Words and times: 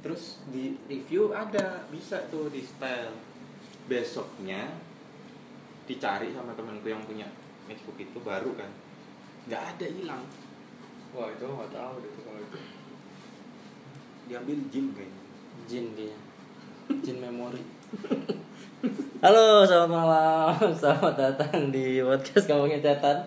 terus 0.00 0.40
di 0.48 0.76
review 0.88 1.32
ada 1.36 1.84
bisa 1.92 2.24
tuh 2.32 2.48
di 2.48 2.64
style 2.64 3.12
besoknya 3.84 4.68
dicari 5.84 6.32
sama 6.32 6.56
temanku 6.56 6.88
yang 6.88 7.02
punya 7.04 7.28
MacBook 7.68 7.98
itu 8.00 8.18
baru 8.20 8.54
kan 8.56 8.70
nggak 9.48 9.62
ada 9.76 9.86
hilang 9.86 10.24
wah 11.12 11.28
itu 11.28 11.44
nggak 11.44 11.72
tahu 11.74 11.94
deh 12.00 12.10
tuh 12.14 12.22
kalau 12.24 12.40
itu 12.40 12.58
diambil 14.30 14.58
jin 14.70 14.86
kayaknya 14.94 15.20
Jin 15.66 15.92
dia. 15.94 16.16
Jin 17.02 17.22
memori. 17.22 17.62
Halo, 19.22 19.66
selamat 19.66 19.90
malam. 19.90 20.54
Selamat 20.74 21.14
datang 21.14 21.68
di 21.70 22.00
podcast 22.00 22.48
ngomongin 22.48 22.80
catatan. 22.80 23.26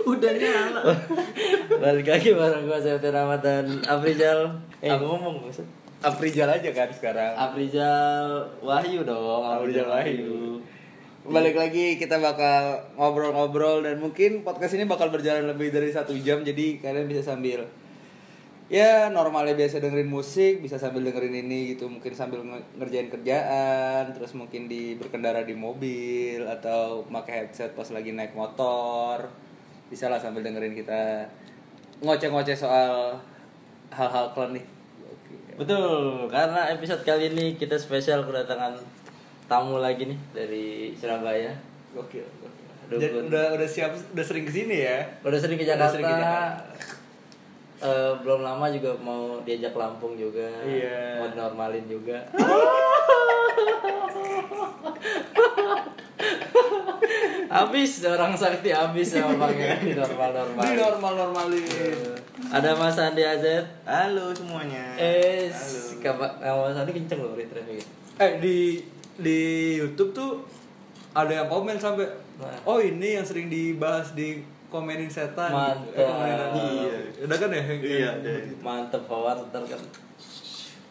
udah 0.00 0.32
nyala 0.32 0.80
Balik 1.76 2.08
lagi 2.08 2.32
bareng 2.32 2.64
gue 2.64 2.78
saya 2.80 2.96
Rahmat 2.96 3.40
dan 3.44 3.84
Afrizal. 3.84 4.69
Eh 4.80 4.88
ngomong 4.88 5.44
maksud. 5.44 5.66
Aprijal 6.00 6.48
aja 6.48 6.72
kan 6.72 6.88
sekarang 6.88 7.36
Afrizal 7.36 8.48
Wahyu 8.64 9.04
dong. 9.04 9.44
Afrizal 9.44 9.92
Wahyu. 9.92 10.56
Balik 11.28 11.52
lagi 11.60 12.00
kita 12.00 12.16
bakal 12.16 12.80
ngobrol-ngobrol 12.96 13.84
dan 13.84 14.00
mungkin 14.00 14.40
podcast 14.40 14.72
ini 14.80 14.88
bakal 14.88 15.12
berjalan 15.12 15.44
lebih 15.44 15.68
dari 15.68 15.92
satu 15.92 16.16
jam 16.16 16.40
jadi 16.40 16.80
kalian 16.80 17.04
bisa 17.04 17.20
sambil 17.20 17.68
ya 18.72 19.12
normalnya 19.12 19.52
biasa 19.52 19.82
dengerin 19.82 20.08
musik 20.08 20.62
bisa 20.64 20.78
sambil 20.78 21.02
dengerin 21.04 21.44
ini 21.44 21.74
gitu 21.74 21.90
mungkin 21.90 22.14
sambil 22.14 22.40
nge- 22.40 22.78
ngerjain 22.78 23.10
kerjaan 23.10 24.14
terus 24.14 24.32
mungkin 24.32 24.70
di 24.70 24.94
berkendara 24.94 25.42
di 25.42 25.58
mobil 25.58 26.46
atau 26.46 27.02
pakai 27.04 27.44
headset 27.50 27.74
pas 27.74 27.90
lagi 27.90 28.14
naik 28.14 28.32
motor 28.32 29.26
bisa 29.90 30.06
lah 30.06 30.22
sambil 30.22 30.40
dengerin 30.46 30.72
kita 30.72 31.26
ngoceh-ngoceh 32.00 32.54
soal 32.54 33.18
hal-hal 33.90 34.32
klinik 34.32 34.66
Betul, 35.52 36.24
karena 36.26 36.72
episode 36.72 37.02
kali 37.02 37.28
ini 37.28 37.52
kita 37.54 37.76
spesial 37.76 38.24
kedatangan 38.24 38.80
tamu 39.44 39.76
lagi 39.76 40.06
nih 40.06 40.16
dari 40.32 40.66
Surabaya. 40.94 41.52
Gokil. 41.92 42.24
Aduh, 42.88 42.96
Jadi 42.96 43.12
gua- 43.12 43.26
udah 43.28 43.44
udah 43.54 43.68
siap 43.68 43.92
udah 43.92 44.24
sering 44.24 44.42
ke 44.42 44.52
sini 44.54 44.76
ya. 44.80 45.04
Udah 45.20 45.36
sering 45.36 45.54
ke 45.54 45.62
Udah 45.62 45.76
Jakarta. 45.76 45.92
sering 45.92 46.06
ke 46.06 46.16
Jakarta. 46.16 46.64
Eh, 47.80 48.12
belum 48.20 48.44
lama 48.44 48.68
juga 48.68 48.92
mau 49.00 49.40
diajak 49.40 49.72
Lampung 49.72 50.12
juga. 50.12 50.44
Iya. 50.62 51.24
Mau 51.24 51.32
normalin 51.32 51.84
juga. 51.88 52.20
habis 57.50 58.04
orang 58.06 58.36
sakti 58.36 58.70
habis 58.70 59.10
sama 59.10 59.34
pangeran 59.34 59.80
di 59.88 59.94
normal 59.96 60.30
normal. 60.30 60.62
Ini 60.62 60.74
normal 60.78 61.12
normalin. 61.18 61.64
Ada 62.50 62.70
Mas 62.74 62.98
Andi 62.98 63.22
Azet. 63.22 63.64
halo 63.86 64.34
semuanya 64.34 64.94
Eh, 64.94 65.50
halo 65.50 65.80
kabar 65.98 66.30
Mas 66.38 66.76
Andi 66.76 66.92
kenceng 66.94 67.20
loh 67.20 67.34
retraffic. 67.34 67.82
Eh 68.20 68.32
di 68.38 68.56
di 69.16 69.38
YouTube 69.76 70.12
tuh 70.12 70.44
ada 71.10 71.32
yang 71.32 71.48
komen 71.48 71.76
sampai 71.76 72.06
Nah. 72.40 72.56
oh 72.64 72.80
ini 72.80 73.20
yang 73.20 73.26
sering 73.26 73.52
dibahas 73.52 74.16
di 74.16 74.40
komenin 74.70 75.06
setan. 75.06 75.50
Mantap. 75.50 75.92
Eh, 75.92 76.06
komenin- 76.06 76.54
Iya. 76.54 76.96
Udah 77.20 77.36
kan 77.36 77.50
ya? 77.50 77.62
iya 77.76 78.08
ada 78.14 78.30
Mantep 78.60 79.02
Howard 79.04 79.38
ntar 79.44 79.62
kan 79.64 79.82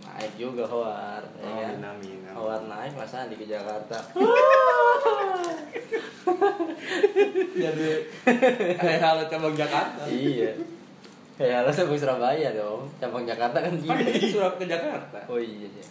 naik 0.02 0.34
juga 0.36 0.64
Howard 0.64 1.26
ya 1.34 1.48
Oh, 1.48 1.58
kan? 1.58 1.76
amin. 1.90 2.20
Howard 2.30 2.64
naik 2.66 2.92
Mas 2.94 3.14
Andi 3.14 3.34
ke 3.34 3.46
Jakarta 3.46 3.96
Jadi 7.56 7.90
kayak 8.76 9.00
hal 9.00 9.18
cabang 9.26 9.54
Jakarta. 9.54 10.02
iya 10.06 10.52
ya 11.38 11.64
harusnya 11.64 11.88
gue 11.88 11.96
Surabaya 11.96 12.50
dong 12.52 12.84
cabang 12.98 13.24
Jakarta 13.24 13.58
kan 13.58 13.72
Kan 13.72 13.80
gini 13.80 14.12
itu 14.14 14.36
surat 14.36 14.54
ke 14.54 14.66
Jakarta. 14.66 15.24
oh 15.26 15.40
iya 15.40 15.66
iya 15.66 15.86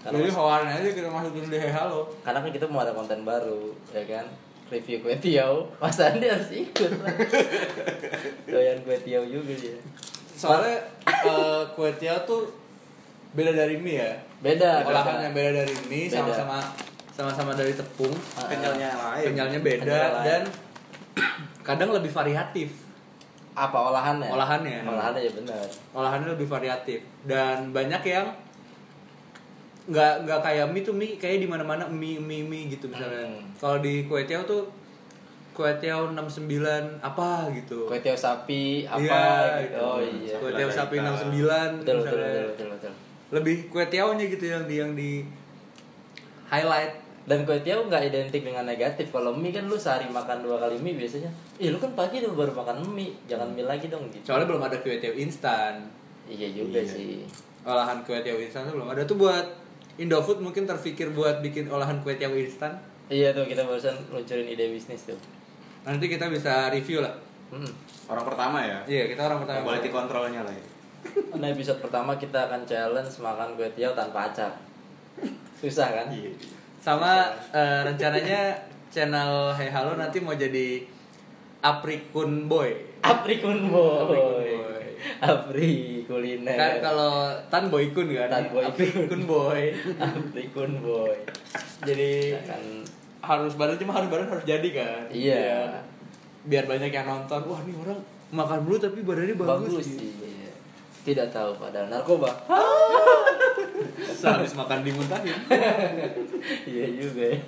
karena, 0.00 0.16
Jadi 0.18 0.24
mas- 0.26 0.36
hawan 0.38 0.64
aja 0.66 0.88
kita 0.90 1.08
masukin 1.10 1.44
di 1.46 1.58
halo. 1.62 2.08
karena 2.20 2.38
kan 2.38 2.50
kita 2.50 2.64
mau 2.66 2.80
ada 2.80 2.92
konten 2.92 3.20
baru 3.22 3.72
ya 3.90 4.04
kan 4.06 4.24
review 4.74 4.98
kue 4.98 5.14
tiaw 5.16 5.62
Mas 5.78 5.96
Andi 5.96 6.26
harus 6.26 6.50
ikut 6.50 6.90
lah 6.98 7.14
doyan 8.50 8.78
kue 8.82 8.96
tiaw 9.00 9.22
juga 9.22 9.54
dia. 9.54 9.78
Soalnya 10.34 10.76
eh, 11.06 11.62
kue 11.72 11.90
tiaw 11.94 12.18
tuh 12.22 12.50
beda 13.32 13.50
dari 13.50 13.78
mie 13.78 13.98
ya. 13.98 14.12
beda 14.38 14.84
olahannya 14.84 15.30
beda 15.32 15.50
dari 15.62 15.74
mie 15.88 16.06
Beda. 16.06 16.20
sama-sama 16.20 16.58
sama-sama 17.10 17.52
dari 17.54 17.72
tepung. 17.72 18.10
Ah, 18.34 18.50
kenyalnya 18.50 18.90
lain. 18.90 19.24
Kenyalnya 19.30 19.60
beda 19.60 19.82
Kenyalnya 19.86 20.10
lain. 20.10 20.26
dan 20.26 20.42
kadang 21.62 21.90
lebih 21.90 22.10
variatif. 22.10 22.68
Apa 23.54 23.78
olahannya? 23.94 24.34
Olahannya. 24.34 24.82
olahannya 24.82 25.22
ya 25.22 25.32
benar. 25.32 25.66
Olahannya 25.94 26.28
lebih 26.34 26.50
variatif. 26.50 27.06
Dan 27.22 27.70
banyak 27.70 28.02
yang 28.02 28.34
nggak 29.86 30.24
nggak 30.24 30.40
kayak 30.40 30.66
mie 30.66 30.80
tuh 30.80 30.92
mie 30.92 31.14
kayak 31.14 31.38
di 31.38 31.46
mana 31.46 31.60
mana 31.60 31.84
mie 31.84 32.16
mie 32.16 32.40
mie 32.40 32.68
gitu 32.68 32.88
misalnya 32.88 33.20
Hmm. 33.22 33.44
kalau 33.54 33.78
di 33.78 34.04
kue 34.04 34.24
tiaw 34.24 34.40
tuh 34.42 34.64
kue 35.52 35.70
tiaw 35.76 36.10
69 36.10 36.64
apa 36.98 37.28
gitu 37.52 37.84
kue 37.84 37.98
tiaw 37.98 38.16
sapi 38.16 38.82
apa 38.84 38.98
Iya, 38.98 39.62
gitu 39.62 39.76
oh 39.78 40.00
iya 40.00 40.34
kue 40.34 40.50
tiaw 40.50 40.66
sapi 40.68 40.96
Kita. 40.96 41.10
69 41.28 41.30
betul 41.78 41.94
betul 41.94 41.94
misalnya. 42.00 42.24
betul 42.24 42.46
betul, 42.48 42.66
betul. 42.70 42.92
lebih 43.30 43.56
kue 43.68 43.84
tiawnya 43.84 44.24
gitu 44.26 44.44
yang 44.46 44.64
di 44.64 44.74
yang 44.76 44.92
di 44.92 45.10
highlight 46.46 46.94
Dan 47.24 47.48
kue 47.48 47.56
tiaw 47.58 47.80
nggak 47.82 48.04
identik 48.06 48.44
dengan 48.44 48.68
negatif. 48.68 49.08
Kalau 49.08 49.32
mie 49.32 49.48
kan 49.48 49.64
lu 49.64 49.80
sehari 49.80 50.04
makan 50.06 50.44
dua 50.44 50.60
kali 50.60 50.76
mie 50.76 50.92
biasanya. 50.94 51.32
Ih 51.56 51.72
lu 51.72 51.80
kan 51.80 51.88
pagi 51.94 52.20
tuh 52.20 52.36
baru 52.36 52.52
makan 52.52 52.84
mie, 52.86 53.16
jangan 53.24 53.48
mie 53.48 53.64
lagi 53.64 53.88
dong 53.88 54.04
gitu. 54.08 54.28
soalnya 54.28 54.44
belum 54.44 54.60
ada 54.62 54.76
kue 54.78 55.00
tiaw 55.00 55.16
instan 55.16 55.88
Iya 56.26 56.52
juga 56.52 56.78
Iya. 56.78 56.84
sih. 56.86 57.24
olahan 57.64 58.04
kue 58.04 58.20
tiaw 58.20 58.36
instan 58.36 58.68
tuh 58.68 58.76
belum 58.76 58.92
ada 58.92 59.02
tuh 59.02 59.16
buat 59.16 59.40
Indofood 59.96 60.38
mungkin 60.38 60.64
terpikir 60.64 61.10
buat 61.10 61.38
bikin 61.38 61.66
olahan 61.66 62.00
kue 62.00 62.14
tiaw 62.14 62.32
instan 62.32 62.74
Iya 63.06 63.30
tuh 63.30 63.44
kita 63.44 63.62
barusan 63.62 63.92
luncurin 64.08 64.44
ide 64.44 64.68
bisnis 64.68 65.04
tuh. 65.04 65.18
nanti 65.82 66.08
kita 66.08 66.26
bisa 66.26 66.68
review 66.68 66.98
lah 66.98 67.12
Hmm. 67.44 67.68
orang 68.06 68.24
pertama 68.24 68.58
ya 68.58 68.80
iya 68.84 69.04
kita 69.06 69.20
orang 69.22 69.38
pertama 69.38 69.62
quality 69.62 69.88
controlnya 69.88 70.40
lah 70.40 70.50
ya 70.50 70.64
Nah 71.38 71.46
episode 71.46 71.78
pertama 71.78 72.16
kita 72.16 72.48
akan 72.48 72.64
challenge 72.64 73.12
makan 73.18 73.54
kue 73.54 73.68
tiaw 73.70 73.92
tanpa 73.92 74.26
acar. 74.26 74.50
Susah 75.54 75.92
kan? 75.92 76.06
iya 76.08 76.32
sama 76.80 77.24
eh, 77.48 77.80
rencananya 77.82 78.56
channel 78.88 79.52
Hey 79.52 79.68
Halo 79.68 79.94
nanti 79.94 80.18
mau 80.18 80.32
jadi 80.32 80.82
Aprikun 81.60 82.44
Boy 82.44 82.72
Aprikun 83.00 83.68
boy. 83.68 84.00
Aprikun 84.00 84.32
boy. 84.40 84.73
Apri 85.24 86.02
kuliner. 86.04 86.54
kan 86.54 86.74
kalau 86.80 87.12
Tan 87.46 87.68
Boykun 87.68 88.06
kan 88.10 88.28
Tan 88.28 88.44
Boykun. 88.48 88.70
Aprikun 88.70 89.22
Boy 89.24 89.62
Aprikun 89.96 90.72
boy. 90.84 91.14
jadi 91.80 92.38
Akan 92.38 92.62
harus 93.20 93.54
badan 93.54 93.76
cuma 93.76 93.92
harus 93.94 94.08
badan 94.08 94.28
harus 94.28 94.44
jadi 94.44 94.68
kan 94.70 95.04
Iya. 95.08 95.80
biar 96.44 96.64
banyak 96.64 96.88
yang 96.88 97.04
nonton 97.04 97.40
wah 97.44 97.60
nih 97.60 97.72
orang 97.74 98.00
makan 98.30 98.58
dulu 98.62 98.76
tapi 98.76 99.00
badannya 99.00 99.34
bagus, 99.34 99.72
bagus 99.74 99.86
sih. 99.86 100.12
Tidak 101.02 101.28
tahu 101.28 101.52
padahal 101.54 101.88
narkoba. 101.88 102.28
sehabis 104.14 104.52
makan 104.54 104.80
dimuntahin 104.80 105.36
Iya 106.64 106.86
juga 106.94 107.22
ya. 107.28 107.38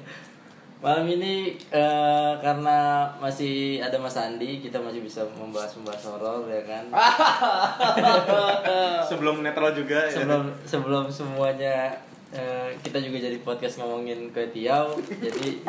Malam 0.76 1.08
ini 1.08 1.56
eh, 1.72 2.32
karena 2.44 3.08
masih 3.16 3.80
ada 3.80 3.96
Mas 3.96 4.12
Andi, 4.12 4.60
kita 4.60 4.76
masih 4.76 5.00
bisa 5.00 5.24
membahas-membahas 5.24 6.04
horor 6.04 6.44
ya 6.52 6.60
kan. 6.68 6.84
sebelum 9.08 9.40
netral 9.40 9.72
juga 9.72 10.04
ya. 10.04 10.20
Sebelum 10.20 10.52
sebelum 10.68 11.08
semuanya 11.08 11.96
eh, 12.28 12.76
kita 12.84 13.00
juga 13.00 13.24
jadi 13.24 13.40
podcast 13.40 13.80
ngomongin 13.80 14.28
kue 14.36 14.52
tiaw, 14.52 14.92
jadi. 15.00 15.64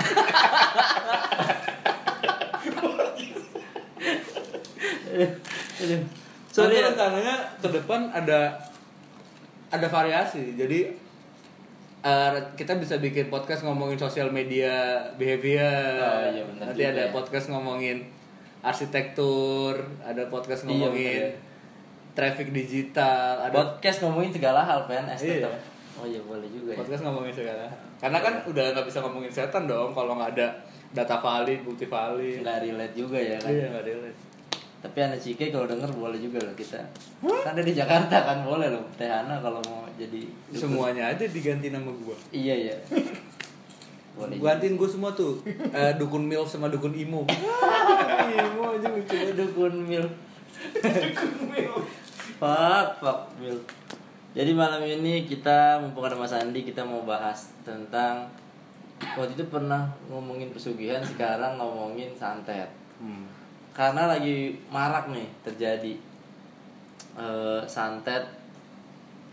Soalnya 6.52 6.80
ya. 6.84 6.88
rencananya 6.92 7.36
ke 7.64 7.68
depan 7.72 8.12
ada 8.12 8.60
ada 9.72 9.88
variasi. 9.88 10.52
Jadi 10.60 11.07
eh, 12.08 12.30
kita 12.56 12.74
bisa 12.76 12.96
bikin 12.98 13.28
podcast 13.28 13.62
ngomongin 13.62 13.98
sosial 13.98 14.30
media 14.30 14.96
behavior. 15.14 16.00
Oh, 16.00 16.24
iya, 16.26 16.44
benar 16.46 16.64
Nanti 16.66 16.80
juga 16.80 16.92
ada 16.94 17.04
ya. 17.04 17.12
podcast 17.12 17.46
ngomongin 17.48 17.98
arsitektur, 18.62 19.74
ada 20.02 20.24
podcast 20.28 20.64
Iya, 20.64 20.70
ngomongin 20.70 21.22
benar 21.26 21.46
traffic 22.14 22.50
digital, 22.50 23.46
ada 23.46 23.54
podcast 23.54 24.02
ngomongin 24.02 24.34
segala 24.34 24.66
hal 24.66 24.90
PNS 24.90 25.22
Iya. 25.22 25.34
tetap. 25.38 25.54
Oh 25.98 26.06
iya 26.06 26.18
boleh 26.20 26.50
juga 26.50 26.74
ya. 26.74 26.78
podcast 26.78 27.02
ngomongin 27.04 27.30
segala. 27.32 27.62
hal. 27.66 27.78
Karena 27.98 28.20
kan 28.22 28.34
udah 28.44 28.66
nggak 28.72 28.86
bisa 28.86 29.00
ngomongin 29.02 29.30
setan 29.30 29.66
dong 29.66 29.94
kalau 29.94 30.18
nggak 30.18 30.34
ada 30.34 30.48
data 30.90 31.18
valid, 31.18 31.62
bukti 31.62 31.86
valid. 31.86 32.42
Nggak 32.42 32.58
relate 32.64 32.94
juga 32.94 33.18
ya 33.18 33.38
kan. 33.38 33.54
Iya, 33.54 33.66
nggak 33.70 33.86
relate. 33.86 34.18
Tapi 34.78 34.98
anak 35.00 35.18
Cike 35.18 35.50
kalau 35.50 35.66
denger 35.66 35.90
boleh 35.90 36.16
juga 36.16 36.38
loh 36.40 36.54
kita. 36.54 36.78
Kan 37.20 37.54
ada 37.54 37.64
di 37.64 37.74
Jakarta 37.74 38.24
kan 38.24 38.46
boleh 38.46 38.70
loh. 38.70 38.86
Teh 38.94 39.06
Hana 39.06 39.38
kalau 39.38 39.58
mau 39.64 39.84
jadi 39.94 40.22
dukun. 40.48 40.58
Semuanya 40.70 41.10
aja 41.10 41.26
diganti 41.26 41.70
nama 41.70 41.90
gua. 41.98 42.14
Iya 42.30 42.54
iya. 42.70 42.76
Boleh. 44.14 44.38
Gantiin 44.38 44.74
gue 44.76 44.90
semua 44.90 45.14
tuh 45.14 45.38
Eh, 45.46 45.94
Dukun 45.96 46.26
milf 46.26 46.46
sama 46.46 46.68
dukun 46.68 46.90
imo 46.90 47.22
Imo 48.34 48.74
aja 48.74 48.90
lucu 48.90 49.14
juga. 49.14 49.34
dukun 49.36 49.74
mil. 49.84 50.06
Dukun 50.74 51.32
mil. 51.48 51.74
Fuck, 52.38 52.88
fuck 52.98 53.20
mil. 53.38 53.58
Jadi 54.34 54.52
malam 54.54 54.82
ini 54.82 55.26
kita 55.26 55.82
mumpung 55.82 56.06
ada 56.06 56.14
Mas 56.14 56.30
Andi 56.30 56.62
kita 56.62 56.82
mau 56.82 57.02
bahas 57.02 57.50
tentang 57.62 58.30
waktu 59.14 59.34
itu 59.34 59.46
pernah 59.50 59.90
ngomongin 60.06 60.50
pesugihan 60.50 61.02
sekarang 61.02 61.58
ngomongin 61.58 62.14
santet. 62.14 62.70
Hmm. 62.98 63.26
Karena 63.78 64.10
lagi 64.10 64.58
marak 64.68 65.08
nih 65.08 65.30
terjadi 65.40 65.94
eh, 67.16 67.62
santet 67.64 68.26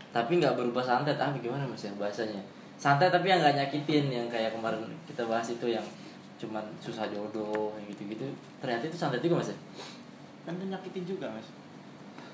tapi 0.09 0.37
nggak 0.37 0.55
berubah 0.55 0.79
santet 0.79 1.17
ah 1.17 1.33
gimana 1.35 1.65
mas 1.65 1.81
ya 1.81 1.91
bahasanya 1.93 2.39
santet 2.75 3.09
tapi 3.09 3.27
yang 3.27 3.41
nggak 3.41 3.57
nyakitin 3.57 4.07
yang 4.07 4.27
kayak 4.27 4.49
kemarin 4.49 4.79
kita 5.03 5.25
bahas 5.25 5.43
itu 5.45 5.67
yang 5.67 5.83
cuman 6.35 6.63
susah 6.77 7.03
jodoh 7.05 7.75
yang 7.75 7.89
gitu-gitu 7.89 8.23
ternyata 8.57 8.85
itu 8.85 8.95
santet 8.95 9.19
juga 9.19 9.41
mas 9.41 9.49
ya 9.49 9.57
Kan 10.45 10.53
itu 10.55 10.69
nyakitin 10.69 11.03
juga, 11.03 11.25
Mas. 11.27 11.49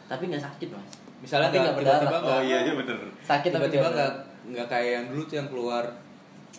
tapi 0.06 0.28
nggak 0.28 0.44
sakit 0.44 0.68
mas 0.70 0.84
Misalnya 1.24 1.48
Tapi 1.48 1.64
nggak 1.64 1.76
berdarah. 1.80 2.04
nggak 2.04 2.24
Oh 2.28 2.42
iya, 2.44 2.58
iya 2.62 2.74
bener. 2.76 2.98
sakit 3.24 3.50
tapi 3.50 3.66
tiba-tiba 3.66 3.88
nggak 3.90 4.12
nggak 4.52 4.68
kayak 4.68 4.90
yang 4.92 5.06
dulu 5.08 5.22
tuh 5.24 5.36
yang 5.40 5.48
keluar 5.48 5.84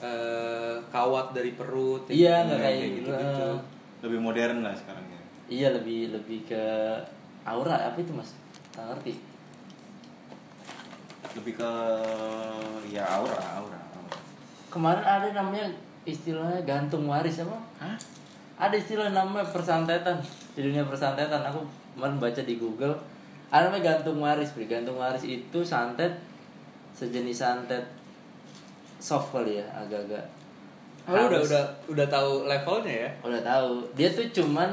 eh, 0.00 0.76
kawat 0.88 1.26
dari 1.30 1.52
perut 1.52 2.08
Iya, 2.08 2.48
nggak 2.48 2.56
kayak 2.58 2.76
gitu 2.80 2.88
gitu. 2.98 3.10
gitu 3.12 3.48
Lebih 4.02 4.18
modern 4.18 4.56
lah 4.60 4.72
sekarang 4.72 5.04
ya. 5.06 5.21
Iya 5.48 5.74
lebih 5.74 6.14
lebih 6.14 6.46
ke 6.46 6.62
aura 7.42 7.90
apa 7.90 7.98
itu 7.98 8.12
mas? 8.14 8.34
Nggak 8.74 8.86
ngerti. 8.94 9.12
Lebih 11.38 11.54
ke 11.58 11.70
ya 12.92 13.02
aura, 13.08 13.40
aura, 13.56 13.78
aura. 13.96 14.16
kemarin 14.68 15.04
ada 15.04 15.28
namanya 15.32 15.66
istilahnya 16.04 16.60
gantung 16.66 17.08
waris 17.08 17.40
apa? 17.40 17.56
Hah? 17.80 17.96
ada 18.62 18.78
istilah 18.78 19.10
namanya 19.10 19.42
persantetan 19.48 20.22
di 20.54 20.60
dunia 20.62 20.86
persantetan. 20.86 21.42
Aku 21.50 21.66
kemarin 21.96 22.22
baca 22.22 22.42
di 22.46 22.54
Google 22.60 22.94
ada 23.50 23.68
namanya 23.68 23.96
gantung 23.96 24.22
waris. 24.22 24.54
Bri. 24.54 24.70
gantung 24.70 24.96
waris 24.96 25.26
itu 25.26 25.60
santet 25.66 26.14
sejenis 26.94 27.36
santet 27.42 27.84
soft 29.02 29.34
kali 29.34 29.58
ya 29.58 29.66
agak-agak 29.74 30.22
Oh, 31.02 31.26
udah 31.26 31.42
udah 31.42 31.64
udah 31.90 32.06
tahu 32.06 32.46
levelnya 32.46 32.94
ya? 32.94 33.10
Udah 33.26 33.42
tahu. 33.42 33.82
Dia 33.98 34.06
tuh 34.14 34.22
cuman 34.30 34.70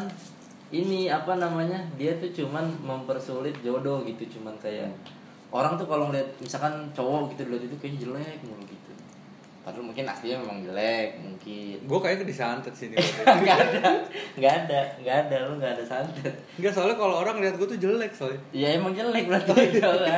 ini 0.70 1.10
apa 1.10 1.34
namanya 1.42 1.82
dia 1.98 2.14
tuh 2.22 2.30
cuman 2.30 2.70
mempersulit 2.86 3.58
jodoh 3.66 4.06
gitu 4.06 4.38
cuman 4.38 4.54
kayak 4.62 4.90
orang 5.50 5.74
tuh 5.74 5.90
kalau 5.90 6.14
ngeliat 6.14 6.30
misalkan 6.38 6.86
cowok 6.94 7.34
gitu 7.34 7.50
lihat 7.50 7.64
itu 7.66 7.76
kayaknya 7.82 8.00
jelek 8.06 8.40
mulu 8.46 8.64
gitu. 8.70 8.94
Padahal 9.60 9.86
mungkin 9.92 10.06
aslinya 10.06 10.38
memang 10.46 10.62
jelek 10.62 11.10
mungkin. 11.20 11.78
Gue 11.90 12.00
kayaknya 12.00 12.26
disantet 12.30 12.74
sini 12.78 12.96
nggak 13.44 13.58
ada 13.58 13.82
nggak 14.38 14.54
ada 14.66 14.80
nggak 15.02 15.18
ada 15.26 15.36
lu 15.50 15.54
nggak 15.58 15.74
ada 15.74 15.84
santet. 15.84 16.36
Enggak 16.62 16.74
soalnya 16.78 16.96
kalau 17.02 17.16
orang 17.26 17.42
lihat 17.42 17.58
gue 17.58 17.68
tuh 17.68 17.80
jelek 17.82 18.14
soalnya. 18.14 18.42
Ya 18.54 18.78
emang 18.78 18.94
jelek 18.94 19.26
berarti. 19.26 19.50
Nggak 19.82 19.94
ada. 20.06 20.16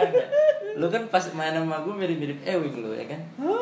Lu 0.76 0.88
kan 0.92 1.04
pas 1.08 1.24
main 1.32 1.56
sama 1.56 1.80
gue 1.80 1.96
mirip-mirip 1.96 2.40
Ewing 2.44 2.76
lu 2.84 2.92
ya 2.92 3.08
kan? 3.08 3.22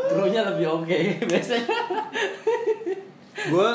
Krunya 0.10 0.42
lebih 0.42 0.66
oke 0.74 0.98
biasanya. 1.30 1.70
Gue 3.40 3.70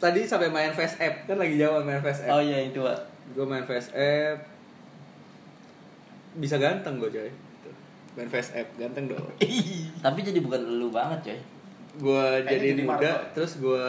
tadi 0.00 0.24
sampai 0.24 0.48
main 0.48 0.72
face 0.72 0.96
app 0.96 1.28
kan 1.28 1.36
lagi 1.36 1.60
jawab 1.60 1.84
main 1.84 2.00
face 2.00 2.24
app. 2.24 2.40
Oh 2.40 2.42
iya 2.42 2.64
itu 2.64 2.80
Pak. 2.80 2.98
gue 3.36 3.46
main 3.46 3.62
face 3.68 3.92
app. 3.92 4.48
Bisa 6.40 6.56
ganteng 6.56 6.96
gue 6.96 7.12
coy. 7.12 7.30
Main 8.16 8.32
face 8.32 8.56
app 8.56 8.66
ganteng 8.80 9.12
dong. 9.12 9.22
Tapi 10.04 10.18
jadi 10.24 10.40
bukan 10.40 10.80
lu 10.80 10.88
banget 10.88 11.20
coy. 11.30 11.40
Gue 12.00 12.26
jadi 12.48 12.74
jadi 12.74 12.82
muda 12.82 12.96
Marvel. 12.96 13.18
terus 13.36 13.52
gue 13.60 13.86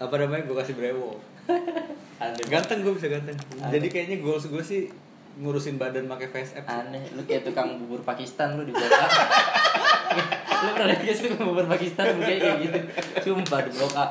apa 0.00 0.14
namanya 0.16 0.42
gue 0.48 0.56
kasih 0.56 0.74
brewo. 0.74 1.20
Ganteng 2.48 2.80
gue 2.80 2.96
bisa 2.96 3.12
ganteng. 3.12 3.36
Aneh. 3.60 3.76
jadi 3.76 3.86
kayaknya 3.92 4.16
goals 4.24 4.48
gue 4.48 4.64
sih 4.64 4.88
ngurusin 5.36 5.76
badan 5.76 6.08
pakai 6.08 6.32
face 6.32 6.56
app 6.56 6.64
sih. 6.64 6.80
aneh. 6.80 7.04
Lu 7.12 7.20
kayak 7.28 7.44
tukang 7.44 7.76
bubur 7.84 8.00
Pakistan 8.00 8.56
lu 8.56 8.64
di 8.64 8.72
A 8.72 8.80
lu 10.64 10.72
pernah 10.72 10.88
lihat 10.96 11.12
sih 11.12 11.28
tukang 11.28 11.52
bubur 11.52 11.68
Pakistan 11.68 12.16
kayak 12.16 12.40
kayak 12.40 12.56
gitu? 12.64 12.78
Sumpah 13.20 13.60
di 13.68 13.70
A 13.76 14.06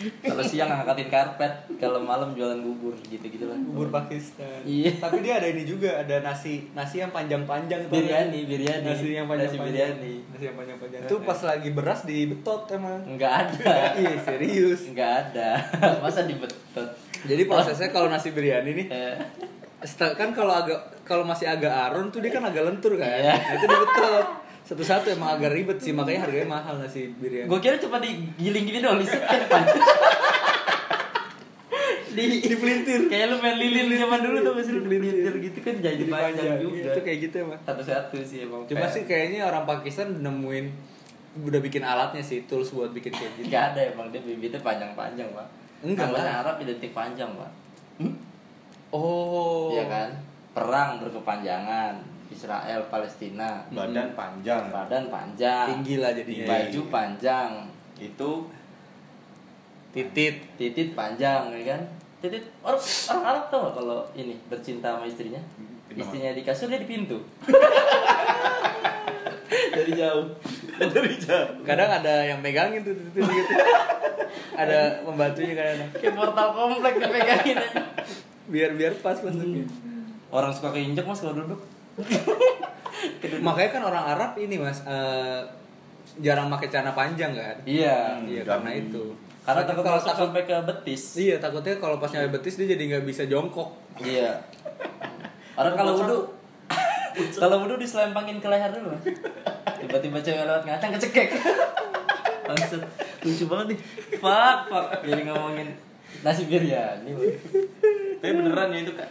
kalau 0.00 0.42
siang 0.44 0.68
ngangkatin 0.72 1.08
karpet 1.12 1.52
kalau 1.76 2.00
malam 2.00 2.32
jualan 2.32 2.56
bubur 2.60 2.96
gitu 3.04 3.26
gitu 3.28 3.44
lah 3.48 3.58
bubur 3.60 3.92
Pakistan. 3.92 4.64
Iya. 4.64 4.96
tapi 4.96 5.20
dia 5.20 5.36
ada 5.36 5.48
ini 5.52 5.68
juga 5.68 6.00
ada 6.00 6.24
nasi 6.24 6.68
nasi 6.72 7.04
yang 7.04 7.12
panjang-panjang 7.12 7.86
tuh. 7.86 8.00
biryani 8.00 8.40
biryani. 8.48 8.86
Nasi 8.86 9.06
yang 9.12 9.28
nasi 9.28 9.56
panjang-panjang 9.56 9.92
biryani. 9.96 10.14
Nasi 10.32 10.44
yang 10.48 10.56
panjang-panjang. 10.56 11.00
Itu 11.04 11.16
pas 11.22 11.40
lagi 11.44 11.68
beras 11.72 12.00
dibetot 12.08 12.62
emang. 12.72 13.00
Nggak 13.16 13.32
ada. 13.32 13.74
Iya 14.00 14.16
serius. 14.24 14.80
Nggak 14.90 15.12
ada. 15.30 15.50
Masa 16.04 16.24
dibetot 16.24 16.88
jadi 17.20 17.42
prosesnya 17.44 17.92
kalau 17.92 18.08
nasi 18.08 18.32
biryani 18.32 18.70
nih 18.72 18.86
Eh, 18.88 19.16
kan 20.16 20.32
kalau 20.36 20.52
agak 20.52 21.04
kalau 21.04 21.24
masih 21.24 21.48
agak 21.48 21.72
aron 21.72 22.12
tuh 22.12 22.20
dia 22.20 22.32
kan 22.32 22.44
agak 22.44 22.64
lentur 22.68 22.96
kan. 23.00 23.08
Iya. 23.08 23.34
itu 23.56 23.64
dibetot 23.64 24.26
satu-satu 24.70 25.18
emang 25.18 25.34
agak 25.34 25.50
ribet 25.50 25.82
sih 25.82 25.90
makanya 25.90 26.30
harganya 26.30 26.46
mahal 26.46 26.78
nasi 26.78 27.10
biryani. 27.18 27.50
Gue 27.50 27.58
kira 27.58 27.74
cuma 27.82 27.98
digiling 27.98 28.64
gini 28.70 28.78
doang 28.78 29.02
liset 29.02 29.18
kan 29.26 29.66
di 32.10 32.42
di 32.42 32.54
pelintir 32.58 33.06
kayak 33.06 33.34
lu 33.34 33.36
main 33.38 33.54
lilin 33.54 33.86
zaman 33.94 34.18
dulu 34.22 34.36
tuh 34.42 34.52
masih 34.58 34.72
lu 34.78 34.82
pelintir 34.86 35.34
gitu 35.42 35.58
kan 35.58 35.74
jadi 35.82 36.04
panjang 36.06 36.58
juga. 36.62 36.78
Iya, 36.78 36.90
itu 36.94 37.00
kayak 37.02 37.18
gitu 37.18 37.34
emang. 37.42 37.58
Satu-satu 37.66 38.16
sih 38.22 38.46
emang 38.46 38.62
cuma 38.70 38.86
sih 38.86 39.02
kayaknya 39.06 39.46
orang 39.46 39.66
Pakistan 39.66 40.22
nemuin 40.22 40.70
udah 41.50 41.60
bikin 41.62 41.82
alatnya 41.86 42.22
sih 42.22 42.46
tools 42.46 42.74
buat 42.74 42.90
bikin 42.90 43.14
kayak 43.14 43.30
gitu 43.38 43.46
Nggak 43.50 43.64
ada 43.74 43.80
emang 43.94 44.06
dia 44.10 44.22
bibitnya 44.22 44.62
panjang-panjang 44.62 45.30
pak. 45.34 45.46
Enggak 45.82 46.14
lah. 46.14 46.46
Arab 46.46 46.62
identik 46.62 46.94
panjang 46.94 47.30
pak. 47.34 47.50
Oh. 48.90 49.70
Iya 49.74 49.86
kan? 49.86 50.08
Perang 50.50 50.98
berkepanjangan 50.98 52.09
Israel 52.30 52.80
Palestina. 52.86 53.66
Badan 53.74 54.14
panjang. 54.14 54.70
Badan 54.70 55.10
panjang. 55.10 55.66
Tinggi 55.74 55.98
lah 55.98 56.14
jadinya. 56.14 56.46
Baju 56.46 56.80
panjang. 56.88 57.50
Itu 57.98 58.46
titit. 59.90 60.34
Titit 60.54 60.94
panjang 60.94 61.50
ya 61.58 61.74
kan? 61.74 61.82
Titit 62.22 62.46
orang, 62.62 62.80
orang 63.10 63.24
Arab 63.26 63.44
tau 63.50 63.58
gak 63.66 63.74
kalau 63.82 63.98
ini 64.14 64.38
bercinta 64.46 64.94
sama 64.94 65.04
istrinya? 65.04 65.42
Kenapa? 65.90 66.06
Istrinya 66.06 66.30
di 66.30 66.42
kasur 66.46 66.70
dia 66.70 66.78
di 66.78 66.88
pintu. 66.88 67.18
Dari 69.50 69.92
jauh. 69.98 70.26
Dari 70.78 71.14
jauh. 71.18 71.66
kadang 71.66 71.90
ada 71.90 72.22
yang 72.22 72.38
megangin 72.38 72.86
tuh 72.86 72.94
titit 72.94 73.26
gitu. 73.26 73.52
Ada 74.54 75.02
pembantunya 75.02 75.52
kadang 75.58 75.90
Kayak 75.98 76.14
portal 76.14 76.48
komplek 76.54 76.94
dipegangin 77.02 77.56
aja. 77.58 77.82
Biar 78.46 78.70
biar 78.78 78.94
pas 79.02 79.18
masuknya. 79.18 79.66
Orang 80.30 80.54
suka 80.54 80.70
keinjek 80.70 81.02
mas 81.02 81.18
kalau 81.18 81.34
duduk. 81.34 81.58
Makanya 83.40 83.70
kan 83.72 83.82
orang 83.84 84.04
Arab 84.08 84.30
ini 84.36 84.56
mas 84.56 84.82
eh, 84.82 85.40
jarang 86.18 86.48
pakai 86.48 86.68
celana 86.68 86.92
panjang 86.92 87.32
kan 87.32 87.56
Iya 87.62 88.18
iya 88.22 88.42
Hmm, 88.42 88.48
karena 88.50 88.70
gabi. 88.70 88.82
itu 88.84 89.04
Karena 89.40 89.62
takut 89.64 89.82
kalau 89.82 89.98
takut 89.98 90.28
sampai 90.28 90.44
ke 90.44 90.56
betis 90.62 91.02
iya 91.16 91.36
takutnya 91.36 91.74
kalau 91.76 91.96
pas 91.96 92.08
nyampe 92.08 92.36
betis 92.36 92.54
dia 92.54 92.68
jadi 92.68 92.82
nggak 92.90 93.04
bisa 93.04 93.24
jongkok 93.24 93.72
Iya. 93.98 94.32
Orang 95.54 95.74
kalau 95.74 95.92
wudhu 95.94 96.18
kalau 97.34 97.56
wudhu 97.60 97.76
diselempangin 97.76 98.38
ke 98.38 98.48
leher 98.48 98.70
dulu. 98.70 98.96
Tiba-tiba 99.76 100.18
cewek 100.18 100.40
lewat 100.42 100.62
ngacang 100.62 100.92
kecekek. 100.94 101.28
Bangsat. 102.42 102.80
Lucu 103.20 103.44
banget 103.44 103.66
nih. 103.70 103.78
Fuck, 104.16 104.58
fuck. 104.66 104.86
Jadi 105.02 105.20
ngomongin 105.22 105.68
nasi 106.20 106.46
biryani. 106.46 107.12
Tapi 108.18 108.32
beneran 108.32 108.70
ya 108.70 108.80
itu 108.80 108.92
kak 108.94 109.10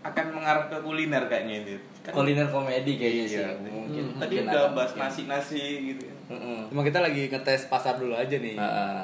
akan 0.00 0.26
mengarah 0.32 0.66
ke 0.72 0.80
kuliner 0.80 1.28
kayaknya 1.28 1.68
itu. 1.68 1.76
Kan 2.00 2.12
Kuliner 2.16 2.48
komedi 2.48 2.96
kayaknya 2.96 3.24
sih. 3.28 3.38
Iya. 3.44 3.52
Mungkin. 3.60 4.04
Tadi 4.16 4.34
mungkin 4.40 4.48
udah 4.48 4.64
bahas 4.72 4.92
mungkin. 4.96 5.04
nasi-nasi 5.06 5.62
gitu 5.92 6.02
ya. 6.08 6.14
Mm-mm. 6.30 6.70
cuma 6.70 6.86
kita 6.86 7.02
lagi 7.02 7.26
ngetes 7.26 7.66
pasar 7.66 7.98
dulu 7.98 8.14
aja 8.14 8.38
nih 8.38 8.54
Heeh. 8.54 8.98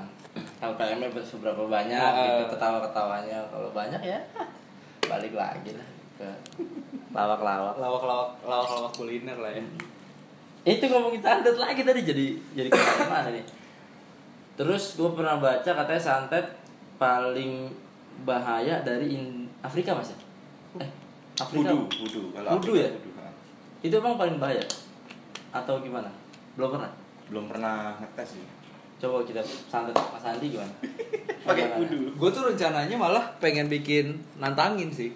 LPM-nya 0.62 1.10
seberapa 1.20 1.58
banyak 1.66 1.98
Heeh. 1.98 2.22
gitu 2.22 2.54
ketawa-ketawanya. 2.54 3.38
Kalau 3.50 3.74
banyak 3.74 3.98
ya 3.98 4.18
balik 5.06 5.34
lagi 5.34 5.70
lah 5.74 5.88
ke 6.16 6.28
lawak-lawak. 7.12 7.74
lawak-lawak 7.78 8.30
lawak-lawak 8.42 8.92
kuliner 8.94 9.38
lah 9.38 9.52
ya 9.54 9.62
itu 10.66 10.82
ngomongin 10.90 11.22
santet 11.22 11.54
lagi 11.54 11.86
tadi 11.86 12.02
jadi 12.02 12.26
jadi 12.58 12.68
ke 12.74 12.78
mana 13.06 13.30
nih 13.30 13.44
terus 14.58 14.98
gue 14.98 15.10
pernah 15.14 15.38
baca 15.38 15.70
katanya 15.70 16.02
santet 16.02 16.42
paling 16.98 17.70
bahaya 18.26 18.82
dari 18.82 19.14
In- 19.14 19.46
Afrika 19.62 19.94
mas 19.94 20.10
ya 20.10 20.18
eh 20.78 20.90
Afrika 21.36 21.68
Wudu, 21.68 21.84
wudu. 22.00 22.20
Kalau 22.32 22.48
Afrika 22.54 22.78
ya? 22.78 22.90
wudu, 22.90 23.10
ha. 23.14 23.28
itu 23.80 23.94
emang 23.94 24.16
paling 24.16 24.36
bahaya 24.36 24.64
atau 25.50 25.78
gimana 25.78 26.08
belum 26.54 26.72
pernah 26.72 26.90
Belum 27.26 27.44
pernah 27.46 27.98
ngetes 27.98 28.38
sih. 28.38 28.46
coba 28.96 29.20
kita 29.20 29.42
santet 29.42 29.92
Mas 29.92 30.24
Andi 30.24 30.46
gimana 30.48 30.72
Pakai 31.46 31.76
wudu. 31.76 32.10
gue 32.10 32.28
tuh 32.30 32.42
rencananya 32.46 32.94
malah 32.94 33.24
pengen 33.36 33.66
bikin 33.66 34.16
nantangin 34.36 34.88
sih 34.88 35.12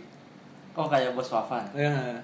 oh 0.73 0.87
kayak 0.87 1.13
bos 1.13 1.29
Wafan 1.29 1.65
ya 1.73 2.21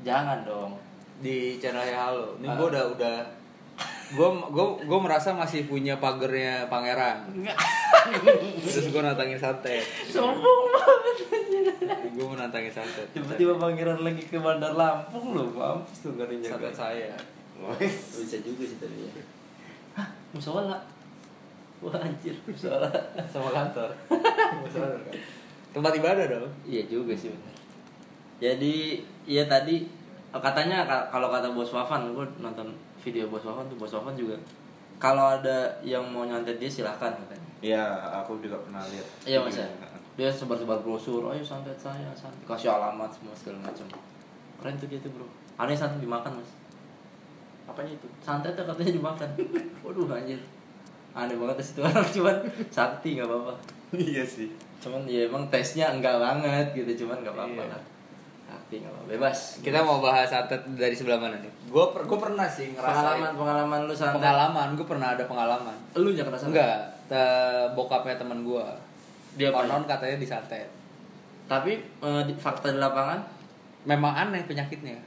jangan 0.00 0.46
dong 0.46 0.78
di 1.18 1.58
channel 1.58 1.82
halo 1.84 2.38
ini 2.38 2.46
Ah. 2.46 2.54
gue 2.54 2.66
udah 2.68 2.84
udah 2.88 3.16
gue 4.08 4.28
gue 4.48 4.66
gue 4.88 4.98
merasa 5.00 5.36
masih 5.36 5.68
punya 5.68 6.00
pagernya 6.00 6.64
pangeran. 6.66 7.28
Terus 8.64 8.88
gue 8.88 9.02
nantangin 9.04 9.36
santet. 9.36 9.84
Sombong 10.08 10.60
banget 10.72 11.16
gue 12.08 12.26
menantangin 12.26 12.72
santet. 12.72 13.06
Tiba-tiba 13.12 13.60
pangeran 13.60 14.00
lagi 14.00 14.24
ke 14.24 14.40
Bandar 14.40 14.72
Lampung 14.72 15.36
loh 15.36 15.48
mampus 15.52 16.08
tuh 16.08 16.16
gak 16.16 16.28
santet 16.40 16.74
saya. 16.74 17.12
Bisa 17.78 18.38
juga 18.40 18.64
sih 18.64 18.78
tadi 18.80 18.96
ya. 19.06 19.12
Hah 19.98 20.08
musola? 20.32 20.78
Wah 21.84 21.94
anjir 22.00 22.34
musola. 22.48 22.88
Sama 23.28 23.52
kantor. 23.52 23.90
Tempat 25.74 25.92
ibadah 26.00 26.24
dong. 26.26 26.48
Iya 26.64 26.88
juga 26.88 27.12
sih 27.12 27.28
benar 27.28 27.58
jadi 28.38 29.02
iya 29.26 29.50
tadi 29.50 29.82
katanya 30.30 30.86
ka- 30.86 31.10
kalau 31.10 31.26
kata 31.26 31.50
bos 31.50 31.74
Wafan 31.74 32.14
gue 32.14 32.22
nonton 32.38 32.70
video 32.98 33.26
bos 33.26 33.42
Wafan 33.42 33.66
tuh 33.66 33.76
bos 33.76 33.90
Wafan 33.90 34.14
juga. 34.14 34.34
Kalau 34.98 35.30
ada 35.30 35.70
yang 35.80 36.02
mau 36.02 36.26
nyantet 36.26 36.58
dia 36.58 36.66
silahkan 36.66 37.14
katanya. 37.14 37.46
Ya 37.58 37.82
aku 38.18 38.38
juga 38.38 38.58
pernah 38.58 38.82
lihat 38.86 39.06
iya 39.26 39.38
mas 39.38 39.58
ya? 39.58 39.66
dia 40.18 40.26
sebar-sebar 40.26 40.82
brosur 40.82 41.22
ayo 41.30 41.42
santet 41.42 41.78
saya 41.78 42.10
santet. 42.14 42.42
Kasih 42.42 42.70
alamat 42.70 43.06
semua 43.10 43.34
segala 43.34 43.62
macam. 43.62 43.86
Keren 44.58 44.74
tuh 44.74 44.90
dia 44.90 44.98
tuh 44.98 45.10
bro. 45.14 45.26
Yang 45.62 45.78
santet 45.78 46.02
dimakan 46.02 46.42
mas. 46.42 46.50
Apanya 47.70 47.94
itu? 47.94 48.06
Santet 48.18 48.58
tuh 48.58 48.66
katanya 48.66 48.92
dimakan. 48.94 49.28
Waduh 49.86 50.10
anjir. 50.10 50.38
Aneh 51.14 51.34
banget 51.38 51.62
sih 51.62 51.78
tuh 51.78 51.86
orang 51.86 52.06
cuman 52.18 52.36
sakti 52.70 53.18
nggak 53.18 53.26
apa-apa. 53.30 53.54
Iya 53.94 54.26
sih. 54.26 54.50
Cuman 54.82 55.06
ya 55.06 55.26
emang 55.26 55.46
tesnya 55.50 55.90
enggak 55.94 56.18
banget 56.18 56.66
gitu 56.74 57.06
cuman 57.06 57.22
nggak 57.22 57.34
apa-apa 57.34 57.62
Iya. 57.62 57.70
lah 57.74 57.82
sakti 58.68 58.84
nggak 58.84 58.92
apa 58.92 59.02
bebas. 59.08 59.38
Kita 59.64 59.80
mau 59.80 59.96
bahas 59.98 60.28
santet 60.28 60.60
dari 60.76 60.92
sebelah 60.92 61.16
mana 61.16 61.40
nih? 61.40 61.48
Gue 61.72 61.84
gue 61.88 62.18
pernah 62.20 62.44
sih 62.44 62.76
ngerasain. 62.76 63.16
Pengalaman 63.16 63.32
pengalaman 63.32 63.80
lu 63.88 63.94
santet 63.96 64.20
pengalaman 64.20 64.68
gue 64.76 64.84
pernah 64.86 65.08
ada 65.16 65.24
pengalaman. 65.24 65.76
Lu 65.96 66.12
jangan 66.12 66.36
rasa 66.36 66.44
enggak 66.52 66.76
te- 67.08 67.68
bokapnya 67.72 68.20
teman 68.20 68.44
gue 68.44 68.64
Dia 69.40 69.48
apa? 69.48 69.64
konon 69.64 69.88
katanya 69.88 70.20
disantet 70.20 70.68
tapi 71.48 71.80
eh, 71.80 72.22
di- 72.28 72.36
fakta 72.36 72.68
di 72.68 72.76
lapangan? 72.76 73.24
Memang 73.88 74.12
aneh 74.12 74.44
penyakitnya. 74.44 75.00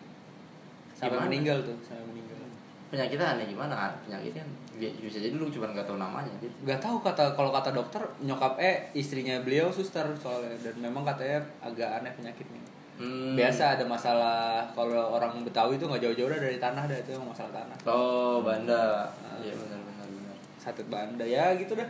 Sampai 0.97 1.21
Gimana? 1.21 1.29
meninggal 1.29 1.57
tuh 1.61 1.77
sampai 1.85 2.01
meninggal. 2.09 2.41
Penyakitnya 2.89 3.37
aneh 3.37 3.45
gimana? 3.45 3.77
Kan 3.77 3.93
penyakitnya 4.09 4.41
bi- 4.73 4.97
bisa 4.97 5.21
jadi 5.21 5.37
lu 5.37 5.53
cuma 5.53 5.69
nggak 5.69 5.85
tahu 5.85 6.01
namanya 6.01 6.33
gitu. 6.41 6.49
Nggak 6.65 6.81
tahu 6.81 6.97
kata 6.97 7.37
kalau 7.37 7.53
kata 7.53 7.69
dokter 7.69 8.01
nyokap 8.25 8.57
eh 8.57 8.89
istrinya 8.97 9.37
beliau 9.45 9.69
suster 9.69 10.09
soalnya. 10.17 10.57
Dan 10.57 10.81
memang 10.81 11.05
katanya 11.05 11.45
agak 11.61 12.01
aneh 12.01 12.09
penyakitnya 12.17 12.57
Hmm. 12.95 13.33
biasa 13.33 13.79
ada 13.79 13.85
masalah 13.85 14.61
kalau 14.71 15.17
orang 15.17 15.41
betawi 15.41 15.79
itu 15.79 15.85
nggak 15.85 16.03
jauh-jauh 16.03 16.29
dari 16.29 16.57
tanah 16.57 16.85
dah 16.85 16.97
itu 16.97 17.15
masalah 17.17 17.49
tanah 17.49 17.77
oh 17.85 18.41
banda 18.41 19.09
Ah. 19.25 19.41
iya 19.41 19.53
benar 19.53 19.79
benar 19.81 20.05
benar 20.05 20.35
santet 20.55 20.85
banda 20.85 21.25
ya 21.25 21.55
gitu 21.57 21.73
dah 21.73 21.89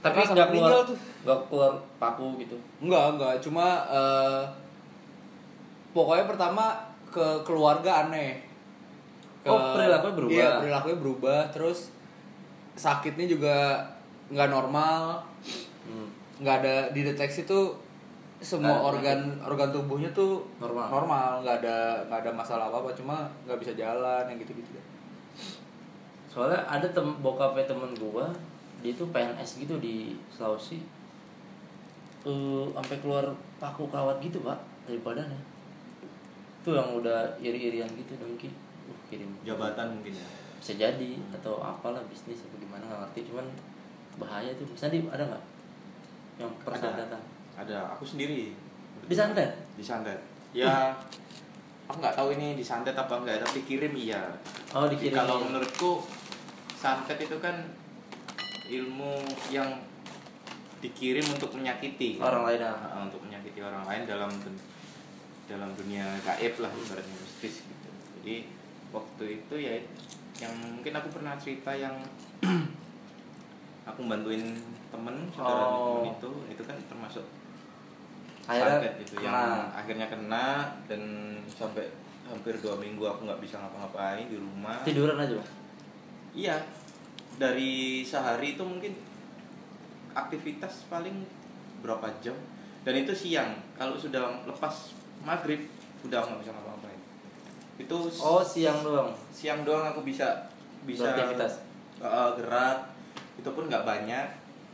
tapi 0.00 0.22
nggak 0.22 0.48
keluar 0.54 0.86
tuh. 0.86 0.96
nggak 1.24 1.38
keluar 1.50 1.72
paku 1.98 2.38
gitu 2.38 2.54
Enggak, 2.78 3.18
enggak. 3.18 3.34
Cuma 3.42 3.82
eh, 3.90 4.42
pokoknya 5.90 6.30
pertama 6.30 6.78
ke 7.10 7.26
keluarga 7.42 8.06
aneh. 8.06 8.38
Oh, 9.42 9.74
perilakunya 9.74 10.14
berubah. 10.14 10.34
Iya, 10.36 10.48
perilakunya 10.60 10.98
berubah. 10.98 11.40
Terus 11.50 11.90
sakitnya 12.74 13.26
juga 13.26 13.56
nggak 14.30 14.46
normal. 14.46 15.22
hmm. 15.86 16.08
Nggak 16.38 16.56
ada 16.62 16.74
dideteksi 16.92 17.42
tuh 17.42 17.74
semua 18.36 18.92
organ 18.92 19.32
organ 19.40 19.72
tubuhnya 19.72 20.12
tuh 20.12 20.44
Normal. 20.60 20.92
normal 20.92 21.30
nggak 21.40 21.64
ada 21.64 22.04
nggak 22.06 22.20
ada 22.20 22.30
masalah 22.36 22.68
apa 22.68 22.84
apa 22.84 22.90
cuma 22.92 23.24
nggak 23.48 23.58
bisa 23.64 23.72
jalan 23.72 24.28
yang 24.28 24.38
gitu 24.38 24.52
gitu 24.52 24.76
soalnya 26.28 26.60
ada 26.68 26.84
tem 26.92 27.08
bokapnya 27.24 27.64
temen 27.64 27.96
gua 27.96 28.28
dia 28.84 28.92
tuh 28.94 29.08
PNS 29.10 29.64
gitu 29.64 29.80
di 29.80 30.14
Sulawesi. 30.30 30.78
Eh 32.26 32.64
sampai 32.70 32.96
keluar 33.00 33.24
paku 33.58 33.88
kawat 33.88 34.20
gitu 34.20 34.42
pak 34.44 34.58
dari 34.84 35.00
badannya. 35.00 35.40
Tuh 36.62 36.78
yang 36.78 36.94
udah 36.98 37.34
iri-irian 37.42 37.88
gitu 37.98 38.18
dongki 38.18 38.50
uh 38.86 38.98
kirim. 39.10 39.30
Jabatan 39.42 39.96
mungkin 39.96 40.14
ya? 40.14 40.26
Bisa 40.62 40.78
jadi 40.78 41.18
atau 41.34 41.62
apalah 41.62 42.02
bisnis 42.10 42.42
atau 42.46 42.58
gimana 42.58 42.86
nggak 42.86 43.00
ngerti 43.10 43.20
cuman 43.32 43.46
bahaya 44.18 44.50
tuh. 44.54 44.66
Misalnya 44.70 45.02
di- 45.02 45.10
ada 45.10 45.24
nggak? 45.24 45.44
Yang 46.42 46.52
pernah 46.62 47.08
Ada. 47.56 47.96
aku 47.96 48.04
sendiri 48.04 48.52
disantet 49.08 49.48
disantet 49.76 50.20
ya 50.52 50.92
aku 51.88 51.96
nggak 52.02 52.16
tahu 52.18 52.34
ini 52.36 52.58
disantet 52.58 52.92
apa 52.92 53.14
enggak 53.22 53.40
tapi 53.40 53.62
kirim 53.64 53.92
iya 53.94 54.20
oh 54.74 54.90
dikirim 54.90 55.14
kalau 55.14 55.46
menurutku 55.46 56.02
santet 56.76 57.16
itu 57.22 57.36
kan 57.38 57.54
ilmu 58.66 59.22
yang 59.48 59.70
dikirim 60.82 61.24
untuk 61.32 61.56
menyakiti 61.56 62.20
Orang 62.20 62.44
lain, 62.44 62.60
ah. 62.60 62.76
Ah, 62.92 63.00
untuk 63.06 63.22
menyakiti 63.24 63.62
orang 63.64 63.86
lain 63.88 64.02
dalam 64.04 64.28
dalam 65.46 65.70
dunia 65.78 66.04
gaib 66.26 66.58
lah 66.58 66.68
ibaratnya 66.74 67.16
mistis 67.22 67.62
gitu 67.62 67.88
jadi 68.20 68.44
waktu 68.90 69.24
itu 69.40 69.54
ya 69.54 69.72
yang 70.36 70.52
mungkin 70.58 70.92
aku 70.92 71.08
pernah 71.14 71.38
cerita 71.38 71.70
yang 71.72 71.94
aku 73.88 74.00
bantuin 74.04 74.42
temen 74.90 75.14
saudara 75.30 75.64
Oh. 75.70 76.02
temen 76.02 76.18
itu 76.18 76.30
itu 76.50 76.62
kan 76.66 76.76
termasuk 76.90 77.24
akhirnya 78.46 78.78
santet 78.78 78.94
itu 79.02 79.14
yang 79.18 79.34
kena. 79.34 79.74
akhirnya 79.74 80.06
kena 80.06 80.46
dan 80.86 81.02
sampai 81.50 81.90
hampir 82.26 82.54
dua 82.58 82.74
minggu 82.78 83.02
aku 83.02 83.26
nggak 83.26 83.42
bisa 83.42 83.58
ngapa-ngapain 83.58 84.26
di 84.26 84.38
rumah. 84.38 84.82
Tiduran 84.82 85.18
aja 85.18 85.34
bang? 85.38 85.50
Iya. 86.34 86.56
Dari 87.36 88.02
sehari 88.02 88.56
itu 88.58 88.62
mungkin 88.64 88.94
aktivitas 90.14 90.88
paling 90.90 91.26
berapa 91.82 92.06
jam. 92.22 92.34
Dan 92.82 93.02
itu 93.02 93.14
siang. 93.14 93.54
Kalau 93.74 93.98
sudah 93.98 94.42
lepas 94.46 94.94
maghrib 95.22 95.66
udah 96.06 96.22
nggak 96.22 96.40
bisa 96.46 96.50
ngapa-ngapain. 96.54 97.00
Itu 97.82 97.96
oh 98.22 98.42
siang 98.42 98.82
doang? 98.82 99.10
Siang 99.30 99.62
doang 99.62 99.90
aku 99.90 100.02
bisa 100.06 100.50
bisa 100.86 101.14
Beraktivitas. 101.14 101.62
uh, 102.02 102.30
gerak. 102.38 102.94
Itu 103.38 103.50
pun 103.54 103.66
nggak 103.70 103.86
banyak. 103.86 104.26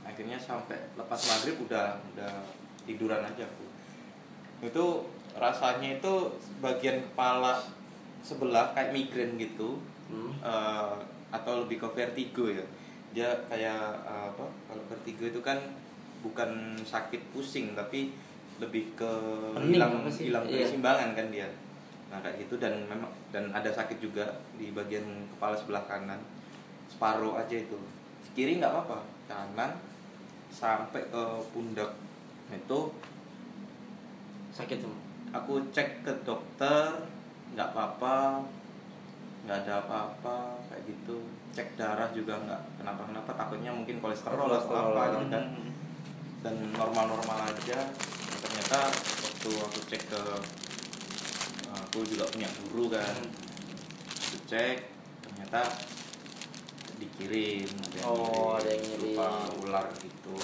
Akhirnya 0.04 0.36
sampai 0.40 0.76
lepas 0.96 1.20
maghrib 1.28 1.56
udah 1.68 1.96
udah 2.14 2.32
tiduran 2.82 3.22
aja 3.22 3.46
aku 3.46 3.61
itu 4.62 4.86
rasanya 5.34 5.98
itu 5.98 6.12
bagian 6.62 7.02
kepala 7.02 7.58
sebelah 8.22 8.70
kayak 8.72 8.94
migrain 8.94 9.34
gitu. 9.36 9.82
Hmm. 10.12 10.32
uh, 10.44 10.92
atau 11.32 11.64
lebih 11.64 11.80
ke 11.80 11.88
vertigo 11.96 12.46
ya. 12.46 12.64
Dia 13.16 13.28
kayak 13.48 14.04
uh, 14.04 14.28
apa 14.30 14.44
kalau 14.68 14.84
vertigo 14.86 15.24
itu 15.24 15.40
kan 15.40 15.56
bukan 16.22 16.78
sakit 16.84 17.32
pusing 17.32 17.72
tapi 17.74 18.12
lebih 18.60 18.94
ke 18.94 19.12
hilang 19.64 20.04
hilang 20.06 20.44
Iya. 20.46 20.68
keseimbangan 20.68 21.16
kan 21.16 21.26
dia. 21.32 21.48
Nah 22.12 22.20
kayak 22.20 22.44
gitu. 22.46 22.60
Dan 22.60 22.84
memang 22.86 23.08
dan 23.32 23.48
ada 23.50 23.72
sakit 23.72 23.98
juga 23.98 24.28
di 24.60 24.70
bagian 24.76 25.26
kepala 25.32 25.56
sebelah 25.56 25.82
kanan. 25.88 26.20
Separuh 26.86 27.40
aja 27.40 27.56
itu. 27.56 27.80
Kiri 28.36 28.60
nggak 28.60 28.70
apa-apa. 28.70 29.00
Kanan 29.26 29.72
sampai 30.52 31.00
ke 31.08 31.22
pundak. 31.56 31.96
Nah, 32.52 32.56
itu 32.60 32.80
sakit 34.52 34.78
semua. 34.78 35.00
Aku 35.32 35.64
cek 35.68 36.04
ke 36.04 36.12
dokter 36.22 36.92
nggak 37.52 37.68
apa-apa 37.72 38.44
nggak 39.42 39.58
ada 39.64 39.80
apa-apa 39.80 40.60
kayak 40.68 40.84
gitu. 40.86 41.18
Cek 41.52 41.74
darah 41.74 42.08
juga 42.12 42.36
nggak 42.38 42.60
kenapa-kenapa 42.78 43.30
takutnya 43.32 43.72
mungkin 43.72 43.98
kolesterol 43.98 44.48
atau 44.48 44.92
apa 44.92 45.02
gitu 45.10 45.26
kan. 45.28 45.44
Dan 46.42 46.54
normal-normal 46.70 47.48
aja. 47.48 47.80
Dan 47.88 48.36
ternyata 48.40 48.78
waktu 48.92 49.50
aku 49.50 49.78
cek 49.86 50.02
ke 50.06 50.22
aku 51.72 51.98
juga 52.04 52.24
punya 52.28 52.48
guru 52.62 52.92
kan. 52.92 53.16
Aku 54.28 54.36
cek 54.46 54.76
ternyata 55.24 55.60
dikirim 56.96 57.66
ada 57.66 57.98
yang 57.98 58.06
Oh, 58.06 58.54
ngirim, 58.54 58.60
ada 58.62 58.68
yang 58.70 58.84
ngirim. 58.84 59.16
ular 59.64 59.86
gitu. 59.98 60.36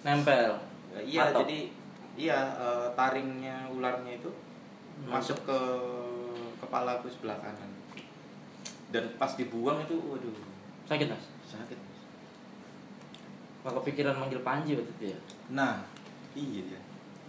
Nempel? 0.00 0.50
Ya, 0.94 1.00
iya 1.02 1.22
Matok. 1.28 1.40
jadi 1.44 1.58
iya 2.16 2.38
eh, 2.56 2.86
taringnya 2.96 3.68
ularnya 3.68 4.16
itu 4.16 4.30
masuk 5.04 5.36
ke 5.44 5.58
kepala 6.58 6.98
aku 6.98 7.06
sebelah 7.06 7.36
kanan. 7.38 7.68
Dan 8.88 9.04
pas 9.20 9.36
dibuang 9.36 9.76
itu 9.78 9.94
waduh. 10.00 10.32
Sakit 10.88 11.06
mas? 11.12 11.24
Sakit 11.44 11.86
nggak 13.66 13.82
kepikiran 13.82 14.14
manggil 14.14 14.46
Panji 14.46 14.78
waktu 14.78 14.92
itu 14.94 15.04
ya? 15.10 15.18
Nah 15.50 15.82
iya 16.38 16.62
dia. 16.62 16.80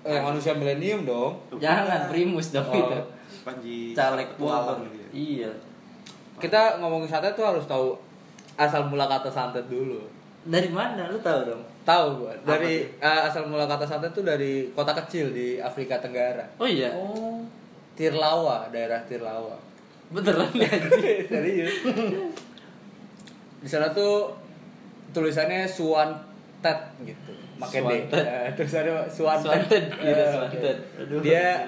Eh, 0.06 0.22
manusia 0.22 0.54
milenium 0.54 1.02
dong. 1.02 1.34
Tuh, 1.50 1.58
jangan 1.58 2.06
bukan. 2.06 2.10
primus 2.14 2.54
dong 2.54 2.70
Oh. 2.70 2.78
itu 2.78 3.00
Panji 3.42 3.98
caleg 3.98 4.30
Bogor 4.38 4.86
gitu 4.86 4.98
ya. 5.02 5.10
iya. 5.10 5.50
Kita 6.38 6.78
ngomongin 6.78 7.10
santet 7.10 7.34
tuh 7.34 7.42
harus 7.42 7.66
tahu 7.66 7.98
asal 8.54 8.86
mula 8.86 9.10
kata 9.10 9.34
santet 9.34 9.66
dulu. 9.66 10.06
Dari 10.46 10.70
mana? 10.70 11.10
Lu 11.10 11.18
tahu 11.18 11.42
dong 11.50 11.64
tahu 11.88 12.28
gua. 12.28 12.36
Dari 12.44 12.84
eh, 13.00 13.22
asal 13.24 13.48
mula 13.48 13.64
kata 13.64 13.88
santet 13.88 14.12
tuh 14.12 14.28
dari 14.28 14.68
kota 14.76 14.92
kecil 14.92 15.32
di 15.32 15.56
Afrika 15.56 15.96
Tenggara. 16.04 16.44
Oh 16.60 16.68
iya? 16.68 16.92
Oh. 16.92 17.40
Tirlawa 17.96 18.68
daerah 18.68 19.00
Tirlawa. 19.08 19.56
Beneran 20.12 20.52
ya 20.52 20.68
serius. 21.32 21.72
Di 23.64 23.68
sana 23.72 23.88
tuh 23.96 24.36
tulisannya 25.16 25.64
Swanted 25.64 26.80
gitu. 27.08 27.32
Pakai 27.58 27.80
D. 27.82 27.86
Swanted. 27.88 28.24
Ya, 28.28 28.40
tulisannya 28.54 28.94
Swanted, 29.08 29.48
Swanted 29.48 29.84
gitu, 29.96 30.22
Eh, 30.22 30.30
Swanted. 30.30 30.78
Aduh, 31.02 31.20
dia 31.24 31.66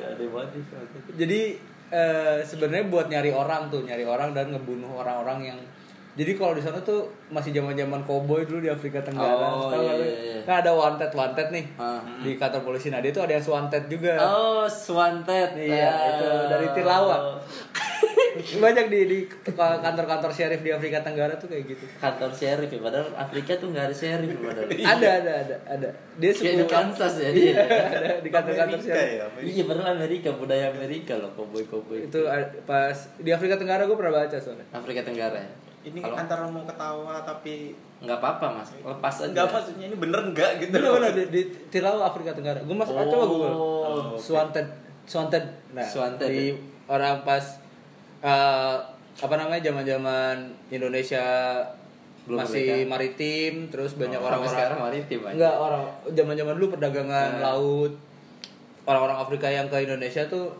jadi 1.15 1.41
eh, 1.89 2.37
sebenarnya 2.45 2.85
buat 2.91 3.07
nyari 3.09 3.31
orang 3.33 3.71
tuh 3.73 3.81
nyari 3.87 4.05
orang 4.05 4.35
dan 4.37 4.53
ngebunuh 4.53 5.01
orang-orang 5.01 5.55
yang 5.55 5.59
jadi 6.19 6.31
kalau 6.35 6.51
di 6.51 6.59
sana 6.59 6.75
tuh 6.79 6.99
masih 7.29 7.49
zaman-zaman 7.49 8.03
cowboy 8.03 8.43
dulu 8.43 8.59
di 8.59 8.67
Afrika 8.67 8.99
Tenggara. 8.99 9.47
Oh, 9.47 9.71
iya, 9.71 9.93
iya, 9.95 10.07
iya. 10.19 10.39
Kan 10.43 10.59
ada 10.59 10.71
wanted 10.71 11.07
wanted 11.09 11.47
nih 11.49 11.65
Ah. 11.75 12.03
di 12.19 12.35
kantor 12.35 12.61
polisi. 12.65 12.87
Nah 12.87 12.99
dia 12.99 13.09
tuh 13.09 13.23
ada 13.23 13.31
yang 13.31 13.45
wanted 13.45 13.87
juga. 13.87 14.19
Oh, 14.19 14.67
Swanted. 14.67 15.55
Iya, 15.55 15.87
Ah. 15.87 16.09
itu 16.11 16.27
dari 16.45 16.67
Tilawa. 16.73 17.17
Banyak 18.61 18.85
di 18.87 18.99
di 19.05 19.19
kantor-kantor 19.49 20.29
sheriff 20.29 20.59
di 20.59 20.69
Afrika 20.69 20.99
Tenggara 20.99 21.35
tuh 21.35 21.47
kayak 21.47 21.65
gitu. 21.67 21.85
Kantor 21.97 22.29
sheriff 22.31 22.67
ya, 22.67 22.79
padahal 22.79 23.07
Afrika 23.13 23.51
tuh 23.55 23.67
nggak 23.69 23.85
ada 23.85 23.95
sheriff 23.95 24.31
padahal. 24.35 24.67
Ada 24.91 25.07
ada 25.19 25.31
ada 25.39 25.55
ada. 25.67 25.89
Dia 26.15 26.31
Kayak 26.31 26.55
di 26.57 26.65
Kansas 26.67 27.13
ya 27.15 27.29
Iya, 27.29 27.33
dia. 27.33 27.53
ada 27.95 28.09
di 28.19 28.29
kantor-kantor 28.29 28.77
Amerika 28.77 28.95
sheriff. 28.95 29.11
ya 29.11 29.23
Amerika. 29.25 29.49
Iya, 29.49 29.63
padahal 29.65 29.87
Amerika, 29.93 30.29
budaya 30.33 30.65
Amerika 30.69 31.13
loh, 31.15 31.31
koboi-koboi. 31.33 31.99
Itu 32.05 32.19
a- 32.25 32.53
pas 32.63 32.97
di 33.15 33.29
Afrika 33.29 33.55
Tenggara 33.55 33.83
gue 33.83 33.93
pernah 33.93 34.13
baca 34.15 34.35
soalnya. 34.35 34.65
Afrika 34.71 35.01
Tenggara 35.01 35.37
ya. 35.37 35.51
Ini 35.81 35.97
Kalau- 35.97 36.17
antara 36.17 36.43
mau 36.45 36.63
ketawa 36.63 37.21
tapi 37.21 37.71
nggak 37.99 38.15
apa-apa 38.15 38.45
mas, 38.53 38.69
lepas 38.73 39.11
aja. 39.13 39.27
enggak 39.27 39.45
maksudnya 39.49 39.85
ini 39.85 39.97
bener 39.97 40.21
enggak 40.25 40.51
gitu 40.57 40.71
Bener 40.73 40.91
bener 40.93 41.11
di, 41.13 41.23
di 41.29 41.41
Tilawa 41.67 42.07
Afrika 42.07 42.31
Tenggara. 42.31 42.59
Gue 42.59 42.71
masuk 42.73 42.95
coba 42.95 43.25
gue. 43.25 43.49
Oh, 43.49 43.83
oke. 44.09 44.17
Swanted 44.17 44.67
Swanted. 45.03 45.43
Nah, 45.71 45.83
Swanted, 45.83 46.27
di 46.27 46.53
orang 46.85 47.23
pas 47.23 47.43
eh, 48.19 48.75
apa 49.17 49.35
namanya 49.35 49.59
zaman-zaman 49.65 50.35
Indonesia 50.69 51.23
Belum 52.23 52.39
masih 52.39 52.85
merdeka. 52.85 52.89
maritim, 52.89 53.53
terus 53.67 53.91
banyak 53.95 54.15
orang-orang 54.17 54.53
sekarang 54.53 54.79
maritim 54.81 55.19
aja. 55.21 55.33
Enggak, 55.33 55.55
orang 55.57 55.83
zaman-zaman 56.07 56.53
dulu 56.55 56.67
perdagangan 56.71 57.29
Nah. 57.33 57.41
laut. 57.41 57.93
Orang-orang 58.81 59.17
Afrika 59.17 59.47
yang 59.47 59.65
ke 59.65 59.81
Indonesia 59.81 60.23
tuh 60.25 60.53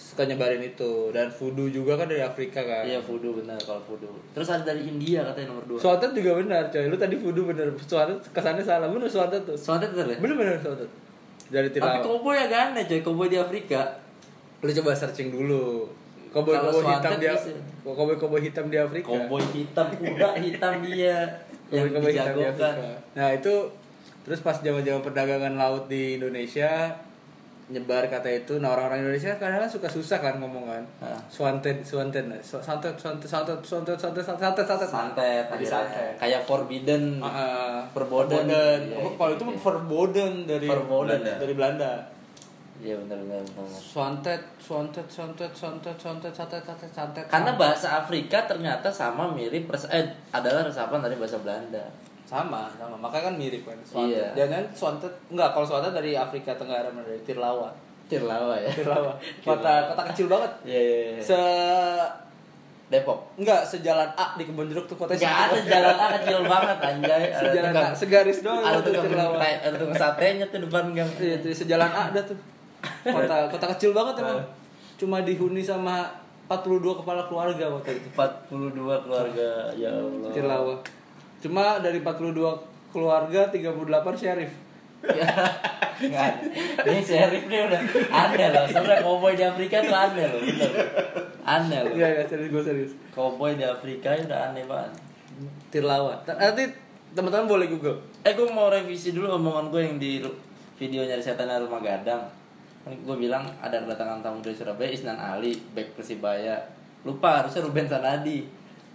suka 0.00 0.24
nyebarin 0.24 0.64
itu 0.64 1.12
dan 1.12 1.28
voodoo 1.28 1.68
juga 1.68 1.92
kan 2.00 2.08
dari 2.08 2.24
Afrika 2.24 2.64
kan. 2.64 2.88
Iya 2.88 3.04
voodoo 3.04 3.36
benar 3.36 3.60
kalau 3.60 3.84
voodoo. 3.84 4.16
Terus 4.32 4.48
ada 4.48 4.64
dari 4.64 4.88
India 4.88 5.20
katanya 5.28 5.52
nomor 5.52 5.64
dua. 5.68 5.76
Swanted 5.76 6.16
juga 6.16 6.40
benar, 6.40 6.72
coy. 6.72 6.88
Lu 6.88 6.96
tadi 6.96 7.20
voodoo 7.20 7.44
bener. 7.52 7.68
Swanted 7.76 8.16
kesannya 8.32 8.64
salah. 8.64 8.88
Bener 8.88 9.04
Swanted 9.04 9.44
tuh. 9.44 9.54
Swanted 9.60 9.92
bener 9.92 10.16
ya? 10.16 10.18
Bener 10.24 10.36
bener 10.40 10.56
Swanted. 10.56 10.88
Dari 11.52 11.68
Tapi 11.68 11.76
Tilawa. 11.84 12.00
koboi 12.00 12.38
agak 12.40 12.60
aneh 12.72 12.84
coy, 12.88 13.00
koboi 13.04 13.28
di 13.28 13.36
Afrika. 13.36 13.80
Lu 14.64 14.72
coba 14.72 14.90
searching 14.96 15.28
dulu. 15.28 15.84
Koboi 16.32 16.56
koboi 16.56 16.80
hitam 16.80 17.12
Swanted 17.12 17.20
di 17.20 17.26
bisa. 17.28 17.50
Koboi 17.84 18.16
koboi 18.16 18.40
hitam 18.40 18.66
di 18.72 18.76
Afrika. 18.80 19.06
Koboi 19.12 19.44
hitam, 19.52 19.86
kuda 19.92 20.28
hitam 20.40 20.72
dia 20.80 21.18
yang 21.68 21.86
Koboi-koboi 21.92 22.12
hitam 22.16 22.34
di. 22.34 22.42
Afrika. 22.48 22.68
Nah, 23.14 23.28
itu 23.36 23.54
terus 24.24 24.40
pas 24.40 24.56
zaman-zaman 24.56 25.04
perdagangan 25.04 25.54
laut 25.60 25.84
di 25.92 26.16
Indonesia 26.16 26.88
nyebar 27.70 28.02
kata 28.04 28.26
itu 28.26 28.58
nah 28.58 28.74
orang-orang 28.74 29.06
Indonesia 29.06 29.30
kadang 29.38 29.62
suka 29.64 29.86
susah 29.86 30.18
kan 30.18 30.42
ngomong 30.42 30.66
kan 30.66 30.82
Hah. 30.98 31.14
swanted 31.30 31.78
swanted 31.80 32.26
nah. 32.26 32.34
santet 32.42 32.98
santet 32.98 33.30
santet 33.30 33.62
santet 33.62 33.94
santet 33.94 34.26
santet 34.26 34.66
santet 34.66 34.88
Santet, 34.90 35.44
akhirnya. 35.46 35.70
santet 35.70 36.12
kayak 36.18 36.42
forbidden. 36.42 37.22
Ah, 37.22 37.86
Verboden. 37.90 38.42
Verboden. 38.42 38.80
Iya, 38.84 38.98
Oh, 38.98 39.06
gitu, 39.06 39.16
kalau 39.16 39.32
itu 39.32 39.44
gitu. 39.46 39.60
verboden 39.62 40.32
dari 40.44 40.66
Verboden. 40.66 41.20
dari 41.22 41.54
Belanda 41.54 41.92
Iya 42.80 42.96
benar 42.96 43.20
benar. 43.20 43.44
Swantet, 43.70 44.40
swantet, 44.56 45.04
swantet, 45.06 45.52
swantet, 45.52 45.92
swantet, 45.94 46.32
santet, 46.32 46.64
santet, 46.64 46.88
santet. 46.90 47.24
Karena 47.28 47.52
bahasa 47.54 48.00
Afrika 48.00 48.48
ternyata 48.48 48.88
sama 48.88 49.28
mirip 49.30 49.68
res 49.68 49.84
eh 49.86 50.08
adalah 50.32 50.64
resapan 50.64 50.98
dari 50.98 51.12
bahasa 51.14 51.36
Belanda. 51.38 51.84
Sama, 52.30 52.70
sama. 52.78 52.94
Makanya 52.94 53.34
kan 53.34 53.34
mirip 53.34 53.66
kan. 53.66 53.74
Iya. 54.06 54.30
Jangan 54.38 54.62
swantet 54.70 55.10
enggak 55.34 55.50
kalau 55.50 55.66
swantet 55.66 55.90
dari 55.90 56.14
Afrika 56.14 56.54
Tenggara 56.54 56.86
dari 56.94 57.18
Tirlawa. 57.26 57.74
Tirlawa 58.06 58.54
ya. 58.54 58.70
Tirlawa. 58.78 59.12
Kota 59.42 59.90
kota 59.90 60.02
kecil 60.14 60.30
banget. 60.30 60.52
Iya 60.62 60.78
iya. 60.78 60.98
iya. 61.18 61.22
Se 61.26 61.40
Depok. 62.90 63.22
enggak 63.38 63.62
sejalan 63.62 64.10
A 64.18 64.34
di 64.38 64.46
kebun 64.46 64.70
jeruk 64.70 64.86
tuh 64.86 64.94
kotanya. 64.94 65.22
Gak 65.22 65.34
ada 65.42 65.58
jalan 65.66 65.96
A 65.98 66.06
kecil 66.22 66.38
banget 66.46 66.78
anjay. 66.78 67.24
Sejalan 67.42 67.74
A, 67.74 67.84
segaris 67.94 68.38
doang 68.42 68.62
Ada 68.62 68.78
tuh 68.82 68.92
Tirlawa. 68.94 69.38
ada 69.42 69.76
tukang 69.78 69.98
satenya 69.98 70.46
tuh 70.50 70.58
depan 70.66 70.84
gang. 70.94 71.10
Iya, 71.18 71.38
tuh 71.42 71.50
sejalan 71.50 71.90
A 71.90 72.02
ada 72.14 72.20
tuh. 72.22 72.38
Kota 73.06 73.36
kota 73.50 73.66
kecil 73.74 73.90
banget 73.90 74.22
emang. 74.22 74.42
Cuma 74.98 75.22
dihuni 75.26 75.62
sama 75.62 76.06
42 76.46 77.02
kepala 77.02 77.26
keluarga 77.26 77.64
waktu 77.78 77.98
itu. 77.98 78.08
42 78.14 79.06
keluarga 79.06 79.50
ya 79.74 79.90
Allah. 79.94 80.30
Tirlawa. 80.30 80.74
Cuma 81.40 81.80
dari 81.80 81.98
42 81.98 82.36
keluarga 82.90 83.48
38 83.48 83.72
sheriff. 84.14 84.52
Ya, 85.00 85.24
nggak. 85.96 86.32
Ini 86.84 87.00
sheriff 87.00 87.44
nih 87.48 87.60
udah 87.64 87.80
aneh 88.12 88.48
loh. 88.52 88.64
Sebenarnya 88.68 89.00
cowboy 89.00 89.32
di 89.32 89.44
Afrika 89.44 89.80
tuh 89.80 89.96
aneh 89.96 90.28
loh, 90.28 90.40
bener. 90.40 90.70
Aneh 91.40 91.78
loh. 91.80 91.92
Iya, 91.96 92.08
iya, 92.20 92.22
serius 92.28 92.52
gue 92.52 92.62
serius. 92.62 92.92
Cowboy 93.10 93.56
di 93.56 93.64
Afrika 93.64 94.12
udah 94.12 94.52
aneh 94.52 94.64
banget. 94.68 94.92
Tirlawa. 95.72 96.20
Nanti 96.28 96.68
teman-teman 97.16 97.48
boleh 97.48 97.66
Google. 97.66 97.96
Eh 98.20 98.36
gue 98.36 98.44
mau 98.46 98.68
revisi 98.68 99.16
dulu 99.16 99.32
omongan 99.32 99.72
gue 99.72 99.80
yang 99.80 99.96
di 99.96 100.20
ru- 100.20 100.36
video 100.76 101.04
nyari 101.04 101.24
setan 101.24 101.48
rumah 101.48 101.80
gadang. 101.80 102.20
Kan 102.84 102.92
gue 102.92 103.16
bilang 103.16 103.44
ada 103.60 103.80
kedatangan 103.80 104.20
tamu 104.20 104.44
dari 104.44 104.56
Surabaya 104.56 104.88
Isnan 104.88 105.16
Ali, 105.16 105.56
back 105.72 105.96
Persibaya. 105.96 106.60
Lupa 107.04 107.40
harusnya 107.40 107.64
Ruben 107.64 107.88
Sanadi. 107.88 108.44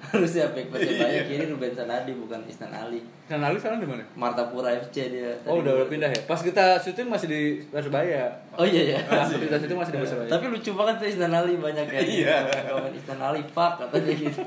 harusnya 0.14 0.46
back 0.54 0.68
Persibaya 0.70 1.26
kiri 1.26 1.46
Ruben 1.48 1.74
Sanadi 1.74 2.12
bukan 2.14 2.42
Isnan 2.46 2.70
Ali. 2.70 3.00
Nah, 3.26 3.50
lalu 3.50 3.58
sekarang 3.58 3.82
di 3.82 3.90
mana? 3.90 4.06
Martapura 4.14 4.70
FC 4.70 5.10
dia. 5.10 5.34
Oh, 5.50 5.58
Tadi 5.58 5.66
udah, 5.66 5.74
udah 5.82 5.88
pindah 5.90 6.10
ya. 6.14 6.22
Pas 6.30 6.38
kita 6.38 6.78
syuting 6.78 7.10
masih 7.10 7.26
di 7.26 7.42
Persebaya. 7.68 8.30
Oh 8.54 8.62
iya 8.62 8.94
ya. 8.94 9.00
Pas 9.02 9.26
kita 9.26 9.58
syuting 9.58 9.80
masih 9.82 9.98
di 9.98 10.00
Persebaya. 10.06 10.30
Tapi 10.30 10.46
lucu 10.54 10.72
banget 10.78 10.96
tuh 11.02 11.08
Isnan 11.10 11.34
Ali 11.34 11.58
banyak 11.58 11.88
ya. 11.90 12.02
Iya. 12.06 12.36
Komen 12.70 12.94
Isnan 12.94 13.20
Ali 13.22 13.42
fuck 13.50 13.82
katanya 13.82 14.14
gitu. 14.14 14.42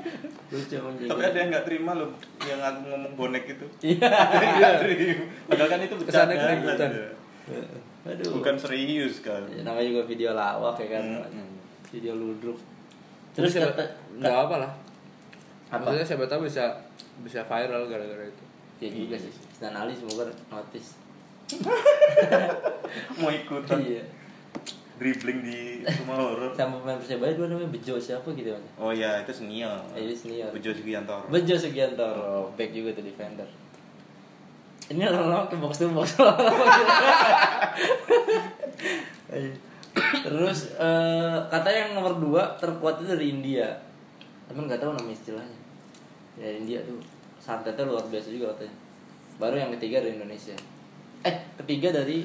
Lucu 0.49 0.73
emang 0.79 0.93
tapi 0.97 1.05
gitu. 1.05 1.21
ada 1.21 1.37
yang 1.37 1.49
nggak 1.53 1.65
terima 1.67 1.91
loh 1.93 2.09
yang 2.41 2.57
aku 2.57 2.79
ngomong 2.89 3.13
bonek 3.13 3.45
itu 3.45 3.65
Iya. 3.85 4.09
nggak 4.57 4.73
terima 4.81 5.23
padahal 5.45 5.69
kan 5.69 5.79
itu 5.85 5.93
Kesannya 5.93 6.07
bercanda 6.09 6.33
keributan. 6.41 6.89
Aduh. 8.09 8.31
bukan 8.39 8.55
serius 8.57 9.19
kan 9.21 9.43
Ya, 9.51 9.61
namanya 9.61 9.85
juga 9.85 10.01
video 10.09 10.31
lawak 10.33 10.79
ya 10.81 10.87
kan. 10.97 11.03
Hmm. 11.29 11.53
Video 11.93 12.13
ludruk. 12.17 12.57
Terus 13.37 13.53
Terus 13.53 13.69
kata 13.75 13.85
enggak 14.17 14.35
apa 14.49 14.55
lah. 14.57 14.71
Apa? 15.69 15.81
Maksudnya 15.83 16.07
siapa 16.07 16.25
tahu 16.25 16.41
bisa 16.43 16.65
bisa 17.19 17.39
viral 17.43 17.85
gara-gara 17.85 18.25
itu. 18.25 18.43
Ya 18.79 18.89
juga 18.89 19.15
sih. 19.15 19.29
Isnan 19.29 19.75
Ali 19.75 19.93
semoga 19.93 20.25
notice. 20.49 20.97
mau 23.17 23.29
ikutan 23.29 23.77
Iya. 23.79 24.05
dribbling 24.95 25.41
di 25.41 25.59
rumah 25.81 26.19
horor 26.19 26.51
Sama 26.51 26.77
pemain 26.77 26.93
Persebaya 26.95 27.33
dua 27.33 27.47
namanya 27.47 27.71
Bejo 27.71 27.97
siapa 27.97 28.29
gitu 28.31 28.51
kan. 28.51 28.61
oh 28.77 28.91
ya 28.91 29.17
itu 29.19 29.31
senior 29.33 29.79
Eh, 29.95 30.11
senior. 30.11 30.51
Bejo 30.51 30.69
Sugiantoro 30.69 31.25
Bejo 31.25 31.55
Sugiantoro, 31.55 32.53
back 32.53 32.69
juga 32.69 32.93
tuh 32.93 33.01
defender. 33.01 33.47
Ini 34.89 35.07
lama-lama 35.07 35.45
ke 35.45 35.55
box 35.55 35.79
to 35.79 35.89
box. 35.89 36.13
Terus 40.19 40.59
eh, 40.75 41.37
katanya 41.47 41.79
yang 41.81 41.93
nomor 41.95 42.13
dua 42.17 42.43
terkuat 42.55 42.99
itu 42.99 43.09
dari 43.09 43.25
India. 43.31 43.67
Tapi 44.45 44.59
nggak 44.59 44.79
tahu 44.79 44.91
nama 44.91 45.09
istilahnya. 45.09 45.58
Ya 46.39 46.49
India 46.55 46.79
tuh 46.87 46.97
santetnya 47.37 47.83
luar 47.83 48.07
biasa 48.07 48.31
juga 48.31 48.55
katanya. 48.55 48.75
Baru 49.37 49.55
yang 49.59 49.71
ketiga 49.75 49.99
dari 49.99 50.15
Indonesia. 50.15 50.55
Eh 51.27 51.35
ketiga 51.59 51.91
dari 51.91 52.23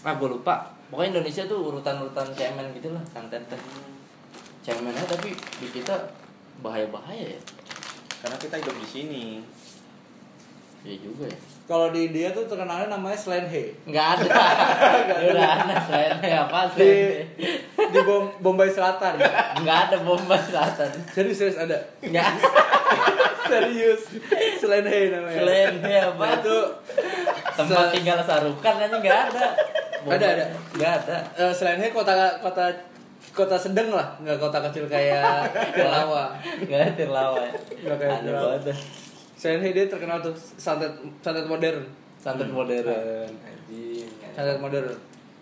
ah 0.00 0.16
gue 0.16 0.28
lupa. 0.28 0.72
Pokoknya 0.88 1.20
Indonesia 1.20 1.44
tuh 1.46 1.60
urutan-urutan 1.70 2.32
cemen 2.32 2.72
gitu 2.72 2.90
lah 2.96 3.04
santetnya. 3.04 3.60
Cemennya 4.64 5.04
tapi 5.04 5.36
di 5.36 5.68
kita 5.68 5.94
bahaya-bahaya 6.60 7.36
ya. 7.36 7.40
karena 8.20 8.36
kita 8.36 8.60
hidup 8.60 8.76
di 8.76 8.84
sini 8.84 9.24
Iya 10.84 10.96
juga 11.04 11.28
ya. 11.28 11.40
Kalau 11.70 11.86
di 11.88 12.00
India 12.04 12.28
tuh 12.28 12.42
terkenalnya 12.44 12.90
namanya 12.90 13.14
Slenhe. 13.14 13.70
Enggak 13.86 14.18
ada. 14.18 14.26
Ya 15.06 15.26
udah 15.30 15.46
aneh 15.56 15.78
selain 15.80 16.12
apa 16.18 16.58
Di 16.66 16.74
selain 16.74 17.22
di 17.86 18.00
Bom- 18.02 18.34
Bombay 18.40 18.66
Selatan. 18.66 19.14
Enggak 19.54 19.78
ada 19.86 19.96
bomba 20.00 20.34
selatan. 20.34 20.90
Serius 21.08 21.38
serius 21.38 21.56
ada. 21.56 21.78
Enggak 22.00 22.26
Serius. 23.46 24.02
Slenhe 24.58 24.98
namanya. 25.10 25.38
selain 25.38 25.70
apa 25.78 26.18
Nah, 26.20 26.30
itu 26.36 26.56
tempat 27.52 27.84
se- 27.86 27.92
tinggal 27.94 28.18
sarukan 28.20 28.74
aja 28.76 28.90
enggak 28.90 29.18
ada. 29.28 29.46
Ada, 30.02 30.26
ada. 30.28 30.44
Enggak 30.74 30.92
ada. 31.00 31.16
eh, 31.36 31.52
Slenhe 31.52 31.86
kota 31.90 32.10
kota 32.38 32.66
kota 33.30 33.54
sedang 33.54 33.94
lah, 33.94 34.10
nggak 34.18 34.38
kota 34.38 34.58
kecil 34.66 34.86
kayak 34.86 35.46
Tirlawa. 35.76 36.34
Enggak 36.58 36.78
ada 36.80 36.92
terlawa. 36.96 37.42
Nggak 37.78 37.96
kayak 37.96 38.14
Aneh 38.20 38.78
Slenhe 39.40 39.72
dia 39.72 39.88
terkenal 39.88 40.20
tuh 40.20 40.36
santet 40.36 40.92
santet 41.18 41.48
modern. 41.48 41.80
Santet 42.20 42.52
modern. 42.52 42.84
Anjing. 43.40 44.04
Santet 44.36 44.60
modern. 44.60 44.92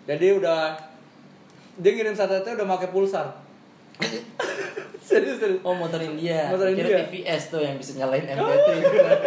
Jadi 0.07 0.27
udah 0.33 0.71
dia 1.75 1.91
ngirim 1.93 2.15
santetnya 2.15 2.55
udah 2.55 2.67
pakai 2.71 2.95
pulsar. 2.95 3.27
serius 5.03 5.43
serius 5.43 5.59
Oh 5.61 5.75
motor 5.75 5.99
India. 5.99 6.47
Motor 6.47 6.71
Kira 6.71 6.87
India. 6.87 6.99
TVS 7.03 7.43
tuh 7.51 7.59
yang 7.59 7.75
bisa 7.75 7.99
nyalain 7.99 8.23
MP3. 8.23 8.71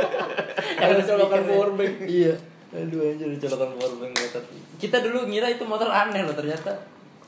Ada 0.80 1.04
colokan 1.04 1.42
speaker. 1.44 1.52
powerbank. 1.52 1.94
Iya. 2.08 2.34
Aduh 2.72 3.00
anjir 3.04 3.28
colokan 3.44 3.70
powerbank 3.76 4.14
motor. 4.16 4.42
Kita 4.80 4.98
dulu 5.04 5.28
ngira 5.28 5.52
itu 5.52 5.68
motor 5.68 5.92
aneh 5.92 6.24
loh 6.24 6.32
ternyata. 6.32 6.72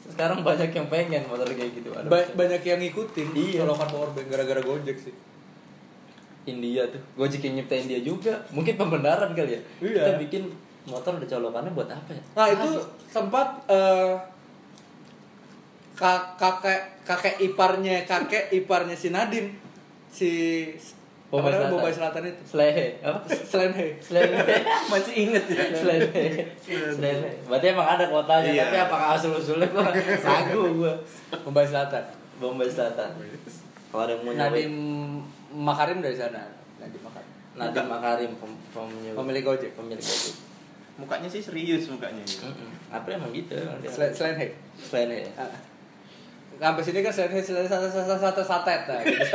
Sekarang 0.03 0.39
banyak 0.39 0.71
yang 0.71 0.87
pengen 0.87 1.27
motor 1.27 1.43
kayak 1.45 1.75
gitu. 1.75 1.91
Ba- 1.91 2.31
banyak 2.31 2.63
yang 2.63 2.79
ngikutin 2.79 3.27
Iya. 3.35 3.67
colokan 3.67 3.87
powerbank 3.91 4.27
gara-gara 4.31 4.63
gojek 4.63 4.95
sih 4.95 5.11
India 6.43 6.83
tuh. 6.85 6.99
Gojek 7.15 7.41
yang 7.41 7.55
nyiptain 7.55 7.85
dia 7.85 7.99
juga. 7.99 8.33
Mungkin 8.49 8.75
pembenaran 8.75 9.31
kali 9.31 9.55
ya. 9.55 9.61
Iya. 9.79 10.01
Kita 10.01 10.11
bikin 10.19 10.43
motor 10.83 11.15
ada 11.15 11.23
colokannya 11.23 11.71
buat 11.71 11.87
apa 11.87 12.11
ya? 12.11 12.21
Nah 12.33 12.47
itu 12.49 12.69
sempat 13.07 13.47
eh, 13.67 14.11
kak- 15.95 16.35
kakek 16.35 16.81
kakek 17.03 17.35
iparnya 17.41 18.03
kakek 18.03 18.51
iparnya 18.53 18.91
si 18.93 19.07
Nadine 19.09 19.49
si 20.09 20.31
namanya, 21.31 21.65
Selatan. 21.65 21.73
Bombay 21.73 21.93
Selatan 21.93 22.21
itu 22.27 22.41
Slehe. 22.45 22.87
Apa? 23.01 23.19
Slenhe 23.25 23.87
Slehe. 23.97 24.29
Masih 24.93 25.13
inget 25.17 25.43
ya. 25.49 25.65
Slehe. 25.73 26.45
Slehe. 26.61 27.29
Berarti 27.49 27.65
emang 27.67 27.87
ada 27.89 28.05
kotanya, 28.05 28.45
Iya. 28.45 28.63
tapi 28.63 28.77
apakah 28.79 29.07
asal-usulnya 29.17 29.65
gua 29.73 29.89
ragu 30.29 30.61
gua. 30.77 30.93
Bombay 31.41 31.65
Selatan 31.65 32.03
Bombay 32.37 32.69
Selatan. 32.69 33.09
Kalau 33.89 34.03
ada 34.03 34.13
yang 34.13 34.21
mau 34.21 34.29
nyobain 34.29 34.49
Nadiem 34.49 34.75
Makarim 35.53 36.01
dari 36.01 36.17
sana 36.17 36.41
Nadiem 36.81 37.01
Makarim 37.05 37.29
Nadiem 37.53 37.85
Makarim 37.85 38.31
pem, 38.41 38.51
pemilik 38.73 39.13
pemilik 39.13 39.43
gojek 39.45 39.71
pemilik 39.77 40.01
Gojek. 40.01 40.35
Mukanya 40.93 41.25
sih 41.25 41.41
serius 41.41 41.89
mukanya. 41.89 42.21
Mm-mm. 42.21 42.69
Apa 42.93 43.17
emang 43.17 43.33
gitu? 43.33 43.57
dia. 43.57 43.89
Slen- 43.89 44.13
Slenhe 44.13 44.53
Selain 44.77 45.09
ya. 45.09 45.25
Ah. 45.37 45.49
sampai 46.53 46.85
sini 46.85 47.01
kan 47.01 47.09
Slenhe 47.09 47.41
Slenhe 47.41 47.65
satu 47.65 47.89
satu 47.89 48.13
satu 48.13 48.41
satet 48.45 48.81
nah, 48.85 49.01
gitu. 49.01 49.25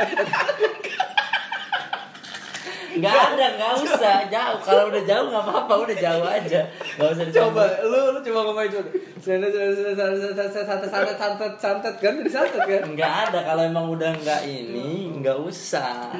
Nggak 2.97 3.13
ada, 3.13 3.45
nggak 3.53 3.73
usah 3.85 4.17
jauh. 4.25 4.59
Kalau 4.65 4.83
udah 4.89 5.03
jauh 5.05 5.25
nggak 5.29 5.43
apa-apa, 5.45 5.73
udah 5.85 5.97
jauh 6.01 6.25
aja. 6.25 6.61
Nggak 6.97 7.09
usah 7.13 7.25
coba 7.29 7.63
dicoba. 7.69 7.85
lu 7.85 7.99
lu 8.17 8.19
coba 8.25 8.39
ngomong 8.49 8.65
itu 8.65 8.79
Slenhe 9.19 9.47
santet 9.93 10.89
santet 10.89 11.17
santet 11.19 11.53
santet 11.59 11.95
kan 12.01 12.13
jadi 12.17 12.31
santet 12.31 12.61
kan 12.65 12.83
Nggak 12.97 13.13
ada 13.29 13.39
kalau 13.45 13.63
emang 13.67 13.85
udah 13.93 14.11
nggak 14.15 14.41
ini, 14.49 15.13
nggak 15.21 15.37
usah. 15.37 16.15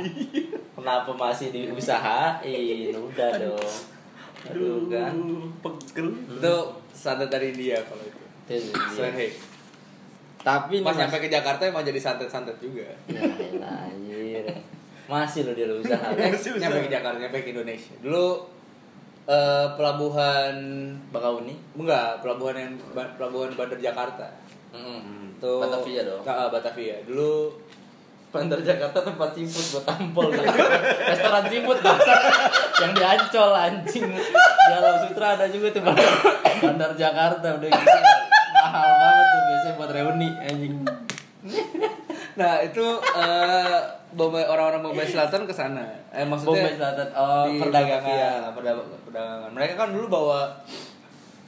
Kenapa 0.77 1.11
masih 1.17 1.49
diusahain? 1.49 2.93
Udah 2.93 3.31
dong. 3.39 3.75
Aduh 4.47 4.87
kan. 4.87 5.13
pegel. 5.59 6.07
itu 6.15 6.55
santet 6.95 7.27
dari 7.27 7.51
India 7.51 7.81
kalau 7.83 8.03
itu 8.03 8.23
dia. 8.47 8.59
Slenhe 8.89 9.27
Tapi 10.39 10.79
pas 10.79 10.95
nyampe 10.95 11.19
ke 11.19 11.27
Jakarta 11.27 11.67
emang 11.67 11.83
jadi 11.83 11.99
santet-santet 11.99 12.55
juga 12.63 12.87
Ya 13.11 13.27
elah, 13.27 13.91
anjir. 13.91 14.47
Masih 15.09 15.41
lo 15.43 15.51
dia 15.51 15.65
lo 15.65 15.81
usaha. 15.81 16.13
Masih 16.15 16.53
usaha. 16.53 16.61
nyampe 16.61 16.85
ke 16.85 16.91
Jakarta 16.91 17.17
nyampe 17.17 17.37
ke 17.41 17.49
Indonesia 17.49 17.93
dulu 17.99 18.45
eh, 19.25 19.67
pelabuhan 19.73 20.55
Bakauni. 21.09 21.57
enggak 21.73 22.21
pelabuhan 22.21 22.55
yang 22.55 22.73
pelabuhan 23.17 23.49
bandar 23.53 23.79
Jakarta 23.79 24.29
Mm. 24.69 25.33
tuh 25.41 25.57
Batavia 25.59 26.05
dong. 26.05 26.21
Ah, 26.23 26.45
Batavia 26.45 27.01
dulu 27.03 27.57
Bandar 28.29 28.61
Jakarta 28.61 29.01
tempat 29.01 29.33
seafood 29.33 29.65
buat 29.73 29.85
tampol 29.89 30.29
gitu. 30.29 30.45
Restoran 31.09 31.49
seafood 31.49 31.81
bangsa 31.81 32.13
yang 32.77 32.93
di 32.93 33.01
Ancol 33.01 33.49
anjing. 33.49 34.05
Di 34.13 34.71
Alam 34.71 35.01
Sutra 35.01 35.33
ada 35.33 35.49
juga 35.49 35.73
tuh 35.73 35.81
Bandar, 35.81 36.05
Bandar 36.61 36.91
Jakarta 36.93 37.47
udah 37.49 37.65
gitu. 37.67 37.97
Mahal 38.53 38.89
banget 38.93 39.25
tuh 39.25 39.41
biasanya 39.41 39.73
buat 39.73 39.89
reuni 39.89 40.29
anjing. 40.39 40.73
Nah 42.31 42.59
itu 42.59 42.85
eh, 43.15 43.79
Bombay 44.09 44.41
orang-orang 44.43 44.81
Bombay 44.81 45.05
Selatan 45.05 45.43
ke 45.43 45.51
sana 45.51 45.85
eh 46.09 46.23
maksudnya 46.23 46.59
Bombay 46.59 46.73
Selatan 46.75 47.07
oh 47.11 47.45
di 47.45 47.53
perdagangan. 47.57 48.51
Perda- 48.51 48.89
perdagangan 49.01 49.49
mereka 49.51 49.73
kan 49.75 49.89
dulu 49.89 50.05
bawa 50.07 50.39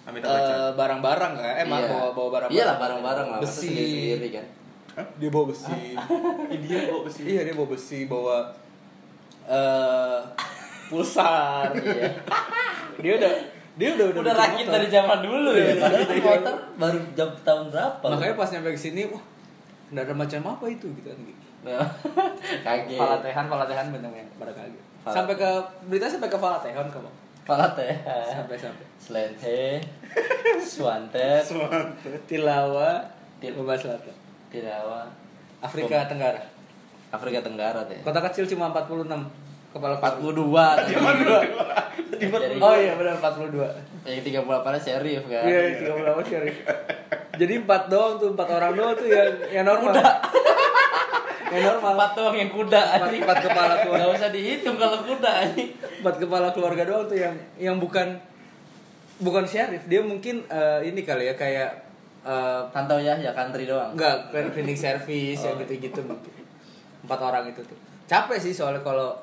eh, 0.04 0.70
barang-barang 0.72 1.34
kan 1.36 1.54
eh 1.56 1.62
Iya. 1.62 1.70
bawa 1.70 2.10
bawa 2.12 2.30
barang-barang 2.32 2.54
Iyalah 2.54 2.76
barang-barang 2.78 3.28
lah. 3.30 3.39
besi 3.39 3.67
sendiri 3.70 4.30
kan. 4.32 4.46
dia 5.15 5.30
bawa 5.30 5.46
besi 5.48 5.80
India 6.56 6.80
bawa 6.86 7.02
besi. 7.06 7.22
iya 7.24 7.41
dia 7.44 7.54
bawa 7.54 7.70
besi 7.70 8.00
bawa 8.06 8.38
eh 9.44 10.20
pulsar 10.88 11.72
Iya. 11.78 12.12
dia 13.00 13.13
udah 13.17 13.34
dia 13.72 13.89
udah 13.96 14.06
Udah 14.12 14.22
bikin 14.22 14.36
rakit 14.36 14.65
motor. 14.67 14.74
dari 14.76 14.88
zaman 14.91 15.20
dulu 15.24 15.52
ya. 15.52 15.63
Iya, 15.63 15.74
Padahal 15.80 16.06
dari 16.06 16.22
motor 16.22 16.56
baru 16.76 17.00
jam 17.13 17.30
tahun 17.41 17.65
berapa? 17.72 18.06
makanya 18.06 18.36
pas 18.36 18.50
nyampe 18.52 18.70
ke 18.70 18.82
sini 18.82 19.02
wah 19.08 19.24
nggak 19.92 20.04
ada 20.04 20.14
macam 20.16 20.40
apa 20.50 20.66
itu 20.68 20.88
gitu 20.94 21.08
kan 21.08 21.20
gitu. 21.20 21.42
kaget. 22.66 22.98
Falatehan, 22.98 23.46
Falatehan 23.46 23.86
bentuknya 23.92 24.26
pada 24.36 24.52
kaget. 24.52 24.82
Falat- 25.02 25.16
Sampai 25.16 25.36
ke 25.36 25.50
berita 25.86 26.08
sampai 26.08 26.28
ke 26.28 26.38
Falatehan 26.38 26.88
kamu. 26.88 27.12
Falatehan. 27.42 28.26
Sampai 28.26 28.56
sampai. 28.56 28.86
Slenhe. 28.98 29.82
Swantet. 30.58 31.46
Tilawa, 32.30 33.02
Til- 33.38 33.54
Bombay 33.54 33.76
Selatan. 33.76 34.16
Tirawa. 34.48 35.08
Afrika 35.60 36.04
Tenggara. 36.06 36.42
Afrika 37.10 37.40
Tenggara 37.40 37.82
teh. 37.86 38.00
Kota 38.02 38.20
kecil 38.22 38.46
cuma 38.48 38.72
46 38.72 39.08
kepala 39.72 39.96
keluarga. 39.98 40.84
42 40.84 42.20
Jadi 42.22 42.60
Oh 42.60 42.76
iya 42.76 42.94
benar 42.94 43.16
42. 43.18 43.58
yang 44.04 44.22
38 44.22 44.46
nya 44.46 44.80
serius 44.80 45.24
kan. 45.26 45.42
Iya, 45.42 45.62
38 45.82 46.22
syarif. 46.28 46.56
Jadi 47.42 47.54
4 47.58 47.90
doang 47.90 48.14
tuh, 48.16 48.30
4 48.32 48.38
orang 48.38 48.72
doang 48.72 48.94
tuh 48.94 49.08
yang 49.10 49.34
yang 49.50 49.66
normal. 49.66 49.98
yang 51.54 51.64
normal. 51.68 51.92
Empat 51.98 52.12
doang 52.14 52.36
yang 52.38 52.50
kuda 52.50 52.82
Empat, 52.96 53.10
empat 53.12 53.38
kepala 53.42 53.74
Nggak 53.74 53.82
keluarga. 53.84 54.14
usah 54.14 54.30
dihitung 54.30 54.78
kalau 54.78 54.98
kuda. 55.02 55.32
Empat 56.00 56.16
kepala 56.16 56.48
keluarga 56.54 56.84
doang 56.86 57.06
tuh 57.06 57.18
yang 57.18 57.34
yang 57.58 57.76
bukan 57.76 58.22
bukan 59.18 59.44
syarif. 59.44 59.82
Dia 59.86 60.00
mungkin 60.00 60.46
eh, 60.46 60.80
ini 60.86 61.02
kali 61.02 61.28
ya 61.28 61.36
kayak 61.36 61.70
eh, 62.22 62.62
Tantau 62.70 63.02
ya, 63.02 63.18
ya 63.18 63.34
country 63.34 63.66
doang. 63.66 63.98
Enggak, 63.98 64.30
cleaning 64.30 64.78
service 64.78 65.42
yang 65.42 65.58
Oh. 65.58 65.62
gitu-gitu 65.66 66.00
mungkin. 66.06 66.32
Empat 67.02 67.20
orang 67.20 67.50
itu 67.50 67.66
tuh. 67.66 67.78
Capek 68.06 68.38
sih 68.38 68.54
soalnya 68.54 68.80
kalau 68.80 69.18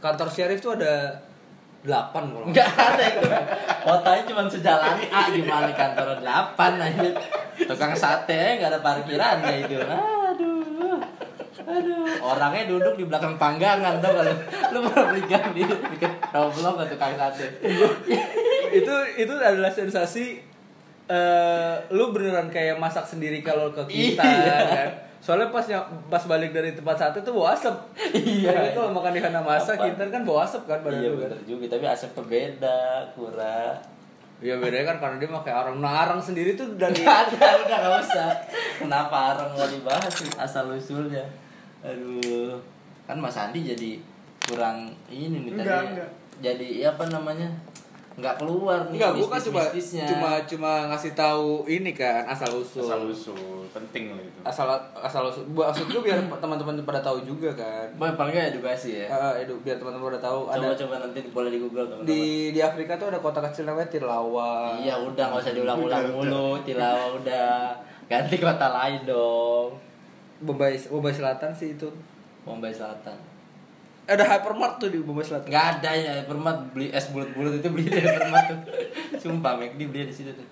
kantor 0.00 0.28
sheriff 0.28 0.60
tuh 0.60 0.76
ada 0.76 1.20
delapan 1.84 2.22
kalau 2.32 2.46
nggak 2.48 2.64
ada 2.66 3.04
itu. 3.04 3.20
Kotanya 3.84 4.22
cuma 4.24 4.42
sejalan 4.48 4.96
A 5.12 5.22
gimana 5.28 5.68
kantor 5.70 6.18
8 6.18 6.56
aja. 6.80 7.10
Tukang 7.60 7.92
sate 7.92 8.32
aja 8.32 8.52
enggak 8.56 8.70
ada 8.72 8.80
parkirannya 8.80 9.54
itu. 9.62 9.76
Aduh. 9.78 10.98
Aduh, 11.64 12.04
orangnya 12.20 12.68
duduk 12.68 12.92
di 12.94 13.04
belakang 13.04 13.36
panggangan 13.36 13.96
tuh 13.96 14.12
kalau 14.12 14.34
lu 14.68 14.78
mau 14.84 15.08
beli 15.08 15.24
gang 15.24 15.48
di 15.52 15.64
bikin 15.64 16.12
roblok 16.28 16.84
ke 16.84 16.92
tukang 16.92 17.14
sate. 17.16 17.46
itu 18.72 18.94
itu 19.14 19.32
adalah 19.32 19.70
sensasi 19.70 20.40
eh 21.04 21.74
lu 21.92 22.12
beneran 22.12 22.48
kayak 22.48 22.80
masak 22.80 23.04
sendiri 23.04 23.40
kalau 23.40 23.68
ke 23.70 23.84
kita 23.86 24.24
Iya. 24.24 24.56
kan. 24.64 24.88
Soalnya 25.24 25.48
pas 25.48 25.64
nyam- 25.64 25.88
pas 26.06 26.20
balik 26.20 26.52
dari 26.52 26.76
tempat 26.76 27.00
sate 27.00 27.18
tuh 27.18 27.32
bawa 27.32 27.56
asap. 27.56 27.72
Iya. 28.12 28.52
Kalau 28.52 28.68
kalau 28.70 28.90
makan 28.92 29.16
di 29.16 29.20
sana 29.20 29.40
masak 29.40 29.74
Apa? 29.74 29.88
kita 29.88 30.12
kan 30.12 30.22
bawa 30.22 30.44
asap 30.44 30.68
kan 30.68 30.78
badan 30.78 31.00
iya 31.00 31.08
kan. 31.08 31.16
bener 31.18 31.40
juga, 31.48 31.64
tapi 31.66 31.84
asapnya 31.88 32.22
beda, 32.22 32.80
kurang. 33.16 33.74
Iya 34.38 34.60
bedanya 34.60 34.84
kan 34.84 34.96
karena 35.00 35.16
dia 35.16 35.30
pakai 35.32 35.52
arang. 35.54 35.76
Nah 35.80 36.04
arang 36.04 36.20
sendiri 36.20 36.52
tuh 36.52 36.76
dari 36.76 36.92
Gak 36.92 37.32
ada, 37.32 37.48
udah 37.56 37.78
gak 37.80 37.94
usah. 38.04 38.28
Kenapa 38.76 39.16
orang 39.32 39.48
mau 39.50 39.64
dibahas 39.64 40.12
sih 40.12 40.28
asal 40.36 40.68
usulnya? 40.68 41.24
Aduh, 41.80 42.60
kan 43.04 43.16
Mas 43.16 43.32
Andi 43.34 43.64
jadi 43.64 43.96
kurang 44.44 44.92
ini 45.08 45.40
nih 45.40 45.50
Enggak, 45.54 45.64
tadi. 45.64 45.88
enggak. 45.88 46.10
Jadi 46.42 46.68
apa 46.82 47.04
namanya? 47.08 47.48
Nggak 48.14 48.38
keluar 48.38 48.78
nih 48.86 48.94
Enggak, 48.94 49.10
gua 49.18 49.26
kan 49.26 49.40
cuma 49.42 49.62
cuma 50.06 50.30
cuma 50.46 50.72
ngasih 50.94 51.12
tahu 51.12 51.66
ini 51.66 51.90
kan 51.90 52.22
asal 52.24 52.62
usul. 52.62 52.86
Asal 52.86 53.10
usul 53.10 53.66
penting 53.74 54.14
loh 54.14 54.22
itu. 54.22 54.38
asal 54.46 54.70
asal 54.94 55.26
usul 55.26 55.42
maksud 55.50 55.90
gue 55.90 55.98
biar 55.98 56.22
teman-teman 56.42 56.78
pada 56.86 57.02
tahu 57.02 57.26
juga 57.26 57.50
kan 57.58 57.90
Boy, 57.98 58.14
paling 58.14 58.30
nggak 58.30 58.54
edukasi 58.54 59.02
ya. 59.02 59.10
Eh, 59.10 59.42
edu, 59.42 59.58
biar 59.66 59.82
teman-teman 59.82 60.14
pada 60.14 60.30
tahu 60.30 60.46
ada 60.46 60.62
Coba-coba 60.70 60.94
nanti 61.02 61.18
boleh 61.26 61.50
di 61.50 61.58
Google 61.58 61.86
teman-teman. 61.90 62.06
di 62.06 62.22
di 62.50 62.60
Afrika 62.62 62.94
tuh 62.94 63.10
ada 63.10 63.18
kota 63.18 63.42
kecil 63.42 63.66
namanya 63.66 63.90
Tilawa 63.90 64.78
Iya 64.78 64.94
udah 64.94 65.24
nggak 65.34 65.42
usah 65.42 65.52
diulang-ulang 65.52 66.04
mulu, 66.14 66.48
tilawa 66.62 67.18
udah 67.18 67.74
ganti 68.06 68.36
kota 68.38 68.66
lain 68.70 69.02
dong. 69.04 69.74
Bombay 70.38 70.78
Bombay 70.78 71.10
Selatan 71.10 71.50
sih 71.50 71.74
itu 71.74 71.90
Bombay 72.44 72.70
Selatan. 72.70 73.16
Ada 74.04 74.24
hypermart 74.24 74.76
tuh 74.76 74.88
di 74.92 75.00
Bombay 75.00 75.24
Selatan 75.24 75.48
Gak 75.48 75.66
ada 75.80 75.90
ya, 75.96 76.12
permat 76.28 76.56
beli 76.76 76.92
es 76.92 77.08
bulat-bulat 77.08 77.56
itu 77.56 77.68
beli 77.72 77.88
dari 77.88 78.04
permat 78.04 78.44
tuh. 78.52 78.58
Sumpah, 79.22 79.56
McD 79.56 79.80
beli 79.88 80.08
di 80.08 80.14
situ 80.14 80.30
tuh. 80.32 80.48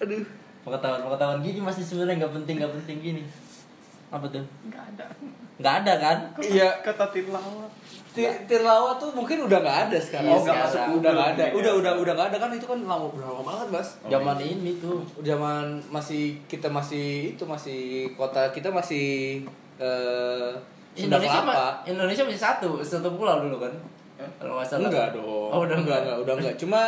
Aduh 0.00 0.22
Pengetahuan 0.60 1.00
pengetahuan 1.00 1.40
gini 1.40 1.56
masih 1.56 1.80
sebenarnya 1.80 2.20
nggak 2.20 2.34
penting 2.36 2.54
nggak 2.60 2.72
penting 2.82 2.96
gini. 3.00 3.22
Apa 4.12 4.26
tuh? 4.28 4.44
nggak 4.68 4.84
ada 4.94 5.04
Nggak 5.56 5.74
ada 5.84 5.92
kan? 5.96 6.18
Iya. 6.36 6.68
kata 6.84 7.08
Tirlawa 7.08 7.64
Ti- 8.10 8.40
Tirlawa 8.44 8.98
tuh 9.00 9.08
mungkin 9.14 9.48
udah 9.48 9.58
nggak 9.62 9.78
ada 9.88 9.98
sekarang. 10.02 10.28
Iya, 10.28 10.36
oh, 10.36 10.42
nggak 10.44 10.58
masuk 10.60 10.82
udah 11.00 11.10
nggak 11.16 11.30
ada. 11.38 11.44
Iya. 11.48 11.52
Udah 11.56 11.72
udah 11.80 11.92
udah 11.96 12.12
nggak 12.12 12.28
ada 12.34 12.38
kan 12.42 12.50
itu 12.52 12.66
kan 12.68 12.78
lama 12.84 13.06
udah 13.08 13.24
lama 13.24 13.42
banget, 13.46 13.68
Mas. 13.72 13.88
Zaman 14.04 14.38
ini 14.42 14.72
tuh. 14.82 15.00
Zaman 15.24 15.66
masih 15.88 16.36
kita 16.44 16.68
masih 16.68 17.32
itu 17.32 17.44
masih 17.48 17.80
kota 18.20 18.52
kita 18.52 18.68
masih 18.68 19.40
eh 19.80 20.52
Indonesia 20.98 21.40
ma- 21.42 21.78
Indonesia 21.86 22.22
masih 22.26 22.40
satu, 22.40 22.82
satu 22.82 23.08
pulau 23.14 23.46
dulu 23.46 23.62
kan? 23.62 23.72
Kalau 24.36 24.58
nggak 24.60 24.68
salah. 24.68 24.88
Enggak 24.90 25.06
dong. 25.16 25.48
Oh, 25.48 25.60
udah 25.64 25.76
enggak, 25.80 25.98
enggak, 26.04 26.18
udah 26.26 26.34
enggak. 26.36 26.54
Cuma 26.60 26.82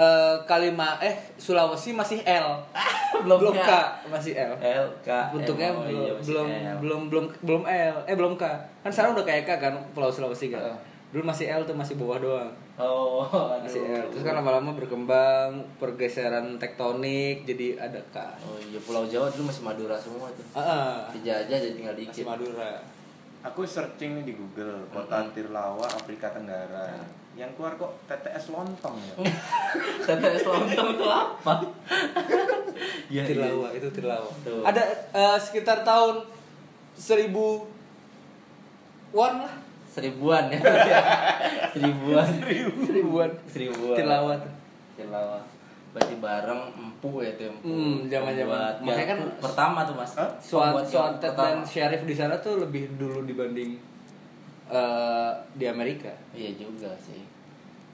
eh 0.00 0.34
Kalima 0.48 0.96
eh 1.00 1.12
Sulawesi 1.36 1.92
masih 1.92 2.24
L. 2.24 2.56
belum 3.24 3.38
belum 3.40 3.54
K. 3.60 3.68
K, 3.68 3.72
masih 4.08 4.32
L. 4.36 4.52
L 4.60 4.86
K. 5.04 5.08
Bentuknya 5.32 5.68
oh, 5.76 5.84
belum, 5.84 6.00
iya, 6.04 6.12
masih 6.16 6.24
belum 6.26 6.48
L. 6.48 6.76
belum 6.80 7.00
belum 7.12 7.24
belum 7.44 7.62
L. 7.68 7.96
Eh 8.08 8.14
belum 8.16 8.32
K. 8.36 8.44
Kan 8.80 8.90
sekarang 8.92 9.12
udah 9.16 9.24
kayak 9.24 9.44
K 9.44 9.50
kan 9.60 9.72
Pulau 9.92 10.08
Sulawesi 10.08 10.48
kan. 10.48 10.72
Dulu 11.10 11.26
masih 11.26 11.50
L 11.52 11.62
tuh 11.66 11.76
masih 11.76 11.98
bawah 12.00 12.16
doang. 12.22 12.50
Oh, 12.80 13.28
aduh. 13.28 13.66
Masih 13.66 13.82
L. 13.84 14.06
Terus 14.08 14.24
kan 14.24 14.34
lama-lama 14.40 14.72
berkembang 14.72 15.60
pergeseran 15.76 16.56
tektonik 16.56 17.44
jadi 17.44 17.76
ada 17.76 18.00
K. 18.08 18.16
Oh 18.40 18.56
iya 18.56 18.80
Pulau 18.80 19.04
Jawa 19.04 19.28
dulu 19.28 19.52
masih 19.52 19.62
Madura 19.64 19.96
semua 20.00 20.28
tuh. 20.32 20.44
Heeh. 20.56 20.92
Dijajah 21.20 21.58
jadi 21.60 21.74
tinggal 21.76 21.92
masih 21.92 22.08
dikit. 22.08 22.24
Madura. 22.24 22.72
Aku 23.40 23.64
searching 23.64 24.20
nih 24.20 24.24
di 24.28 24.34
Google 24.36 24.84
kota 24.92 25.24
Mm-mm. 25.24 25.32
Tirlawa 25.32 25.86
Afrika 25.88 26.28
Tenggara 26.28 26.92
yang 27.38 27.48
keluar 27.56 27.78
kok 27.78 28.04
TTS 28.04 28.52
lontong 28.52 28.96
ya 29.00 29.14
TTS 30.06 30.44
lontong 30.44 30.88
tuh 31.00 31.10
apa? 31.10 31.54
Iya, 33.10 33.26
Tirlawa 33.26 33.68
itu 33.74 33.90
Tirlawa. 33.92 34.30
Tuh. 34.46 34.62
Ada 34.64 34.82
eh, 35.12 35.38
sekitar 35.42 35.82
tahun 35.82 36.24
1000 36.96 37.28
wan 39.10 39.34
lah. 39.44 39.54
Seribuan 39.90 40.46
ya. 40.54 40.60
Seribuan. 41.74 42.30
Seribuan. 42.86 43.30
Seribuan. 43.50 43.96
Tirlawa. 43.98 44.34
Tirlawa. 44.94 45.38
Berarti 45.90 46.14
bareng 46.22 46.62
empu 46.78 47.26
ya 47.26 47.32
tuh 47.34 47.50
empu. 47.50 47.66
Hmm. 47.66 48.06
Pembuat 48.06 48.78
Makanya 48.78 49.08
kan 49.10 49.18
pertama 49.42 49.78
tuh 49.82 49.94
Mas. 49.98 50.12
Suantet 50.38 51.34
garpu 51.34 51.42
dan. 51.42 51.56
Syarif 51.66 52.02
di 52.06 52.14
sana 52.14 52.38
tuh 52.38 52.62
lebih 52.62 52.94
dulu 52.94 53.26
dibanding 53.26 53.74
eh, 54.70 55.30
di 55.58 55.66
Amerika. 55.66 56.10
Iya 56.30 56.54
juga 56.54 56.94
sih. 57.02 57.18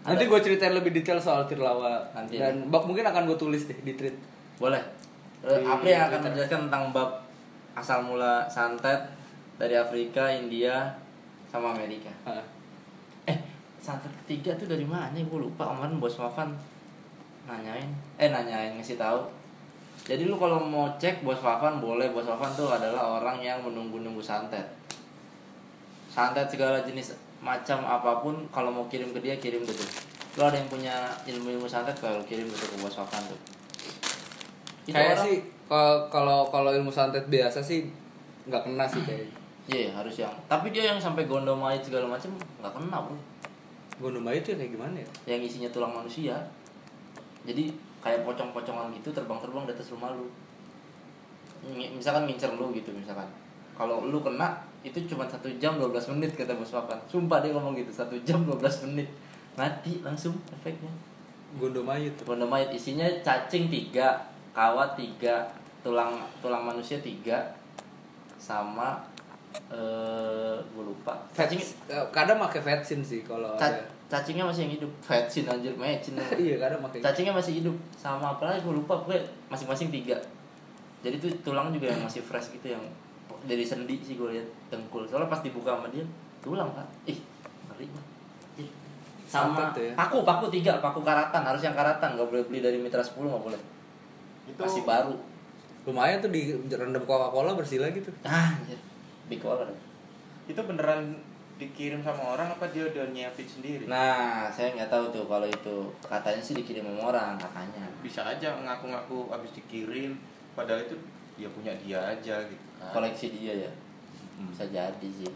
Nanti 0.06 0.22
gue 0.30 0.38
ceritain 0.38 0.70
lebih 0.70 0.94
detail 0.94 1.18
soal 1.18 1.48
Tirlawa 1.50 1.98
Nanti. 2.14 2.38
dan 2.38 2.70
bak 2.70 2.86
mungkin 2.86 3.02
akan 3.02 3.26
gue 3.26 3.38
tulis 3.40 3.66
deh 3.66 3.78
di 3.82 3.96
tweet. 3.98 4.14
Boleh. 4.60 4.78
Eh, 5.42 5.58
Di 5.58 5.66
Apa 5.66 5.82
yang 5.82 6.06
akan 6.12 6.20
menjelaskan 6.30 6.60
tentang 6.70 6.84
bab 6.94 7.10
asal 7.74 8.06
mula 8.06 8.46
santet 8.46 9.02
dari 9.56 9.74
Afrika, 9.74 10.30
India, 10.30 10.94
sama 11.48 11.72
Amerika. 11.74 12.12
Eh, 13.26 13.36
santet 13.82 14.12
ketiga 14.24 14.54
tuh 14.54 14.68
dari 14.70 14.84
mana? 14.86 15.16
Gue 15.16 15.40
lupa 15.42 15.74
kemarin 15.74 15.98
bos 15.98 16.20
Wafan 16.20 16.54
nanyain. 17.46 17.88
Eh 18.18 18.28
nanyain 18.28 18.74
ngasih 18.76 18.98
tahu. 18.98 19.22
Jadi 20.06 20.26
lu 20.26 20.38
kalau 20.38 20.62
mau 20.62 20.86
cek 20.98 21.26
bos 21.26 21.40
Wafan 21.42 21.82
boleh. 21.82 22.10
Bos 22.14 22.26
Wafan 22.26 22.54
tuh 22.54 22.70
adalah 22.70 23.18
orang 23.18 23.42
yang 23.42 23.58
menunggu-nunggu 23.62 24.22
santet. 24.22 24.66
Santet 26.10 26.46
segala 26.46 26.82
jenis 26.86 27.14
macam 27.42 27.82
apa 27.86 28.22
pun 28.22 28.46
kalau 28.54 28.70
mau 28.70 28.86
kirim 28.86 29.10
ke 29.10 29.18
dia 29.18 29.34
kirim 29.38 29.66
tuh. 29.66 29.74
Lu 30.36 30.42
ada 30.44 30.58
yang 30.58 30.68
punya 30.70 31.10
ilmu-ilmu 31.26 31.66
santet 31.66 31.96
kalau 31.98 32.22
kirim 32.26 32.46
tuh 32.46 32.70
ke 32.70 32.76
bos 32.78 32.94
Wafan 32.98 33.22
tuh. 33.26 33.40
Kayak 34.86 35.18
sih 35.22 35.42
kalau 35.66 36.46
kalau 36.50 36.70
ilmu 36.70 36.94
santet 36.94 37.26
biasa 37.26 37.58
sih 37.58 37.90
nggak 38.46 38.62
kena 38.62 38.86
sih 38.86 39.02
kayaknya. 39.02 39.34
Iya 39.66 39.90
harus 39.98 40.14
yang. 40.14 40.30
Tapi 40.46 40.70
dia 40.70 40.94
yang 40.94 41.02
sampai 41.02 41.26
gondomait 41.26 41.82
segala 41.82 42.06
macam 42.06 42.30
nggak 42.62 42.70
kena 42.70 42.96
bro. 43.02 43.18
Gondomai 43.98 44.38
itu 44.38 44.54
kayak 44.54 44.70
gimana 44.70 45.02
ya? 45.02 45.08
Yang 45.34 45.50
isinya 45.50 45.68
tulang 45.74 45.90
manusia. 45.90 46.38
Jadi 47.46 47.70
kayak 48.02 48.26
pocong-pocongan 48.26 48.90
gitu 48.98 49.14
terbang-terbang 49.14 49.64
di 49.70 49.72
atas 49.72 49.94
rumah 49.94 50.10
lu. 50.12 50.26
Misalkan 51.70 52.26
ngincer 52.26 52.52
lu 52.58 52.74
gitu 52.74 52.90
misalkan. 52.90 53.26
Kalau 53.78 54.04
lu 54.04 54.18
kena 54.20 54.66
itu 54.82 54.98
cuma 55.06 55.26
satu 55.26 55.50
jam 55.58 55.78
12 55.78 56.14
menit 56.18 56.34
kata 56.34 56.58
bos 56.58 56.74
papan. 56.74 56.98
Sumpah 57.06 57.38
dia 57.42 57.54
ngomong 57.54 57.78
gitu 57.78 57.90
satu 57.90 58.14
jam 58.26 58.42
12 58.46 58.90
menit 58.90 59.08
mati 59.54 60.02
langsung 60.02 60.36
efeknya. 60.50 60.90
Gondomai 61.56 62.10
itu. 62.10 62.22
Gondomait 62.26 62.68
isinya 62.74 63.06
cacing 63.24 63.70
tiga, 63.70 64.26
kawat 64.52 64.98
tiga, 64.98 65.48
tulang 65.80 66.18
tulang 66.44 66.66
manusia 66.66 66.98
tiga, 67.00 67.54
sama 68.36 69.00
eh 69.72 70.56
gue 70.60 70.84
lupa. 70.84 71.16
Cacing 71.32 71.58
Cacing 71.58 71.62
kadang 72.12 72.36
pakai 72.38 72.60
vetsin 72.60 73.00
sih 73.00 73.24
kalau. 73.24 73.56
Cacingnya 74.06 74.44
masih 74.46 74.70
yang 74.70 74.74
hidup. 74.78 74.90
Vetsin 75.02 75.44
anjir 75.50 75.74
mecin. 75.74 76.14
iya 76.44 76.56
kadang 76.58 76.80
pakai. 76.86 77.02
Cacingnya 77.02 77.34
masih 77.34 77.62
hidup. 77.62 77.74
Sama 77.98 78.38
apa 78.38 78.46
lagi 78.46 78.62
gue 78.62 78.74
lupa 78.74 79.02
pokoknya 79.02 79.22
masing-masing 79.50 79.90
tiga. 79.90 80.16
Jadi 81.02 81.18
tuh 81.18 81.30
tulang 81.42 81.74
juga 81.74 81.90
yang 81.90 82.02
masih 82.02 82.22
fresh 82.22 82.54
gitu 82.54 82.74
yang 82.74 82.82
dari 83.46 83.62
sendi 83.62 83.98
sih 84.02 84.14
gue 84.14 84.30
lihat 84.34 84.46
dengkul. 84.70 85.06
Soalnya 85.06 85.30
pas 85.30 85.42
dibuka 85.42 85.74
sama 85.74 85.90
dia 85.90 86.06
tulang 86.42 86.70
kan. 86.74 86.86
Ih, 87.10 87.18
ngeri 87.70 87.86
banget. 87.90 88.08
Ih. 88.62 88.70
Sama 89.26 89.74
ya. 89.74 89.90
paku, 89.98 90.22
paku 90.22 90.46
tiga, 90.54 90.78
paku 90.78 91.02
karatan 91.02 91.42
harus 91.42 91.58
yang 91.58 91.74
karatan, 91.74 92.14
nggak 92.14 92.28
boleh 92.30 92.44
beli 92.46 92.62
dari 92.62 92.78
Mitra 92.78 93.02
10 93.02 93.18
nggak 93.26 93.42
boleh. 93.42 93.60
itu 94.46 94.60
Masih 94.62 94.86
baru. 94.86 95.18
Lumayan 95.82 96.22
tuh 96.22 96.30
di 96.30 96.54
rendam 96.70 97.02
Coca-Cola 97.02 97.58
bersih 97.58 97.82
lagi 97.82 97.98
tuh. 98.02 98.14
Ah, 98.22 98.54
anjir. 98.54 98.78
Big 99.26 99.42
collar. 99.42 99.66
itu 100.46 100.62
beneran 100.62 101.18
dikirim 101.56 102.04
sama 102.04 102.36
orang 102.36 102.52
apa 102.52 102.68
dia 102.68 102.84
udah 102.84 103.08
nyiapin 103.16 103.48
sendiri 103.48 103.88
Nah, 103.88 104.52
saya 104.52 104.76
nggak 104.76 104.92
tahu 104.92 105.08
tuh 105.08 105.24
kalau 105.24 105.48
itu 105.48 105.76
katanya 106.04 106.42
sih 106.44 106.52
dikirim 106.52 106.84
sama 106.84 107.16
orang 107.16 107.32
katanya. 107.40 107.84
bisa 108.04 108.20
aja 108.20 108.52
ngaku-ngaku 108.60 109.32
abis 109.32 109.56
dikirim 109.56 110.20
padahal 110.52 110.84
itu 110.84 110.96
ya 111.40 111.48
punya 111.48 111.72
dia 111.80 111.96
aja 111.96 112.44
gitu 112.44 112.66
kan. 112.76 112.92
Koleksi 112.92 113.32
dia 113.32 113.68
ya. 113.68 113.70
Hmm. 114.36 114.52
Bisa 114.52 114.68
jadi 114.68 115.08
sih. 115.08 115.32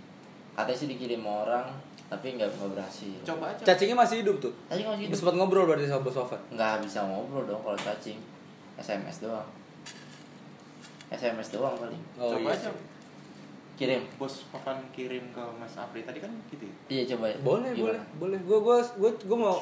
Katanya 0.53 0.77
sih 0.77 0.89
dikirim 0.93 1.25
sama 1.25 1.49
orang 1.49 1.67
tapi 2.11 2.37
nggak 2.37 2.51
berhasil. 2.59 3.17
coba 3.23 3.55
aja 3.55 3.63
Cacingnya 3.65 3.97
masih 3.97 4.21
hidup 4.21 4.37
tuh. 4.43 4.53
Tadi 4.69 4.85
nggak 4.85 5.09
gitu. 5.09 5.25
Sempat 5.25 5.35
ngobrol 5.41 5.65
berarti 5.65 5.89
sama 5.89 6.05
Bos 6.05 6.13
Sofan. 6.13 6.41
Nggak 6.53 6.85
bisa 6.85 7.01
ngobrol 7.07 7.49
dong 7.49 7.63
kalau 7.65 7.79
cacing. 7.81 8.21
SMS 8.77 9.25
doang. 9.25 9.49
SMS 11.09 11.49
doang 11.55 11.75
paling. 11.81 12.03
Oh, 12.21 12.37
coba 12.37 12.51
iya 12.51 12.53
aja 12.53 12.69
sih. 12.69 12.90
Kirim. 13.81 14.05
bos 14.15 14.45
Papan 14.53 14.77
kirim 14.93 15.25
ke 15.33 15.41
Mas 15.57 15.73
Apri 15.75 16.05
tadi 16.05 16.21
kan 16.21 16.29
gitu 16.53 16.69
ya 16.69 16.75
Iya 16.93 17.17
coba. 17.17 17.33
Boleh, 17.41 17.73
Gimana? 17.73 17.97
boleh, 18.21 18.37
boleh. 18.37 18.39
Gue 18.45 18.59
gue 18.61 18.79
gue 19.01 19.11
gue 19.25 19.39
mau 19.41 19.57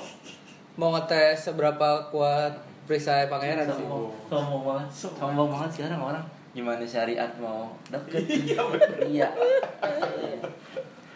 mau 0.75 0.91
ngetes 0.93 1.47
seberapa 1.47 2.11
kuat 2.11 2.51
perisai 2.85 3.31
pangeran 3.31 3.63
sih. 3.65 3.87
Sombong, 3.87 4.11
sombong 4.27 4.63
banget, 4.65 4.87
sombong 4.91 5.49
banget 5.55 5.71
sekarang 5.73 6.01
orang. 6.03 6.25
Gimana 6.51 6.83
syariat 6.83 7.31
mau 7.39 7.71
deket? 7.87 8.27
Iya, 8.51 8.59
Iya. 9.07 9.29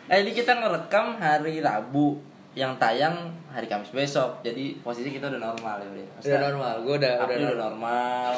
Eh 0.06 0.18
ini 0.20 0.30
kita 0.30 0.54
ngerekam 0.54 1.18
hari 1.18 1.58
Rabu 1.58 2.22
yang 2.52 2.76
tayang 2.76 3.32
hari 3.48 3.64
Kamis 3.66 3.90
besok. 3.90 4.44
Jadi 4.44 4.78
posisi 4.78 5.08
kita 5.08 5.26
udah 5.26 5.40
normal 5.40 5.80
ya, 5.80 5.88
Bre. 5.88 6.04
Udah 6.20 6.38
normal, 6.38 6.74
gue 6.84 6.94
udah 7.00 7.14
udah 7.18 7.34
udah 7.34 7.54
normal. 7.58 8.32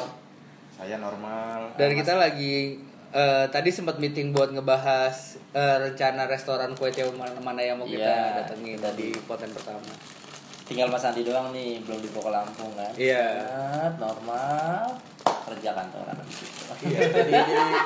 saya 0.71 0.99
normal 0.99 1.71
Dan 1.79 1.95
kita 1.95 2.19
lagi 2.19 2.75
eh, 3.15 3.45
tadi 3.47 3.71
sempat 3.71 3.95
meeting 3.95 4.29
buat 4.29 4.51
ngebahas 4.51 5.15
eh, 5.51 5.77
rencana 5.81 6.27
restoran 6.27 6.75
kue 6.75 6.91
tiaw 6.91 7.07
mana, 7.11 7.39
mana 7.39 7.61
yang 7.61 7.79
mau 7.79 7.87
kita 7.87 8.03
Iya, 8.03 8.43
datengin 8.43 8.75
kita 8.75 8.91
di 8.93 9.15
poten 9.23 9.49
pertama. 9.49 9.87
Tinggal 10.65 10.89
Mas 10.89 11.05
Andi 11.05 11.21
doang 11.21 11.53
nih, 11.53 11.77
belum 11.79 12.01
dibawa 12.01 12.21
ke 12.21 12.31
Lampung 12.33 12.71
kan? 12.73 12.91
Iya. 12.97 13.25
Set, 13.37 13.93
normal. 13.95 14.97
Kerja 15.45 15.71
kantoran 15.71 16.17
gitu. 16.25 16.45
Iya, 16.83 16.99
jadi, 17.05 17.31
jadi 17.31 17.73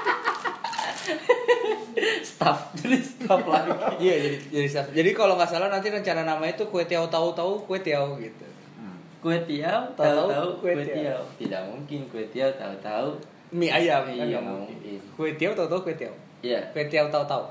staff, 2.23 2.71
jadi 2.73 2.97
staff 2.99 3.41
lagi. 3.43 3.71
iya 3.99 4.15
jadi 4.17 4.37
jadi 4.47 4.67
staff. 4.67 4.87
Jadi 4.89 5.09
kalau 5.11 5.35
nggak 5.35 5.49
salah 5.49 5.67
nanti 5.67 5.89
rencana 5.89 6.23
namanya 6.23 6.55
itu 6.55 6.65
kue 6.65 6.83
tiaw 6.83 7.05
tahu 7.07 7.35
tahu 7.35 7.59
kue 7.65 7.79
tiaw 7.79 8.15
gitu. 8.15 8.47
Hmm. 8.77 8.95
Kue 9.19 9.37
tiaw, 9.43 9.91
Tahu-tahu 9.91 10.27
tahu-tahu 10.31 10.49
kue 10.63 10.71
kue 10.73 10.85
tiaw. 10.87 10.95
tiaw. 10.95 11.21
Tidak 11.35 11.61
mungkin 11.67 11.99
kue 12.07 12.23
tiaw, 12.31 12.49
tahu-tahu. 12.55 13.19
Mie 13.49 13.67
ayam 13.67 14.05
kan 14.05 14.13
Iya, 14.13 14.23
nggak 14.29 14.41
nggak 14.41 14.57
mungkin. 14.61 15.01
Kue 15.13 15.29
tiaw 15.33 15.53
tahu 15.53 15.67
tahu 15.67 15.81
kue 15.81 15.95
tiaw. 15.95 16.13
Iya, 16.39 16.59
Kue 16.69 16.85
tiaw 16.85 17.09
tahu 17.09 17.25
tahu. 17.25 17.45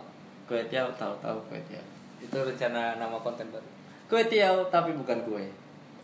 kue 0.49 0.63
tiaw, 0.65 0.89
tahu-tahu 0.95 1.37
kue 1.47 1.61
tiaw. 1.67 1.85
Itu 2.19 2.39
rencana 2.41 2.97
nama 2.97 3.19
konten 3.19 3.45
baru. 3.51 3.69
Kue 4.07 4.23
tiaw 4.25 4.65
tapi 4.69 4.95
bukan 4.95 5.21
kue. 5.23 5.45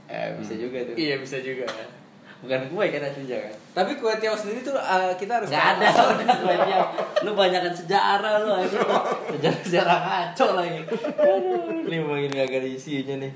Eh, 0.04 0.36
bisa 0.36 0.52
juga 0.54 0.84
tuh. 0.84 0.92
Iya 0.94 1.16
bisa 1.16 1.40
juga. 1.40 1.64
Bukan 2.44 2.60
kue 2.68 2.92
kan 2.92 3.00
aslinya 3.00 3.40
kan? 3.40 3.54
Tapi 3.72 3.96
kue 3.96 4.12
tiaw 4.18 4.36
sendiri 4.36 4.60
tuh 4.60 4.76
eh, 4.76 5.16
kita 5.16 5.40
harus 5.40 5.48
Gak 5.48 5.80
ada 5.80 5.88
udah 5.88 6.36
kue 6.36 6.56
tiaw. 6.60 6.84
Lu 7.22 7.32
banyakan 7.32 7.72
sejarah 7.72 8.34
lu 8.42 8.50
aja. 8.52 8.78
Sejarah-sejarah 9.32 9.98
ngaco 10.04 10.46
lagi. 10.52 10.80
Aduh, 11.16 11.88
ini 11.88 11.96
makin 11.98 12.30
gak 12.34 12.52
ada 12.52 12.68
isinya 12.68 13.14
nih. 13.16 13.32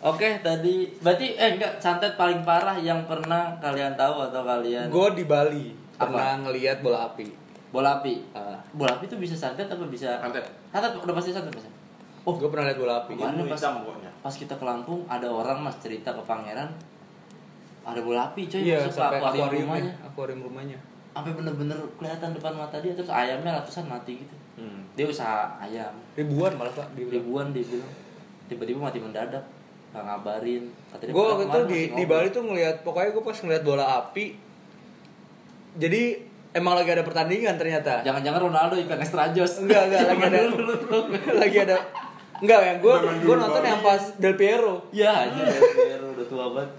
Oke, 0.00 0.38
tadi 0.38 0.86
berarti 0.96 1.34
eh 1.34 1.50
enggak 1.52 1.74
santet 1.76 2.14
paling 2.14 2.40
parah 2.40 2.78
yang 2.78 3.02
pernah 3.04 3.50
kalian 3.58 3.92
tahu 3.92 4.22
atau 4.24 4.42
kalian 4.42 4.86
Gue 4.86 5.10
di 5.12 5.24
Bali 5.24 5.74
Apa? 5.96 6.06
pernah 6.06 6.32
ngelihat 6.40 6.78
bola 6.78 7.08
api. 7.08 7.26
bola 7.68 7.98
api 7.98 8.14
Ah. 8.30 8.56
bola 8.70 8.94
api 8.94 9.04
tuh 9.04 9.18
bisa 9.18 9.34
santet 9.34 9.66
apa 9.66 9.84
bisa 9.84 10.16
Santet. 10.16 10.40
santet 10.68 10.94
udah 10.94 11.12
pasti 11.12 11.30
santet 11.30 11.52
mas 11.52 11.66
Oh, 12.22 12.32
gue 12.32 12.46
pernah 12.46 12.64
lihat 12.64 12.78
bola 12.78 12.94
api. 13.00 13.12
Kemarin 13.12 13.34
Ilmu 13.34 13.44
pas- 13.46 13.58
hitam 13.58 13.74
pokoknya. 13.78 14.10
pas 14.18 14.32
kita 14.32 14.54
ke 14.54 14.64
Lampung 14.64 15.00
ada 15.04 15.26
orang 15.26 15.58
mas 15.60 15.76
cerita 15.76 16.08
ke 16.08 16.22
pangeran 16.22 16.70
ada 17.82 18.00
bola 18.00 18.28
api 18.28 18.46
coy 18.46 18.62
Iya, 18.62 18.84
masuk 18.84 18.94
ke 18.94 19.04
akuarium 19.10 19.26
akuarium 19.42 19.66
rumahnya 19.66 19.92
akuarium 20.00 20.40
rumahnya. 20.42 20.78
sampai 21.10 21.32
bener-bener 21.34 21.74
kelihatan 21.94 22.30
depan 22.30 22.52
mata 22.54 22.78
dia 22.78 22.94
terus 22.94 23.10
ayamnya 23.10 23.50
ratusan 23.52 23.84
mati 23.84 24.14
gitu 24.16 24.36
Hmm. 24.54 24.86
dia 24.94 25.04
usaha 25.04 25.50
ayam 25.58 25.90
Ribuan 26.14 26.54
malah 26.54 26.70
pak. 26.72 26.86
Di 26.92 27.02
ribuan 27.04 27.50
dia 27.50 27.64
bilang 27.64 27.90
tiba-tiba 28.46 28.78
mati 28.80 28.98
mendadak 28.98 29.42
nggak 29.88 30.04
ngabarin. 30.04 30.62
Katanya 30.88 31.10
gue 31.10 31.16
"Padahal 31.18 31.32
waktu 31.34 31.44
itu 31.48 31.60
di, 31.64 31.80
di 31.80 32.02
ngobrol." 32.04 32.08
Bali 32.10 32.28
tuh 32.28 32.42
ngelihat 32.44 32.76
pokoknya 32.82 33.10
gue 33.10 33.22
pas 33.22 33.38
ngelihat 33.38 33.62
bola 33.62 33.84
api 33.98 34.24
jadi 35.74 36.02
emang 36.50 36.74
lagi 36.74 36.90
ada 36.90 37.04
pertandingan 37.04 37.54
ternyata. 37.54 38.02
Jangan-jangan 38.02 38.40
Ronaldo 38.42 38.74
ikan 38.78 38.98
extra 38.98 39.30
jos 39.30 39.62
enggak 39.62 39.88
enggak 39.88 40.02
lagi 40.06 40.24
ada 40.24 40.40
lagi 41.36 41.58
ada 41.62 41.76
enggak 42.38 42.60
yang 42.64 42.78
gue 42.78 42.94
gue 43.22 43.36
nonton 43.36 43.62
yang 43.62 43.80
pas 43.80 44.02
Del 44.16 44.34
Piero. 44.34 44.82
Ya 44.90 45.28
aja 45.28 45.38
Piero 45.48 46.06
udah 46.12 46.26
tua 46.26 46.46
banget. 46.50 46.70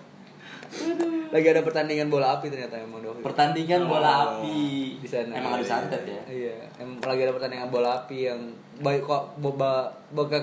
Lagi 1.30 1.48
ada 1.50 1.62
pertandingan 1.62 2.10
bola 2.10 2.38
api 2.38 2.46
ternyata 2.46 2.78
emang 2.78 3.02
dong 3.02 3.26
pertandingan 3.26 3.86
bola 3.86 4.10
Oh. 4.10 4.22
api. 4.38 5.02
Di 5.02 5.08
sana. 5.10 5.34
Emang 5.34 5.58
ada 5.58 5.66
santet 5.66 6.06
ya. 6.06 6.22
Iya 6.28 6.56
emang 6.78 7.02
lagi 7.02 7.22
ada 7.24 7.34
pertandingan 7.34 7.70
bola 7.70 8.04
api 8.04 8.30
yang 8.30 8.42
baik 8.80 9.02
kok 9.02 9.34
boba 9.38 9.90
boga 10.12 10.40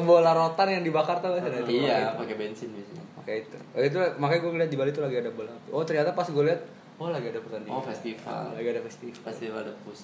bola 0.00 0.30
rotan 0.30 0.68
yang 0.70 0.82
dibakar 0.82 1.18
tau 1.18 1.34
gak 1.34 1.64
sih 1.64 1.82
iya 1.82 2.12
pakai 2.12 2.34
bensin 2.34 2.70
biasanya 2.70 3.02
Oke 3.16 3.40
itu. 3.40 3.56
Oh, 3.72 3.80
itu 3.80 3.96
makanya 4.18 4.40
gue 4.40 4.52
ngeliat 4.52 4.68
di 4.68 4.76
Bali 4.76 4.90
tuh 4.90 5.00
lagi 5.00 5.16
ada 5.16 5.32
bola 5.32 5.48
api. 5.48 5.68
Oh 5.70 5.80
ternyata 5.80 6.12
pas 6.12 6.28
gue 6.28 6.44
lihat, 6.44 6.60
oh 6.94 7.08
lagi 7.08 7.32
ada 7.32 7.40
pertandingan. 7.40 7.72
Oh, 7.72 7.80
festival. 7.80 8.52
Lagi 8.52 8.68
ada 8.68 8.82
festival. 8.84 9.20
pasti 9.24 9.44
pada 9.48 9.72
pus 9.80 10.00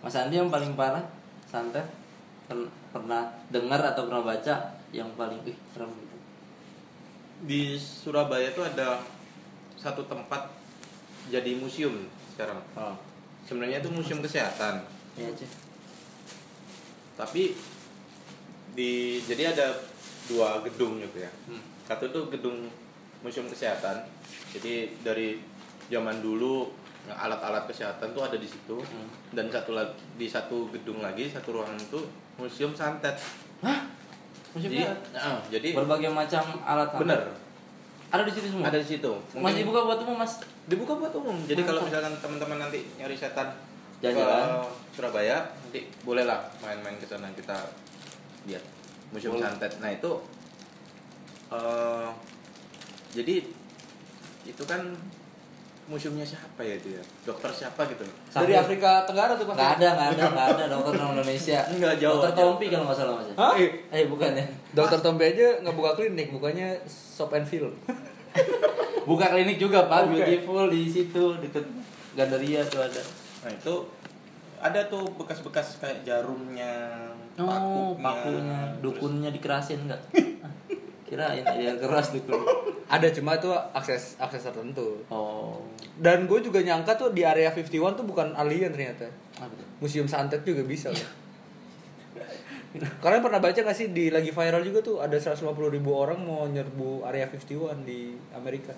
Mas 0.00 0.16
Andi 0.16 0.34
yang 0.34 0.48
paling 0.48 0.72
parah 0.72 1.04
santet 1.44 1.84
pen- 2.44 2.72
pernah 2.88 3.28
dengar 3.48 3.84
atau 3.84 4.08
pernah 4.08 4.24
baca 4.24 4.54
yang 4.90 5.12
paling 5.12 5.44
ih 5.44 5.52
serem 5.70 5.92
gitu 5.92 6.16
Di 7.44 7.60
Surabaya 7.76 8.48
tuh 8.50 8.64
ada 8.64 8.96
satu 9.76 10.00
tempat 10.04 10.48
jadi 11.28 11.52
museum 11.54 12.08
sekarang. 12.30 12.64
oh 12.74 12.96
Sebenarnya 13.44 13.78
itu 13.78 13.92
museum 13.92 14.18
kesehatan. 14.18 14.80
iya 15.14 15.28
cuy 15.30 15.48
Tapi 17.14 17.42
di 18.74 19.22
jadi 19.24 19.54
ada 19.54 19.66
dua 20.26 20.60
gedung 20.62 20.98
gitu 21.00 21.22
ya. 21.22 21.30
Hmm. 21.48 21.62
Satu 21.86 22.10
tuh 22.10 22.28
gedung 22.28 22.68
museum 23.22 23.46
kesehatan. 23.46 24.04
Jadi 24.52 24.94
dari 25.00 25.40
zaman 25.88 26.20
dulu 26.20 26.70
alat-alat 27.04 27.68
kesehatan 27.68 28.12
tuh 28.12 28.22
ada 28.24 28.36
di 28.36 28.48
situ. 28.48 28.76
Hmm. 28.78 29.08
Dan 29.30 29.48
satu 29.48 29.72
lagi 29.72 29.94
di 30.18 30.26
satu 30.26 30.68
gedung 30.70 31.00
lagi 31.00 31.30
satu 31.30 31.54
ruangan 31.54 31.78
itu 31.78 32.00
museum 32.36 32.74
santet. 32.74 33.14
hah 33.62 33.80
Jadi, 34.54 34.78
Museumnya 34.86 34.94
ah, 35.18 35.38
jadi 35.50 35.68
berbagai 35.74 36.14
macam 36.14 36.44
alat 36.62 36.86
santet. 36.94 37.02
bener 37.02 37.20
ada 38.14 38.22
di 38.22 38.30
situ 38.30 38.46
semua 38.46 38.70
ada 38.70 38.78
di 38.78 38.86
situ. 38.86 39.10
masih 39.10 39.42
Mungkin- 39.42 39.58
dibuka 39.66 39.80
buat 39.82 39.98
umum 40.06 40.16
mas 40.22 40.32
dibuka 40.70 40.92
buat 40.94 41.10
umum. 41.18 41.34
Jadi 41.42 41.62
kalau 41.66 41.82
misalkan 41.82 42.14
teman-teman 42.22 42.58
nanti 42.62 42.86
nyari 42.94 43.18
setan 43.18 43.50
Jalan-jalan. 43.98 44.68
Surabaya, 44.92 45.36
nanti 45.64 45.88
bolehlah 46.04 46.44
main-main 46.60 46.94
ke 47.00 47.06
sana 47.08 47.26
kita 47.32 47.56
lihat 48.44 48.62
museum 49.10 49.34
Boleh. 49.34 49.44
santet. 49.46 49.72
Nah 49.78 49.90
itu 49.90 50.10
eh 51.50 52.08
jadi 53.12 53.34
itu 54.44 54.62
kan 54.66 54.80
museumnya 55.84 56.24
siapa 56.24 56.60
ya 56.60 56.74
itu 56.74 56.96
ya? 56.96 57.02
Dokter 57.22 57.52
siapa 57.52 57.84
gitu? 57.86 58.04
Dari 58.30 58.56
Afrika 58.56 59.04
Tenggara 59.04 59.36
tuh 59.36 59.44
pasti. 59.44 59.60
nggak 59.60 59.72
ada 59.78 59.88
nggak 59.92 60.08
ada 60.10 60.24
nggak 60.32 60.46
ada 60.50 60.64
dokter 60.66 60.92
non 60.96 61.12
Indonesia 61.12 61.60
Nggak, 61.76 61.94
jauh 62.00 62.18
dokter. 62.18 62.32
Tompi 62.34 62.66
kalau 62.72 62.84
nggak 62.88 62.98
salah 62.98 63.14
mas? 63.20 63.28
Hah? 63.36 63.54
eh 63.92 64.04
bukan 64.08 64.30
ya 64.32 64.44
Dokter 64.72 64.98
Tompi 64.98 65.24
aja 65.28 65.60
nggak 65.60 65.76
buka 65.76 65.90
klinik, 65.94 66.28
bukannya 66.32 66.68
Shop 66.88 67.30
and 67.30 67.44
Feel. 67.44 67.68
buka 69.08 69.28
klinik 69.28 69.60
juga 69.60 69.84
pak 69.84 70.08
Oke. 70.08 70.16
beautiful 70.18 70.66
di 70.66 70.88
situ 70.88 71.36
deket 71.38 71.62
Gandaria 72.16 72.64
tuh 72.64 72.80
ada 72.80 73.02
Nah 73.44 73.52
itu 73.52 73.74
ada 74.64 74.80
tuh 74.88 75.04
bekas-bekas 75.14 75.76
kayak 75.76 76.00
jarumnya, 76.02 76.96
oh 77.36 77.92
pakunya 77.94 78.72
terus- 78.72 78.80
dukunnya 78.80 79.28
dikerasin 79.28 79.84
nggak 79.84 80.00
kirain 81.06 81.44
ya 81.44 81.76
keras 81.76 82.16
dukun 82.16 82.40
Ada 82.84 83.12
cuma 83.12 83.36
tuh 83.36 83.52
akses 83.72 84.16
akses 84.16 84.40
tertentu. 84.42 85.04
oh 85.08 85.60
Dan 85.96 86.24
gue 86.24 86.40
juga 86.40 86.60
nyangka 86.60 86.96
tuh 86.96 87.12
di 87.12 87.20
area 87.22 87.48
51 87.48 87.68
tuh 87.96 88.04
bukan 88.04 88.32
alien 88.34 88.72
ternyata. 88.72 89.08
Museum 89.80 90.04
santet 90.04 90.44
juga 90.44 90.64
bisa 90.64 90.88
loh. 90.88 91.08
Kalian 93.02 93.22
pernah 93.22 93.40
baca 93.40 93.56
gak 93.56 93.76
sih 93.76 93.88
di 93.88 94.10
lagi 94.10 94.28
viral 94.28 94.64
juga 94.64 94.80
tuh 94.82 94.96
ada 95.00 95.14
150 95.14 95.44
ribu 95.70 95.90
orang 95.92 96.18
mau 96.20 96.44
nyerbu 96.44 97.04
area 97.04 97.24
51 97.24 97.84
di 97.84 98.16
Amerika. 98.32 98.72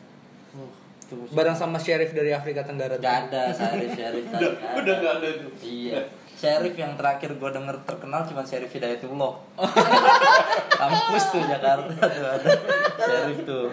Oh, 0.54 0.70
itu 1.06 1.14
musuh. 1.14 1.32
Bareng 1.32 1.54
sama 1.54 1.78
sheriff 1.78 2.10
dari 2.10 2.30
Afrika 2.30 2.60
Tenggara. 2.60 2.94
Gak 2.96 3.30
ada 3.30 3.48
Syarif 3.48 3.90
Syarif 3.92 4.26
tadi 4.32 4.42
nggak 4.44 4.58
ada. 4.58 4.76
udah 4.76 4.94
nggak 4.96 5.14
ada 5.16 5.28
itu. 5.30 5.48
Iya. 5.62 6.00
Syarif 6.36 6.74
yang 6.74 6.92
terakhir 6.94 7.30
gue 7.32 7.50
denger 7.50 7.76
terkenal 7.82 8.20
cuma 8.22 8.42
Syarif 8.42 8.68
Hidayatullah. 8.68 9.32
Kampus 10.76 11.24
tuh 11.30 11.42
Jakarta 11.42 11.88
tuh 11.88 12.26
ada. 12.26 12.50
Syarif 12.98 13.38
tuh. 13.42 13.66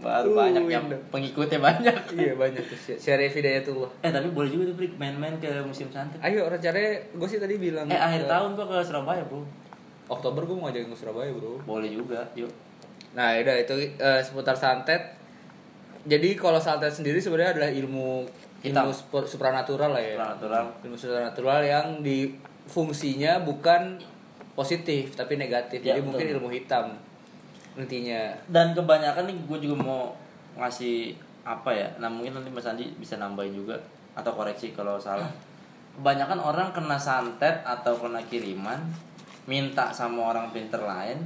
Baru 0.00 0.36
Uh, 0.36 0.36
banyak 0.38 0.68
yang 0.68 0.84
pengikutnya 1.08 1.56
banyak. 1.58 1.96
Iya 2.12 2.32
banyak 2.34 2.60
tuh 2.62 2.76
sheriff 2.94 3.32
Hidayatullah. 3.32 3.88
Eh 4.00 4.10
tapi 4.10 4.28
boleh 4.28 4.48
juga 4.48 4.68
tuh 4.68 4.76
main-main 4.96 5.32
ke 5.38 5.48
musim 5.62 5.88
santet. 5.88 6.20
Ayo 6.20 6.44
rencananya 6.44 6.92
gue 7.10 7.24
sih 7.26 7.38
tadi 7.38 7.56
bilang 7.56 7.86
Eh 7.86 7.96
akhir 7.96 8.24
ke- 8.24 8.28
tahun 8.28 8.52
gua 8.52 8.66
ke 8.66 8.76
Surabaya 8.82 9.24
bro. 9.24 9.40
Oktober 10.04 10.44
gue 10.44 10.52
mau 10.52 10.68
ngajakin 10.68 10.88
ke 10.88 10.98
Surabaya 10.98 11.30
bro. 11.30 11.56
Boleh 11.64 11.88
juga, 11.88 12.20
yuk. 12.34 12.52
Nah 13.14 13.32
udah 13.32 13.56
itu 13.56 13.74
eh, 13.96 14.20
seputar 14.20 14.52
santet. 14.52 15.00
Jadi 16.04 16.36
kalau 16.36 16.60
santet 16.60 16.92
sendiri 16.92 17.16
sebenarnya 17.16 17.56
adalah 17.56 17.70
ilmu 17.72 18.28
Hitam. 18.60 18.88
ilmu 18.88 18.92
sup- 18.92 19.28
supranatural 19.28 19.96
lah 19.96 20.00
ya. 20.00 20.16
Supranatural. 20.20 20.64
Ilmu 20.84 20.96
supranatural 20.96 21.60
yang 21.64 21.86
di 22.04 22.32
fungsinya 22.64 23.40
bukan 23.44 24.00
positif 24.52 25.16
tapi 25.16 25.36
negatif. 25.40 25.80
Ya, 25.80 25.96
Jadi 25.96 26.00
betul. 26.04 26.08
mungkin 26.12 26.26
ilmu 26.38 26.48
hitam 26.52 26.86
intinya. 27.74 28.36
Dan 28.46 28.76
kebanyakan 28.76 29.26
nih 29.26 29.36
gue 29.48 29.58
juga 29.64 29.76
mau 29.82 30.02
ngasih 30.60 31.16
apa 31.42 31.74
ya? 31.74 31.88
Nah 31.98 32.08
mungkin 32.08 32.36
nanti 32.38 32.48
Mas 32.52 32.64
Andi 32.68 32.88
bisa 32.96 33.18
nambahin 33.18 33.52
juga 33.52 33.76
atau 34.14 34.30
koreksi 34.32 34.70
kalau 34.72 34.96
salah. 34.96 35.28
Kebanyakan 35.98 36.38
orang 36.38 36.68
kena 36.70 36.98
santet 36.98 37.62
atau 37.66 37.98
kena 37.98 38.22
kiriman 38.26 38.78
minta 39.44 39.92
sama 39.92 40.32
orang 40.32 40.48
pinter 40.52 40.80
lain 40.80 41.20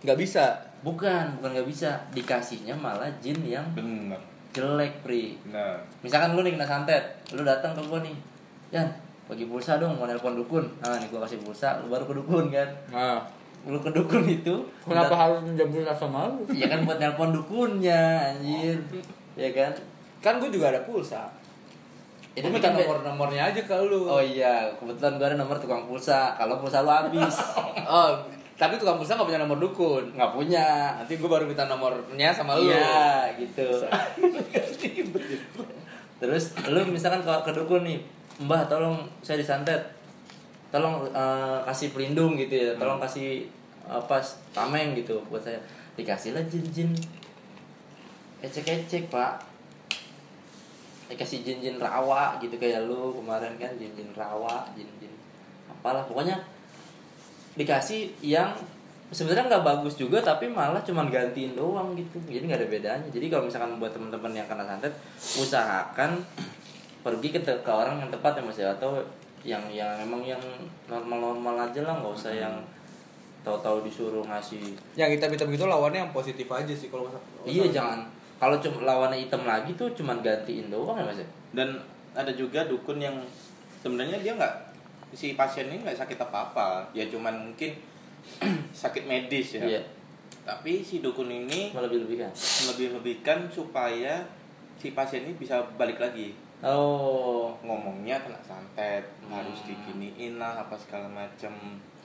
nggak 0.00 0.16
bisa. 0.16 0.56
Bukan 0.80 1.24
bukan 1.38 1.50
nggak 1.52 1.68
bisa. 1.68 1.90
Dikasihnya 2.10 2.74
malah 2.74 3.08
jin 3.20 3.36
yang 3.44 3.66
Bener. 3.72 4.18
jelek 4.50 5.04
pri. 5.04 5.38
Nah, 5.46 5.78
misalkan 6.00 6.34
lu 6.34 6.42
nih 6.42 6.58
kena 6.58 6.66
santet 6.66 7.02
lu 7.30 7.42
datang 7.42 7.70
ke 7.72 7.82
gua 7.84 8.00
nih 8.00 8.16
Yan 8.70 8.86
bagi 9.26 9.46
pulsa 9.46 9.78
dong 9.78 9.94
mau 9.94 10.10
nelpon 10.10 10.34
dukun. 10.34 10.66
Nah 10.82 10.98
nih 10.98 11.06
gua 11.06 11.22
kasih 11.22 11.38
pulsa 11.40 11.78
lu 11.78 11.86
baru 11.86 12.02
ke 12.02 12.14
dukun 12.18 12.50
kan? 12.50 12.66
Nah, 12.90 13.22
lu 13.62 13.78
ke 13.78 13.90
dukun 13.90 14.26
itu 14.26 14.54
kenapa 14.82 15.14
harus 15.14 15.38
menjemput 15.44 15.86
rasa 15.86 16.06
malu? 16.08 16.42
ya 16.50 16.66
kan 16.66 16.82
buat 16.82 16.98
nelpon 16.98 17.30
dukunnya 17.30 18.34
anjir. 18.34 18.74
Ya 19.38 19.54
kan? 19.54 19.70
Kan 20.20 20.36
gue 20.36 20.50
juga 20.50 20.68
ada 20.68 20.82
pulsa. 20.82 21.30
itu 22.30 22.46
Gue 22.46 22.58
minta 22.58 22.70
nomor-nomornya 22.70 23.50
aja 23.50 23.60
ke 23.64 23.74
lu. 23.86 24.06
oh 24.06 24.22
iya 24.22 24.70
kebetulan 24.78 25.18
gua 25.18 25.26
ada 25.30 25.36
nomor 25.38 25.56
tukang 25.58 25.82
pulsa. 25.86 26.34
Kalau 26.34 26.58
pulsa 26.58 26.82
lu 26.82 26.90
habis. 26.90 27.36
Oh, 27.90 28.18
tapi 28.60 28.76
tukang 28.76 29.00
pulsa 29.00 29.16
nggak 29.16 29.32
punya 29.32 29.40
nomor 29.40 29.56
dukun. 29.56 30.12
nggak 30.12 30.36
punya 30.36 30.92
Nanti 31.00 31.16
gue 31.16 31.24
baru 31.24 31.48
minta 31.48 31.64
nomornya 31.64 32.28
sama 32.28 32.60
lu. 32.60 32.68
Iya, 32.68 33.32
gitu. 33.40 33.64
Terus 36.20 36.52
lu 36.68 36.84
misalkan 36.92 37.24
ke, 37.24 37.32
ke 37.48 37.56
dukun 37.56 37.88
nih, 37.88 38.04
Mbah 38.44 38.68
tolong 38.68 39.00
saya 39.24 39.40
disantet. 39.40 39.80
Tolong 40.68 41.08
eh, 41.08 41.58
kasih 41.64 41.96
pelindung 41.96 42.36
gitu 42.36 42.52
ya. 42.52 42.76
Tolong 42.76 43.00
kasih 43.00 43.48
apa 43.88 44.20
tameng 44.52 44.92
gitu 44.92 45.24
buat 45.32 45.40
saya. 45.40 45.56
Dikasih 45.96 46.36
lah 46.36 46.44
jin-jin. 46.44 46.92
Ecek-ecek, 48.44 49.08
Pak. 49.08 49.40
Dikasih 51.08 51.40
jin-jin 51.40 51.80
rawa 51.80 52.36
gitu 52.44 52.60
kayak 52.60 52.84
lu 52.84 53.16
kemarin 53.16 53.56
kan 53.56 53.72
jin-jin 53.80 54.12
rawa, 54.12 54.68
jin-jin 54.76 55.10
apalah 55.80 56.04
pokoknya 56.04 56.36
dikasih 57.60 58.08
yang 58.24 58.56
sebenarnya 59.12 59.50
nggak 59.50 59.66
bagus 59.66 60.00
juga 60.00 60.22
tapi 60.22 60.48
malah 60.48 60.80
cuman 60.80 61.12
gantiin 61.12 61.52
doang 61.52 61.92
gitu. 61.92 62.16
Jadi 62.24 62.48
nggak 62.48 62.60
ada 62.64 62.70
bedanya. 62.72 63.08
Jadi 63.12 63.26
kalau 63.28 63.44
misalkan 63.44 63.76
buat 63.76 63.92
teman-teman 63.92 64.32
yang 64.32 64.48
kena 64.48 64.64
santet 64.64 64.96
usahakan 65.36 66.16
pergi 67.04 67.28
ke, 67.36 67.40
te- 67.44 67.60
ke 67.60 67.70
orang 67.70 68.00
yang 68.00 68.08
tepat 68.08 68.40
ya 68.40 68.42
mas 68.42 68.56
ya. 68.56 68.72
Atau 68.72 69.04
yang 69.44 69.60
yang 69.68 70.00
emang 70.00 70.24
yang 70.24 70.40
normal-normal 70.88 71.68
aja 71.68 71.84
lah 71.84 72.00
nggak 72.00 72.14
usah 72.16 72.32
yang 72.32 72.54
tahu-tahu 73.44 73.84
disuruh 73.84 74.24
ngasih. 74.24 74.76
Yang 74.96 75.20
hitam-hitam 75.20 75.48
itu 75.52 75.64
lawannya 75.68 76.08
yang 76.08 76.12
positif 76.12 76.48
aja 76.48 76.72
sih 76.72 76.88
kalau 76.88 77.08
iya 77.44 77.68
jangan. 77.68 78.08
Kalau 78.40 78.56
cuma 78.56 78.88
lawannya 78.88 79.20
hitam 79.28 79.44
lagi 79.44 79.76
tuh 79.76 79.92
cuman 79.92 80.24
gantiin 80.24 80.72
doang 80.72 80.96
ya 80.96 81.04
mas 81.04 81.20
ya? 81.20 81.28
Dan 81.52 81.76
ada 82.16 82.32
juga 82.32 82.64
dukun 82.64 83.00
yang 83.00 83.16
sebenarnya 83.80 84.20
dia 84.20 84.32
nggak 84.36 84.54
si 85.12 85.34
pasien 85.34 85.66
ini 85.66 85.80
nggak 85.80 85.96
sakit 85.96 86.18
apa 86.18 86.38
apa 86.48 86.66
ya 86.90 87.04
cuman 87.04 87.34
mungkin 87.46 87.74
sakit 88.72 89.04
medis 89.04 89.56
ya 89.56 89.64
Iya. 89.68 89.82
tapi 90.42 90.80
si 90.80 90.98
dukun 90.98 91.26
ini 91.26 91.70
Melebih-lebihkan. 91.70 92.30
lebih-lebihkan 92.66 93.38
supaya 93.46 94.22
si 94.74 94.90
pasien 94.90 95.24
ini 95.24 95.34
bisa 95.34 95.58
balik 95.74 95.98
lagi 95.98 96.34
Oh, 96.60 97.56
ngomongnya 97.60 98.20
kena 98.20 98.36
santet 98.38 99.00
Hmm. 99.20 99.32
harus 99.32 99.64
diginiin 99.64 100.36
lah 100.36 100.60
apa 100.60 100.76
segala 100.76 101.08
macem 101.08 101.48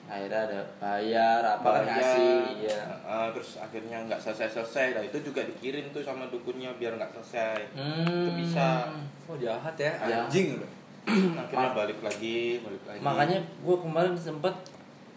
akhirnya 0.05 0.45
ada 0.45 0.61
bayar 0.77 1.41
apa 1.41 1.81
Bayar, 1.81 1.85
ngasih 1.91 2.35
ya. 2.63 2.81
eh, 3.01 3.27
terus 3.33 3.57
akhirnya 3.57 3.97
nggak 4.01 4.15
selesai 4.15 4.47
selesai 4.53 4.87
nah 4.93 5.03
itu 5.03 5.17
juga 5.19 5.41
dikirim 5.43 5.89
tuh 5.89 5.99
sama 5.99 6.29
dukunnya 6.29 6.71
biar 6.73 6.93
nggak 6.93 7.11
selesai 7.11 7.57
Hmm. 7.73 8.05
itu 8.21 8.31
bisa 8.39 8.87
Oh 9.25 9.35
jahat 9.35 9.73
ya, 9.73 9.91
anjing 9.97 10.55
udah. 10.55 10.71
akhirnya 11.41 11.71
balik 11.71 11.99
lagi 12.01 12.59
balik 12.59 12.83
lagi 12.89 12.99
Makanya 12.99 13.37
gue 13.61 13.77
kemarin 13.77 14.13
sempet 14.17 14.53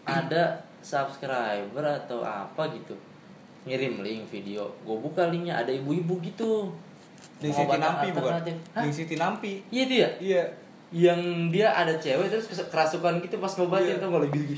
ada 0.05 0.61
subscriber 0.79 1.83
atau 1.83 2.23
apa 2.23 2.69
gitu 2.71 2.95
ngirim 3.67 3.99
link 4.01 4.23
video. 4.31 4.71
Gue 4.87 4.97
buka 4.97 5.27
linknya 5.27 5.59
ada 5.59 5.69
ibu-ibu 5.69 6.17
gitu. 6.23 6.71
Ning 7.43 7.51
Siti 7.51 7.77
Nampi 7.77 8.07
bukan? 8.15 8.33
Ning 8.79 8.93
Siti 8.95 9.15
Nampi. 9.19 9.53
Iya 9.69 9.81
itu 9.85 9.95
ya? 9.99 10.09
Iya. 10.19 10.43
Yang 10.89 11.21
dia 11.53 11.67
ada 11.75 11.93
cewek 11.99 12.31
terus 12.31 12.47
kerasukan 12.49 13.19
gitu 13.21 13.35
pas 13.37 13.51
ngobatin 13.59 13.99
Iya. 13.99 14.01
tuh 14.01 14.09
kalau 14.09 14.25
gitu. 14.31 14.53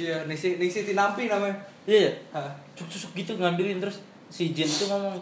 Iya, 0.00 0.16
Ning 0.24 0.38
Siti, 0.72 0.92
Nampi 0.96 1.28
namanya. 1.28 1.54
Iya, 1.84 2.08
ya? 2.08 2.12
Hah. 2.32 2.50
cuk-cuk 2.72 3.12
gitu 3.12 3.36
ngambilin 3.36 3.76
terus 3.76 4.00
si 4.32 4.56
Jin 4.56 4.64
tuh 4.64 4.88
ngomong 4.88 5.20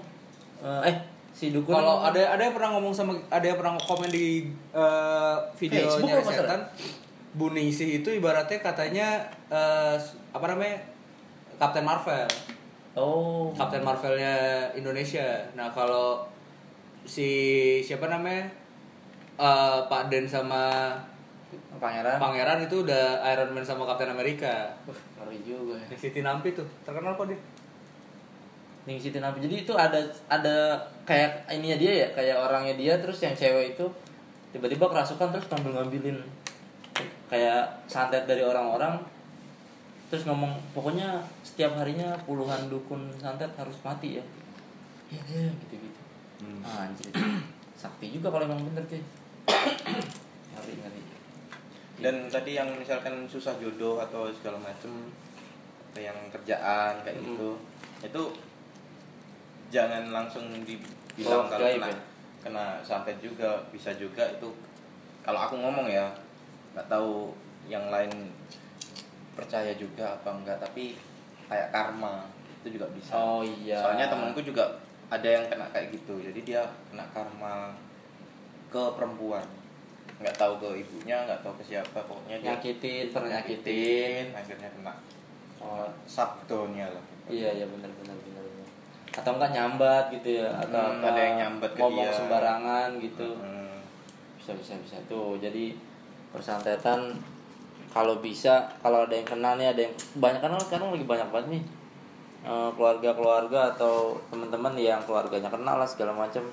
eh 0.62 0.96
si 1.39 1.55
dukun 1.55 1.70
Kalau 1.70 2.03
ada 2.03 2.34
ada 2.34 2.43
yang 2.43 2.55
pernah 2.59 2.74
ngomong 2.74 2.91
sama 2.91 3.14
ada 3.30 3.47
yang 3.47 3.55
pernah 3.55 3.78
komen 3.78 4.11
di 4.11 4.51
Facebook 4.74 5.55
videonya 5.55 6.14
masalah? 6.18 6.34
Setan, 6.34 6.61
Bu 7.39 7.55
Ningsih 7.55 8.03
itu 8.03 8.11
ibaratnya 8.11 8.59
katanya 8.59 9.22
eh, 9.47 9.95
apa 10.34 10.47
namanya 10.51 10.82
Kapten 11.62 11.86
Marvel. 11.86 12.26
oh 12.99 13.55
Kapten 13.55 13.86
Marvelnya 13.86 14.66
Indonesia. 14.74 15.47
Nah 15.55 15.70
kalau 15.70 16.26
si 17.07 17.30
siapa 17.86 18.11
namanya 18.11 18.51
Eh, 19.39 19.78
Pak 19.86 20.11
Den 20.11 20.26
sama 20.26 20.91
pangeran 21.78 22.18
Pangeran 22.18 22.59
itu 22.59 22.82
udah 22.82 23.22
Iron 23.22 23.55
Man 23.55 23.62
sama 23.62 23.86
Kapten 23.86 24.11
Amerika. 24.11 24.66
Wah, 24.82 24.99
ngeri 25.22 25.39
juga 25.47 25.78
ya. 25.78 25.95
Siti 25.95 26.26
Nampi 26.26 26.59
tuh 26.59 26.66
terkenal 26.82 27.14
kok 27.14 27.30
dia. 27.30 27.39
Ning 28.89 28.97
Siti 28.97 29.20
Nampi. 29.20 29.45
Jadi 29.45 29.68
itu 29.68 29.72
ada 29.76 30.01
ada 30.32 30.80
kayak 31.05 31.45
ininya 31.53 31.76
dia 31.76 31.93
ya, 31.93 32.09
kayak 32.16 32.41
orangnya 32.41 32.72
dia 32.72 32.97
terus 32.97 33.20
yang 33.20 33.36
cewek 33.36 33.76
itu 33.76 33.84
tiba-tiba 34.49 34.89
kerasukan 34.89 35.28
terus 35.28 35.45
ngambil 35.53 35.72
ngambilin 35.76 36.18
kayak 37.28 37.84
santet 37.84 38.24
dari 38.24 38.41
orang-orang 38.41 38.97
terus 40.09 40.24
ngomong 40.24 40.57
pokoknya 40.72 41.20
setiap 41.45 41.76
harinya 41.76 42.16
puluhan 42.24 42.72
dukun 42.72 43.12
santet 43.20 43.53
harus 43.61 43.76
mati 43.84 44.16
ya. 44.16 44.24
Iya, 45.12 45.22
iya, 45.28 45.51
gitu-gitu. 45.68 46.01
Hmm. 46.41 46.64
Ah, 46.64 46.89
anjir. 46.89 47.12
Sakti 47.76 48.09
juga 48.09 48.32
kalau 48.32 48.49
emang 48.49 48.64
bener 48.72 48.89
cuy. 48.89 49.05
ngeri 50.57 50.74
ngeri. 50.80 51.03
dan 51.99 52.30
tadi 52.30 52.55
yang 52.55 52.70
misalkan 52.78 53.26
susah 53.26 53.59
jodoh 53.59 53.99
atau 53.99 54.30
segala 54.30 54.55
macem 54.62 55.11
yang 55.99 56.14
kerjaan 56.30 56.95
kayak 57.03 57.18
Hmm. 57.18 57.26
gitu 57.34 57.51
itu 57.99 58.22
jangan 59.69 60.11
langsung 60.11 60.45
Oh, 60.49 60.61
dibilang 60.64 61.45
kalau 61.47 61.61
gaib 61.61 61.81
kena 61.81 61.89
ya? 61.91 61.99
kena 62.39 62.64
santet 62.81 63.19
juga 63.19 63.59
bisa 63.69 63.91
juga 63.95 64.23
itu 64.31 64.49
kalau 65.21 65.41
aku 65.43 65.59
ngomong 65.59 65.87
ya 65.87 66.07
nggak 66.73 66.87
tahu 66.87 67.35
yang 67.66 67.91
lain 67.91 68.09
percaya 69.35 69.75
juga 69.75 70.14
apa 70.14 70.31
enggak 70.33 70.59
tapi 70.59 70.95
kayak 71.47 71.69
karma 71.71 72.27
itu 72.59 72.75
juga 72.75 72.87
bisa 72.91 73.12
Oh 73.12 73.43
iya. 73.43 73.79
soalnya 73.79 74.07
temanku 74.07 74.41
juga 74.41 74.66
ada 75.09 75.27
yang 75.27 75.45
kena 75.47 75.66
kayak 75.71 75.91
gitu 75.91 76.19
jadi 76.21 76.41
dia 76.43 76.62
kena 76.91 77.05
karma 77.11 77.73
ke 78.69 78.83
perempuan 78.95 79.45
nggak 80.19 80.35
tahu 80.35 80.59
ke 80.59 80.83
ibunya 80.83 81.23
nggak 81.25 81.41
tahu 81.41 81.55
ke 81.57 81.64
siapa 81.64 81.99
pokoknya 82.03 82.37
dia 82.39 82.49
nyakitin, 82.55 83.05
pernah 83.14 83.31
nyakitin. 83.39 84.25
akhirnya 84.35 84.71
kena 84.75 84.95
Oh, 85.59 85.83
sabdonya 86.07 86.87
lah 86.87 87.03
Iya 87.27 87.51
iya 87.51 87.66
benar 87.66 87.91
benar 87.99 88.14
benar. 88.14 88.38
Atau 89.19 89.35
enggak 89.35 89.51
nyambat 89.51 90.05
gitu 90.11 90.29
ya 90.39 90.49
atau 90.57 90.83
Hmm, 90.89 91.03
ada 91.03 91.19
yang 91.19 91.37
nyambat 91.39 91.71
ke 91.71 91.81
ngomong 91.81 92.07
dia. 92.07 92.14
sembarangan 92.14 92.89
gitu. 92.99 93.29
Hmm. 93.35 93.83
Bisa 94.37 94.55
bisa 94.55 94.73
bisa 94.79 94.97
tuh. 95.05 95.35
Jadi 95.37 95.75
persantetan 96.29 97.19
kalau 97.89 98.21
bisa 98.21 98.69
kalau 98.79 99.03
ada 99.03 99.12
yang 99.12 99.27
kenal 99.27 99.57
nih 99.57 99.69
ada 99.69 99.81
yang 99.81 99.95
banyak 100.14 100.39
kan 100.39 100.53
sekarang 100.59 100.93
lagi 100.93 101.05
banyak 101.05 101.29
banget 101.29 101.49
nih 101.51 101.64
eh, 102.41 102.71
keluarga-keluarga 102.73 103.75
atau 103.75 104.14
teman-teman 104.29 104.77
yang 104.77 105.01
keluarganya 105.03 105.49
kenal 105.49 105.75
lah 105.75 105.89
segala 105.89 106.12
macam. 106.12 106.45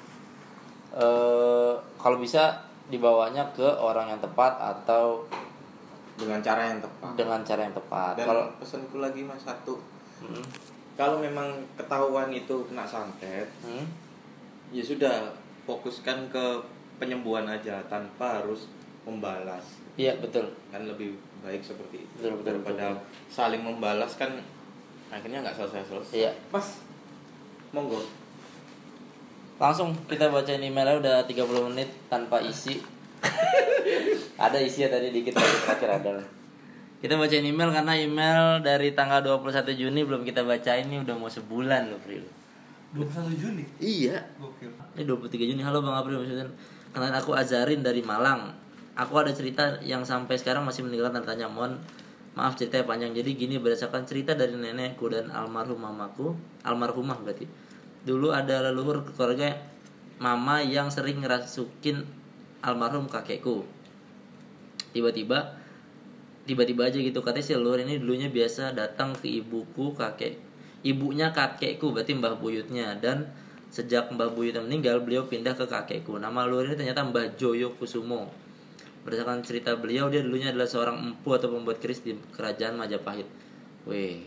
eh 0.93 1.73
kalau 1.95 2.17
bisa 2.17 2.55
dibawanya 2.87 3.43
ke 3.51 3.65
orang 3.65 4.07
yang 4.07 4.21
tepat 4.21 4.55
atau 4.55 5.27
dengan 6.15 6.39
cara 6.39 6.71
yang 6.71 6.79
tepat 6.79 7.11
dengan 7.13 7.39
cara 7.43 7.59
yang 7.61 7.75
tepat. 7.75 8.13
dan 8.15 8.25
Kalau 8.25 8.43
pesanku 8.55 8.97
lagi 8.97 9.21
mas 9.21 9.43
satu 9.43 9.75
Hmm, 10.15 10.39
kalau 10.95 11.19
memang 11.19 11.47
ketahuan 11.75 12.31
itu 12.31 12.55
kena 12.65 12.87
santet 12.87 13.47
hmm, 13.61 13.85
ya 14.71 14.81
sudah 14.81 15.35
fokuskan 15.63 16.31
ke 16.31 16.45
penyembuhan 16.97 17.43
aja 17.45 17.83
tanpa 17.85 18.39
harus 18.39 18.71
membalas 19.03 19.79
iya 19.95 20.15
betul. 20.17 20.47
kan 20.71 20.81
lebih 20.81 21.13
baik 21.39 21.61
seperti 21.61 22.03
itu 22.03 22.13
Betul, 22.17 22.39
betul, 22.39 22.45
daripada 22.47 22.85
betul. 22.95 23.03
saling 23.27 23.61
membalas 23.61 24.15
kan 24.15 24.31
akhirnya 25.07 25.43
nggak 25.43 25.55
selesai 25.55 25.83
selesai 25.85 26.15
Iya. 26.15 26.31
mas 26.49 26.81
monggo 27.69 28.01
Langsung 29.55 29.95
kita 30.11 30.27
bacain 30.27 30.59
emailnya 30.59 30.99
udah 30.99 31.15
30 31.23 31.71
menit 31.71 31.87
tanpa 32.11 32.43
isi. 32.43 32.75
ada 34.35 34.59
isi 34.59 34.83
ya 34.83 34.91
tadi 34.91 35.15
dikit 35.15 35.31
terakhir 35.31 35.95
ada. 35.95 36.19
Kita 37.03 37.19
bacain 37.19 37.43
email 37.43 37.69
karena 37.75 37.93
email 37.99 38.63
dari 38.63 38.95
tanggal 38.95 39.19
21 39.19 39.67
Juni 39.75 40.07
belum 40.07 40.23
kita 40.23 40.47
bacain 40.47 40.87
ini 40.87 41.03
udah 41.03 41.15
mau 41.19 41.27
sebulan 41.27 41.91
loh 41.91 41.99
April. 41.99 42.23
21 42.95 43.35
Juni. 43.35 43.63
Iya. 43.83 44.23
Gokil. 44.39 44.71
Ini 44.95 45.03
23 45.03 45.51
Juni. 45.51 45.61
Halo 45.61 45.83
Bang 45.83 45.99
April 45.99 46.23
maksudnya. 46.23 46.47
Kenalin 46.95 47.15
aku 47.19 47.35
Azarin 47.35 47.83
dari 47.83 47.99
Malang. 47.99 48.55
Aku 48.95 49.19
ada 49.19 49.35
cerita 49.35 49.83
yang 49.83 50.07
sampai 50.07 50.39
sekarang 50.39 50.63
masih 50.63 50.87
meninggalkan 50.87 51.19
tanda 51.19 51.35
tanya. 51.35 51.51
Mohon 51.51 51.83
maaf 52.39 52.55
ceritanya 52.55 52.87
panjang. 52.87 53.11
Jadi 53.11 53.35
gini 53.35 53.59
berdasarkan 53.59 54.07
cerita 54.07 54.31
dari 54.31 54.55
nenekku 54.55 55.11
dan 55.11 55.27
almarhum 55.35 55.75
mamaku, 55.75 56.31
almarhumah 56.63 57.19
berarti. 57.19 57.43
Dulu 58.07 58.31
ada 58.31 58.71
leluhur 58.71 59.03
keluarga 59.11 59.59
mama 60.23 60.63
yang 60.63 60.87
sering 60.87 61.19
ngerasukin 61.19 62.07
almarhum 62.63 63.11
kakekku. 63.11 63.67
Tiba-tiba 64.95 65.64
tiba-tiba 66.45 66.87
aja 66.87 66.97
gitu. 67.01 67.19
Katanya 67.25 67.45
si 67.45 67.53
leluhur 67.57 67.81
ini 67.81 67.97
dulunya 67.97 68.29
biasa 68.29 68.73
datang 68.77 69.17
ke 69.17 69.27
ibuku 69.27 69.93
kakek 69.97 70.55
ibunya 70.85 71.33
kakekku 71.33 71.89
berarti 71.89 72.13
mbah 72.13 72.37
buyutnya. 72.37 72.95
Dan 73.01 73.33
sejak 73.73 74.13
mbah 74.13 74.31
buyutnya 74.31 74.61
meninggal 74.61 75.01
beliau 75.01 75.25
pindah 75.25 75.57
ke 75.57 75.65
kakekku. 75.65 76.21
Nama 76.21 76.45
leluhur 76.45 76.71
ini 76.71 76.77
ternyata 76.77 77.01
mbah 77.01 77.33
Joyo 77.35 77.73
Kusumo. 77.75 78.29
Berdasarkan 79.03 79.41
cerita 79.41 79.73
beliau 79.77 80.09
dia 80.09 80.21
dulunya 80.21 80.53
adalah 80.53 80.69
seorang 80.69 80.97
empu 81.01 81.33
atau 81.33 81.49
pembuat 81.49 81.81
keris 81.81 82.05
di 82.05 82.13
kerajaan 82.37 82.77
Majapahit. 82.77 83.27
Weh 83.89 84.21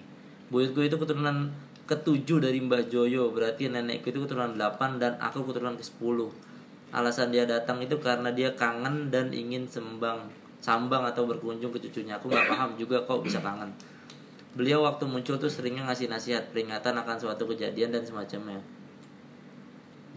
buyutku 0.51 0.83
itu 0.83 0.99
keturunan 0.99 1.55
ketujuh 1.87 2.43
dari 2.43 2.59
mbah 2.59 2.85
Joyo. 2.91 3.31
Berarti 3.31 3.71
nenekku 3.71 4.11
itu 4.11 4.27
keturunan 4.27 4.59
8 4.59 4.99
dan 4.99 5.15
aku 5.23 5.47
keturunan 5.47 5.79
ke 5.79 5.87
10 5.87 6.51
alasan 6.89 7.29
dia 7.29 7.45
datang 7.45 7.85
itu 7.85 8.01
karena 8.01 8.33
dia 8.33 8.57
kangen 8.57 9.13
dan 9.13 9.29
ingin 9.37 9.69
sembang 9.69 10.33
sambang 10.59 11.07
atau 11.07 11.25
berkunjung 11.25 11.71
ke 11.71 11.79
cucunya. 11.89 12.19
Aku 12.19 12.31
nggak 12.31 12.47
paham 12.51 12.71
juga 12.75 12.99
kok 13.03 13.23
bisa 13.23 13.39
kangen. 13.39 13.71
Beliau 14.59 14.83
waktu 14.83 15.07
muncul 15.07 15.39
tuh 15.39 15.47
seringnya 15.47 15.87
ngasih 15.87 16.11
nasihat 16.11 16.51
peringatan 16.51 16.99
akan 16.99 17.17
suatu 17.19 17.47
kejadian 17.47 17.95
dan 17.95 18.03
semacamnya. 18.03 18.59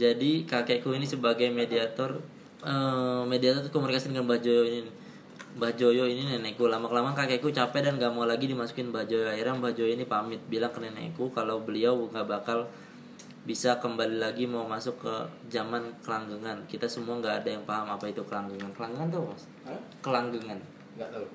Jadi 0.01 0.49
kakekku 0.49 0.97
ini 0.97 1.05
sebagai 1.05 1.51
mediator 1.53 2.17
eh, 2.65 3.23
mediator 3.27 3.69
komunikasi 3.69 4.09
dengan 4.09 4.25
Mbah 4.25 4.41
Joyo 4.41 4.65
ini. 4.65 4.91
Mbah 5.61 5.73
Joyo 5.77 6.07
ini 6.07 6.25
nenekku. 6.25 6.65
Lama 6.65 6.89
kelamaan 6.89 7.13
kakekku 7.13 7.53
capek 7.53 7.85
dan 7.85 8.01
gak 8.01 8.09
mau 8.15 8.25
lagi 8.25 8.49
dimasukin 8.49 8.89
Mbah 8.89 9.05
Joyo. 9.05 9.29
Akhirnya 9.29 9.53
Mbah 9.61 9.73
Joyo 9.77 9.93
ini 9.93 10.09
pamit 10.09 10.41
bilang 10.49 10.73
ke 10.73 10.79
nenekku 10.81 11.29
kalau 11.35 11.61
beliau 11.61 12.09
nggak 12.09 12.25
bakal 12.25 12.65
bisa 13.41 13.81
kembali 13.81 14.21
lagi 14.21 14.45
mau 14.45 14.69
masuk 14.69 15.01
ke 15.01 15.15
zaman 15.49 15.81
kelanggengan. 16.05 16.61
Kita 16.69 16.85
semua 16.85 17.17
nggak 17.17 17.41
ada 17.41 17.49
yang 17.49 17.63
paham 17.65 17.89
apa 17.89 18.05
itu 18.05 18.21
kelanggengan. 18.21 18.69
Kelanggengan 18.77 19.09
tuh 19.09 19.21
mas? 19.25 19.43
Kelanggengan. 20.05 20.59
Nggak 20.97 21.09
tahu. 21.09 21.27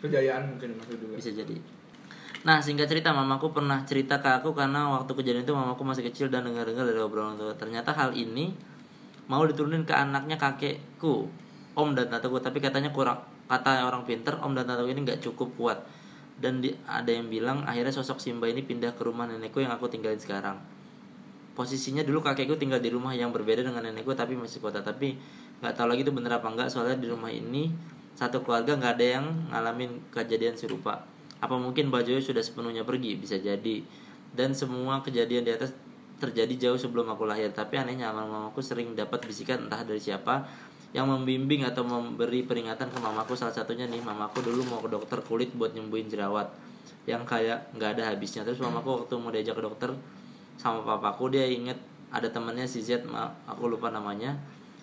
Kejayaan 0.00 0.56
mungkin 0.56 0.80
maksud 0.80 0.96
juga. 0.96 1.14
bisa 1.20 1.30
jadi. 1.36 1.56
Nah 2.40 2.56
singkat 2.56 2.88
cerita 2.88 3.12
mamaku 3.12 3.52
pernah 3.52 3.84
cerita 3.84 4.16
ke 4.16 4.32
aku 4.40 4.56
karena 4.56 4.88
waktu 4.88 5.12
kejadian 5.12 5.44
itu 5.44 5.52
mamaku 5.52 5.84
masih 5.84 6.08
kecil 6.08 6.32
dan 6.32 6.48
dengar-dengar 6.48 6.88
dari 6.88 7.00
obrolan 7.04 7.36
tua. 7.36 7.52
Ternyata 7.52 7.92
hal 7.92 8.16
ini 8.16 8.56
mau 9.28 9.44
diturunin 9.44 9.84
ke 9.84 9.92
anaknya 9.92 10.40
kakekku 10.40 11.28
om 11.76 11.92
dan 11.92 12.08
tanteku 12.08 12.40
tapi 12.40 12.58
katanya 12.58 12.90
kurang 12.90 13.20
kata 13.46 13.84
orang 13.84 14.08
pinter 14.08 14.40
om 14.40 14.56
dan 14.56 14.64
tanteku 14.64 14.88
ini 14.88 15.04
nggak 15.04 15.20
cukup 15.20 15.52
kuat 15.60 15.78
dan 16.40 16.64
di- 16.64 16.74
ada 16.88 17.12
yang 17.12 17.28
bilang 17.28 17.62
akhirnya 17.68 17.92
sosok 17.92 18.16
Simba 18.16 18.48
ini 18.48 18.64
pindah 18.64 18.96
ke 18.96 19.04
rumah 19.04 19.28
nenekku 19.28 19.60
yang 19.60 19.70
aku 19.70 19.92
tinggalin 19.92 20.16
sekarang. 20.16 20.56
Posisinya 21.52 22.00
dulu 22.00 22.24
kakekku 22.24 22.56
tinggal 22.56 22.80
di 22.80 22.88
rumah 22.88 23.12
yang 23.12 23.28
berbeda 23.28 23.60
dengan 23.60 23.84
nenekku 23.84 24.16
tapi 24.16 24.32
masih 24.32 24.64
kota. 24.64 24.80
Tapi 24.80 25.20
nggak 25.60 25.76
tahu 25.76 25.92
lagi 25.92 26.02
itu 26.08 26.12
bener 26.16 26.32
apa 26.40 26.48
enggak 26.48 26.72
soalnya 26.72 26.96
di 26.96 27.12
rumah 27.12 27.28
ini 27.28 27.68
satu 28.16 28.40
keluarga 28.40 28.76
nggak 28.80 28.92
ada 28.96 29.06
yang 29.20 29.26
ngalamin 29.52 30.00
kejadian 30.08 30.56
serupa. 30.56 31.04
Apa 31.40 31.56
mungkin 31.56 31.92
Joyo 31.92 32.20
sudah 32.20 32.40
sepenuhnya 32.40 32.84
pergi? 32.84 33.16
Bisa 33.16 33.36
jadi. 33.36 33.84
Dan 34.32 34.56
semua 34.56 35.04
kejadian 35.04 35.44
di 35.44 35.52
atas 35.52 35.76
terjadi 36.20 36.68
jauh 36.68 36.78
sebelum 36.80 37.08
aku 37.12 37.24
lahir. 37.24 37.48
Tapi 37.52 37.80
anehnya 37.80 38.12
mamaku 38.12 38.60
sering 38.60 38.92
dapat 38.92 39.24
bisikan 39.24 39.68
entah 39.68 39.80
dari 39.80 40.00
siapa 40.00 40.44
yang 40.90 41.06
membimbing 41.06 41.62
atau 41.62 41.86
memberi 41.86 42.42
peringatan 42.42 42.90
ke 42.90 42.98
mamaku. 42.98 43.38
Salah 43.38 43.54
satunya 43.54 43.86
nih 43.86 44.02
mamaku 44.02 44.42
dulu 44.42 44.66
mau 44.66 44.80
ke 44.82 44.90
dokter 44.90 45.18
kulit 45.22 45.54
buat 45.54 45.70
nyembuhin 45.70 46.10
jerawat. 46.10 46.50
Yang 47.06 47.22
kayak 47.30 47.58
nggak 47.78 47.90
ada 47.98 48.02
habisnya. 48.10 48.42
Terus 48.42 48.58
mamaku 48.58 49.06
waktu 49.06 49.14
mau 49.18 49.30
diajak 49.30 49.54
ke 49.54 49.62
dokter 49.62 49.90
sama 50.58 50.84
papaku 50.84 51.32
dia 51.32 51.48
inget 51.48 51.78
ada 52.10 52.28
temannya 52.28 52.66
si 52.66 52.82
Z 52.82 53.06
aku 53.46 53.70
lupa 53.70 53.88
namanya. 53.88 54.34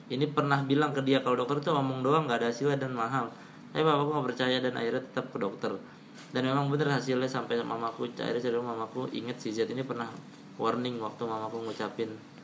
Ini 0.08 0.24
pernah 0.32 0.64
bilang 0.64 0.96
ke 0.96 1.04
dia 1.04 1.20
kalau 1.20 1.44
dokter 1.44 1.60
tuh 1.60 1.76
ngomong 1.76 2.00
doang 2.00 2.24
nggak 2.24 2.40
ada 2.40 2.48
hasilnya 2.56 2.80
dan 2.80 2.96
mahal. 2.96 3.28
Tapi 3.76 3.84
papaku 3.84 4.10
nggak 4.16 4.28
percaya 4.32 4.58
dan 4.64 4.74
akhirnya 4.80 5.04
tetap 5.04 5.28
ke 5.36 5.38
dokter. 5.38 5.76
Dan 6.32 6.48
memang 6.48 6.72
bener 6.72 6.88
hasilnya 6.88 7.28
sampai 7.28 7.60
mamaku 7.60 8.08
akhirnya 8.16 8.40
cerita 8.40 8.64
mamaku 8.64 9.12
inget 9.12 9.36
si 9.44 9.52
Z 9.52 9.68
ini 9.68 9.84
pernah 9.84 10.08
warning 10.56 10.98
waktu 11.04 11.24
mamaku 11.28 11.68
ngucapin 11.68 12.37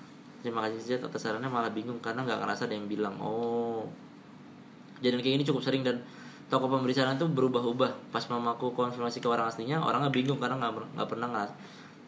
terima 0.44 0.68
kasih 0.68 1.00
Z 1.00 1.08
atas 1.08 1.24
sarannya. 1.24 1.48
Malah 1.48 1.72
bingung 1.72 1.98
karena 2.04 2.28
nggak 2.28 2.44
ngerasa 2.44 2.68
ada 2.68 2.76
yang 2.76 2.86
bilang. 2.86 3.16
Oh. 3.24 3.88
Jadi 5.00 5.20
kayak 5.20 5.42
gini 5.42 5.46
cukup 5.48 5.64
sering 5.64 5.82
dan 5.82 6.04
toko 6.52 6.68
pemberi 6.68 6.92
saran 6.92 7.16
tuh 7.16 7.32
berubah-ubah. 7.32 8.12
Pas 8.12 8.24
mamaku 8.28 8.76
konfirmasi 8.76 9.24
ke 9.24 9.28
orang 9.32 9.48
aslinya 9.48 9.80
orangnya 9.80 10.12
bingung 10.12 10.38
karena 10.38 10.60
nggak 10.60 10.74
per- 10.76 10.90
nggak 11.00 11.10
pernah 11.10 11.28
ngeras- 11.32 11.58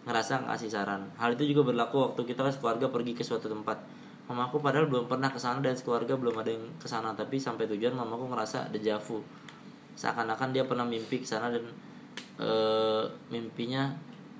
ngerasa 0.05 0.33
ngasih 0.51 0.69
saran. 0.69 1.01
Hal 1.17 1.33
itu 1.39 1.55
juga 1.55 1.71
berlaku 1.71 2.11
waktu 2.11 2.21
kita 2.27 2.51
sekeluarga 2.51 2.91
pergi 2.91 3.15
ke 3.15 3.23
suatu 3.23 3.47
tempat. 3.47 3.79
Mamaku 4.25 4.57
padahal 4.59 4.91
belum 4.91 5.05
pernah 5.07 5.29
ke 5.31 5.39
sana 5.39 5.61
dan 5.61 5.77
sekeluarga 5.77 6.17
belum 6.17 6.35
ada 6.41 6.49
yang 6.49 6.65
ke 6.81 6.89
sana 6.89 7.13
tapi 7.13 7.37
sampai 7.37 7.69
tujuan 7.69 7.93
mamaku 7.93 8.33
ngerasa 8.33 8.73
dejavu 8.73 9.21
seakan-akan 9.95 10.51
dia 10.51 10.67
pernah 10.67 10.83
mimpi 10.83 11.23
ke 11.23 11.27
sana 11.27 11.49
dan 11.49 11.63
eh, 12.39 13.03
mimpinya 13.31 13.95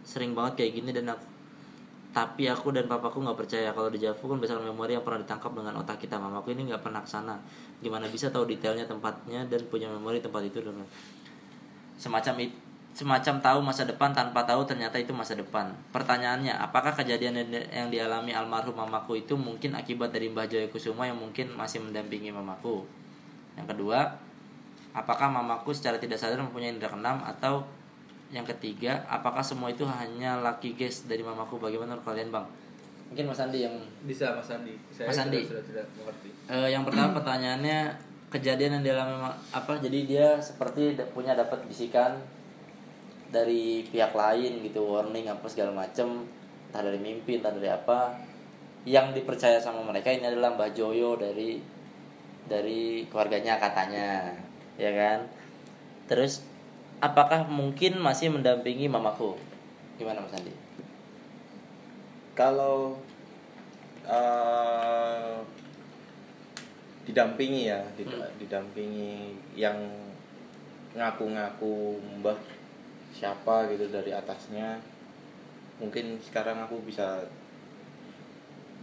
sering 0.06 0.36
banget 0.36 0.62
kayak 0.62 0.72
gini 0.84 0.92
dan 0.92 1.16
aku 1.16 1.35
tapi 2.16 2.48
aku 2.48 2.72
dan 2.72 2.88
papaku 2.88 3.20
nggak 3.20 3.36
percaya. 3.36 3.76
Kalau 3.76 3.92
dejavu 3.92 4.24
kan 4.24 4.40
berdasarkan 4.40 4.72
memori 4.72 4.96
yang 4.96 5.04
pernah 5.04 5.20
ditangkap 5.20 5.52
dengan 5.52 5.76
otak 5.76 6.00
kita. 6.00 6.16
Mamaku 6.16 6.56
ini 6.56 6.72
nggak 6.72 6.80
pernah 6.80 7.04
ke 7.04 7.12
sana 7.12 7.36
gimana 7.84 8.08
bisa 8.08 8.32
tahu 8.32 8.48
detailnya 8.48 8.88
tempatnya 8.88 9.44
dan 9.52 9.60
punya 9.68 9.92
memori 9.92 10.24
tempat 10.24 10.48
itu 10.48 10.64
dan 10.64 10.80
semacam 12.00 12.48
it- 12.48 12.56
semacam 12.96 13.44
tahu 13.44 13.60
masa 13.60 13.84
depan 13.84 14.16
tanpa 14.16 14.48
tahu 14.48 14.64
ternyata 14.64 14.96
itu 14.96 15.12
masa 15.12 15.36
depan. 15.36 15.76
Pertanyaannya 15.92 16.56
apakah 16.56 16.96
kejadian 16.96 17.36
yang 17.44 17.92
di- 17.92 18.00
dialami 18.00 18.32
almarhum 18.32 18.72
mamaku 18.72 19.20
itu 19.20 19.36
mungkin 19.36 19.76
akibat 19.76 20.16
dari 20.16 20.32
Mbah 20.32 20.48
Jaya 20.48 20.72
Kusuma 20.72 21.04
yang 21.04 21.20
mungkin 21.20 21.52
masih 21.52 21.84
mendampingi 21.84 22.32
mamaku? 22.32 22.88
Yang 23.60 23.76
kedua 23.76 24.16
apakah 24.96 25.28
mamaku 25.28 25.76
secara 25.76 26.00
tidak 26.00 26.16
sadar 26.16 26.40
mempunyai 26.40 26.72
indera 26.72 26.96
keenam 26.96 27.20
atau 27.28 27.68
yang 28.36 28.44
ketiga 28.46 29.00
apakah 29.08 29.40
semua 29.40 29.72
itu 29.72 29.88
hanya 29.88 30.36
lucky 30.38 30.76
guess 30.76 31.08
dari 31.08 31.24
mamaku? 31.24 31.56
Bagaimana 31.56 31.96
menurut 31.96 32.04
kalian 32.04 32.30
bang? 32.30 32.44
Mungkin 33.06 33.26
mas 33.26 33.40
Andi 33.40 33.64
yang 33.64 33.76
Bisa 34.04 34.36
Mas 34.36 34.50
Andi. 34.50 34.76
Saya 34.90 35.08
Mas 35.08 35.16
sudah- 35.16 35.26
Andi. 35.26 35.42
sudah 35.46 35.64
tidak 35.64 35.86
mengerti. 35.96 36.30
Eh, 36.46 36.68
yang 36.70 36.84
pertama 36.84 37.16
pertanyaannya 37.16 37.80
kejadian 38.28 38.72
yang 38.76 38.84
dialami 38.84 39.16
ma- 39.16 39.40
apa? 39.50 39.80
Jadi 39.80 40.00
dia 40.06 40.36
seperti 40.36 40.94
punya 41.10 41.32
dapat 41.32 41.64
bisikan 41.64 42.20
dari 43.28 43.84
pihak 43.86 44.12
lain 44.12 44.60
gitu 44.62 44.84
warning 44.86 45.28
apa 45.28 45.46
segala 45.46 45.72
macem. 45.74 46.28
Entah 46.68 46.82
dari 46.84 47.00
mimpi 47.00 47.40
entah 47.40 47.52
dari 47.52 47.70
apa. 47.70 48.20
Yang 48.84 49.18
dipercaya 49.18 49.58
sama 49.58 49.82
mereka 49.82 50.10
ini 50.10 50.26
adalah 50.26 50.54
Mbah 50.54 50.70
Joyo 50.72 51.16
dari 51.16 51.58
dari 52.46 53.06
keluarganya 53.08 53.58
katanya. 53.58 54.34
Ya 54.76 54.92
kan? 54.92 55.20
Terus 56.06 56.44
apakah 57.06 57.46
mungkin 57.46 58.02
masih 58.02 58.34
mendampingi 58.34 58.90
mamaku? 58.90 59.38
Gimana 60.02 60.26
Mas 60.26 60.34
Andi? 60.34 60.54
Kalau 62.34 62.98
eh, 64.06 65.36
didampingi 67.06 67.70
ya 67.70 67.82
did- 67.98 68.10
Hmm. 68.10 68.30
didampingi 68.42 69.34
yang 69.58 69.78
ngaku-ngaku 70.94 71.98
mbah 72.22 72.38
siapa 73.14 73.66
gitu 73.74 73.90
dari 73.90 74.14
atasnya 74.14 74.78
mungkin 75.82 76.22
sekarang 76.22 76.62
aku 76.66 76.80
bisa 76.86 77.26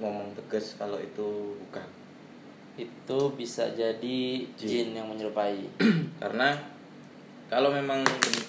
ngomong 0.00 0.32
tegas 0.34 0.74
kalau 0.76 0.98
itu 0.98 1.56
bukan. 1.68 1.86
Itu 2.74 3.36
bisa 3.36 3.68
jadi 3.76 4.42
jin 4.56 4.96
yang 4.96 5.06
menyerupai. 5.08 5.68
Karena 6.22 6.56
kalau 7.52 7.68
memang 7.68 8.00
ben- 8.00 8.48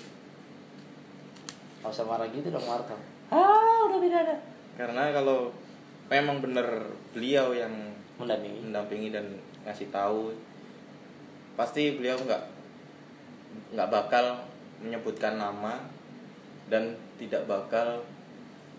Gak 1.83 1.91
usah 1.91 2.07
marah 2.07 2.31
gitu 2.31 2.47
dong 2.47 2.63
Marta. 2.63 2.95
Ah 3.27 3.83
udah 3.83 3.99
tidak 3.99 4.19
ada 4.23 4.35
karena 4.73 5.11
kalau 5.11 5.51
memang 6.07 6.39
benar 6.39 6.65
beliau 7.11 7.51
yang 7.51 7.91
Mendampingi. 8.15 8.63
mendampingi 8.63 9.09
dan 9.09 9.25
ngasih 9.61 9.89
tahu 9.89 10.31
pasti 11.53 11.99
beliau 11.99 12.15
nggak 12.15 12.43
nggak 13.75 13.89
bakal 13.89 14.39
menyebutkan 14.79 15.35
nama 15.35 15.83
dan 16.71 16.95
tidak 17.19 17.43
bakal 17.45 17.99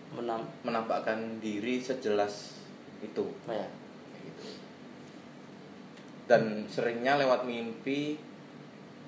Menam 0.05 0.47
menampakkan 0.63 1.17
diri 1.37 1.75
sejelas 1.77 2.55
itu. 3.03 3.25
Apa 3.43 3.53
ya. 3.53 3.67
Kayak 3.67 4.23
gitu. 4.23 4.45
dan 6.25 6.43
seringnya 6.65 7.19
lewat 7.19 7.43
mimpi 7.43 8.15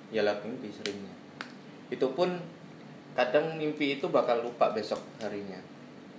ya 0.10 0.22
lewat 0.22 0.42
mimpi 0.42 0.70
seringnya 0.70 1.14
itu 1.88 2.08
pun 2.12 2.30
kadang 3.14 3.56
mimpi 3.56 3.96
itu 3.96 4.08
bakal 4.08 4.40
lupa 4.40 4.72
besok 4.72 5.00
harinya 5.20 5.58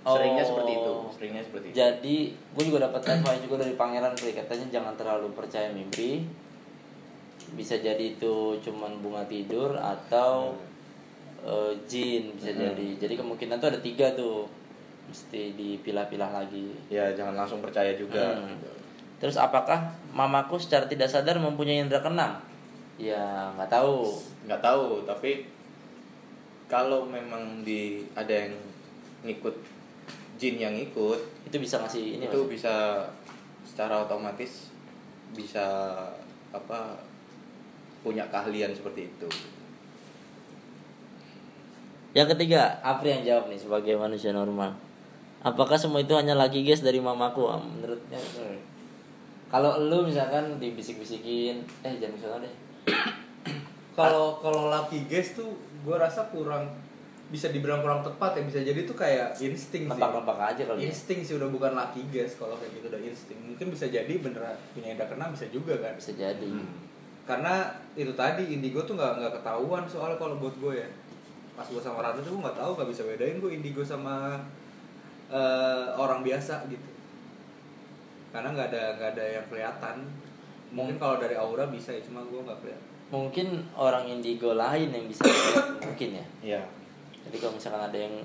seringnya 0.01 0.43
Oh. 0.43 0.49
seperti 0.49 0.71
itu 0.73 0.93
seringnya 1.11 1.43
seperti 1.43 1.65
itu 1.65 1.75
Jadi 1.75 2.17
gue 2.31 2.63
juga 2.65 2.79
dapat 2.85 3.01
advice 3.11 3.43
juga 3.43 3.55
dari 3.59 3.75
pangeran 3.75 4.15
Pri 4.15 4.31
Katanya 4.31 4.65
jangan 4.69 4.93
terlalu 4.95 5.27
percaya 5.33 5.67
mimpi 5.69 6.23
Bisa 7.51 7.75
jadi 7.75 8.15
itu 8.15 8.35
cuman 8.59 8.99
bunga 8.99 9.25
tidur 9.25 9.75
atau 9.75 10.55
eh, 11.39 11.73
jin 11.83 12.31
bisa 12.31 12.51
Hmm. 12.51 12.63
jadi 12.65 12.87
Jadi 12.97 13.13
kemungkinan 13.15 13.57
tuh 13.57 13.69
ada 13.69 13.79
tiga 13.79 14.07
tuh 14.13 14.47
Mesti 15.07 15.51
dipilah-pilah 15.53 16.31
lagi 16.33 16.71
ya 16.87 17.11
jangan 17.11 17.35
langsung 17.35 17.59
percaya 17.59 17.91
juga 17.93 18.35
Hmm. 18.35 18.55
Terus 19.19 19.35
apakah 19.35 19.83
mamaku 20.09 20.55
secara 20.55 20.85
tidak 20.85 21.11
sadar 21.11 21.35
mempunyai 21.37 21.83
indera 21.83 21.99
keenam? 21.99 22.39
Ya 22.99 23.55
nggak 23.55 23.71
tahu 23.71 24.11
nggak 24.43 24.59
tahu 24.59 25.07
tapi 25.07 25.47
kalau 26.67 27.07
memang 27.07 27.63
di 27.63 28.03
ada 28.13 28.29
yang 28.29 28.53
ngikut 29.23 29.55
jin 30.39 30.55
yang 30.59 30.75
ikut 30.75 31.19
Itu 31.47 31.57
bisa 31.59 31.79
ngasih 31.79 32.19
ini 32.19 32.27
itu 32.27 32.39
Mas? 32.43 32.49
bisa 32.59 32.73
secara 33.63 34.03
otomatis 34.03 34.71
bisa 35.31 35.65
apa 36.51 36.99
punya 38.03 38.27
keahlian 38.31 38.71
seperti 38.71 39.07
itu 39.11 39.29
Yang 42.09 42.33
ketiga, 42.33 42.81
Apri 42.81 43.13
yang 43.13 43.21
jawab 43.21 43.53
nih 43.53 43.61
sebagai 43.61 43.93
manusia 43.93 44.33
normal. 44.33 44.73
Apakah 45.45 45.77
semua 45.77 46.01
itu 46.01 46.17
hanya 46.17 46.33
lagi 46.33 46.65
guys 46.65 46.81
dari 46.81 46.97
mamaku? 46.97 47.45
Menurutnya 47.61 48.17
hmm. 48.17 48.57
kalau 49.53 49.77
lu 49.77 50.09
misalkan 50.09 50.57
dibisik-bisikin, 50.57 51.61
eh 51.85 51.93
jangan 52.01 52.13
misalnya 52.17 52.49
deh. 52.49 52.55
Kalau 53.99 54.39
kalau 54.39 54.71
lucky 54.71 55.03
guess 55.11 55.35
tuh 55.35 55.59
gue 55.83 55.95
rasa 55.99 56.31
kurang 56.31 56.71
bisa 57.29 57.53
dibilang 57.53 57.85
kurang 57.85 58.01
tepat 58.01 58.41
ya 58.41 58.43
bisa 58.47 58.59
jadi 58.63 58.87
tuh 58.89 58.97
kayak 58.97 59.37
insting 59.37 59.85
sih. 59.85 59.91
Nebak-nebak 59.91 60.39
aja 60.39 60.61
kali 60.65 60.81
ya. 60.81 60.89
Insting 60.89 61.19
sih 61.21 61.35
udah 61.37 61.51
bukan 61.51 61.77
lucky 61.77 62.01
guess 62.09 62.39
kalau 62.39 62.57
kayak 62.57 62.79
gitu 62.79 62.89
udah 62.89 63.01
insting. 63.05 63.37
Mungkin 63.43 63.69
bisa 63.69 63.85
jadi 63.85 64.09
beneran 64.17 64.57
punya 64.73 64.95
indra 64.97 65.05
keenam 65.05 65.29
bisa 65.35 65.45
juga 65.53 65.77
kan. 65.77 65.93
Bisa 65.99 66.15
jadi. 66.17 66.47
Hmm. 66.47 66.87
Karena 67.29 67.69
itu 67.93 68.09
tadi 68.17 68.49
indigo 68.49 68.81
tuh 68.87 68.97
nggak 68.97 69.21
nggak 69.21 69.33
ketahuan 69.43 69.83
soalnya 69.85 70.17
kalau 70.17 70.41
buat 70.41 70.55
gue 70.57 70.73
ya. 70.79 70.89
Pas 71.53 71.67
gue 71.67 71.81
sama 71.83 72.01
Radu 72.01 72.25
tuh 72.25 72.33
gue 72.33 72.41
nggak 72.41 72.57
tahu 72.57 72.71
nggak 72.79 72.89
bisa 72.89 73.01
bedain 73.05 73.37
gue 73.37 73.51
indigo 73.51 73.83
sama 73.85 74.39
eh, 75.29 75.85
orang 75.93 76.25
biasa 76.25 76.65
gitu. 76.71 76.87
Karena 78.33 78.55
nggak 78.57 78.67
ada 78.73 78.83
nggak 78.97 79.09
ada 79.13 79.25
yang 79.27 79.45
kelihatan. 79.51 79.97
Mungkin 80.69 80.95
kalau 80.95 81.17
dari 81.17 81.33
aura 81.33 81.65
bisa 81.65 81.89
ya 81.89 82.01
cuma 82.01 82.21
gue 82.21 82.39
nggak 82.39 82.59
kelihatan. 82.59 82.87
Mungkin 83.09 83.47
orang 83.73 84.05
indigo 84.05 84.53
lain 84.53 84.89
yang 84.89 85.05
bisa 85.05 85.25
lihat, 85.25 85.65
mungkin 85.87 86.09
ya. 86.13 86.25
ya 86.55 86.61
Jadi 87.25 87.35
kalau 87.37 87.53
misalkan 87.53 87.83
ada 87.83 87.97
yang 87.97 88.15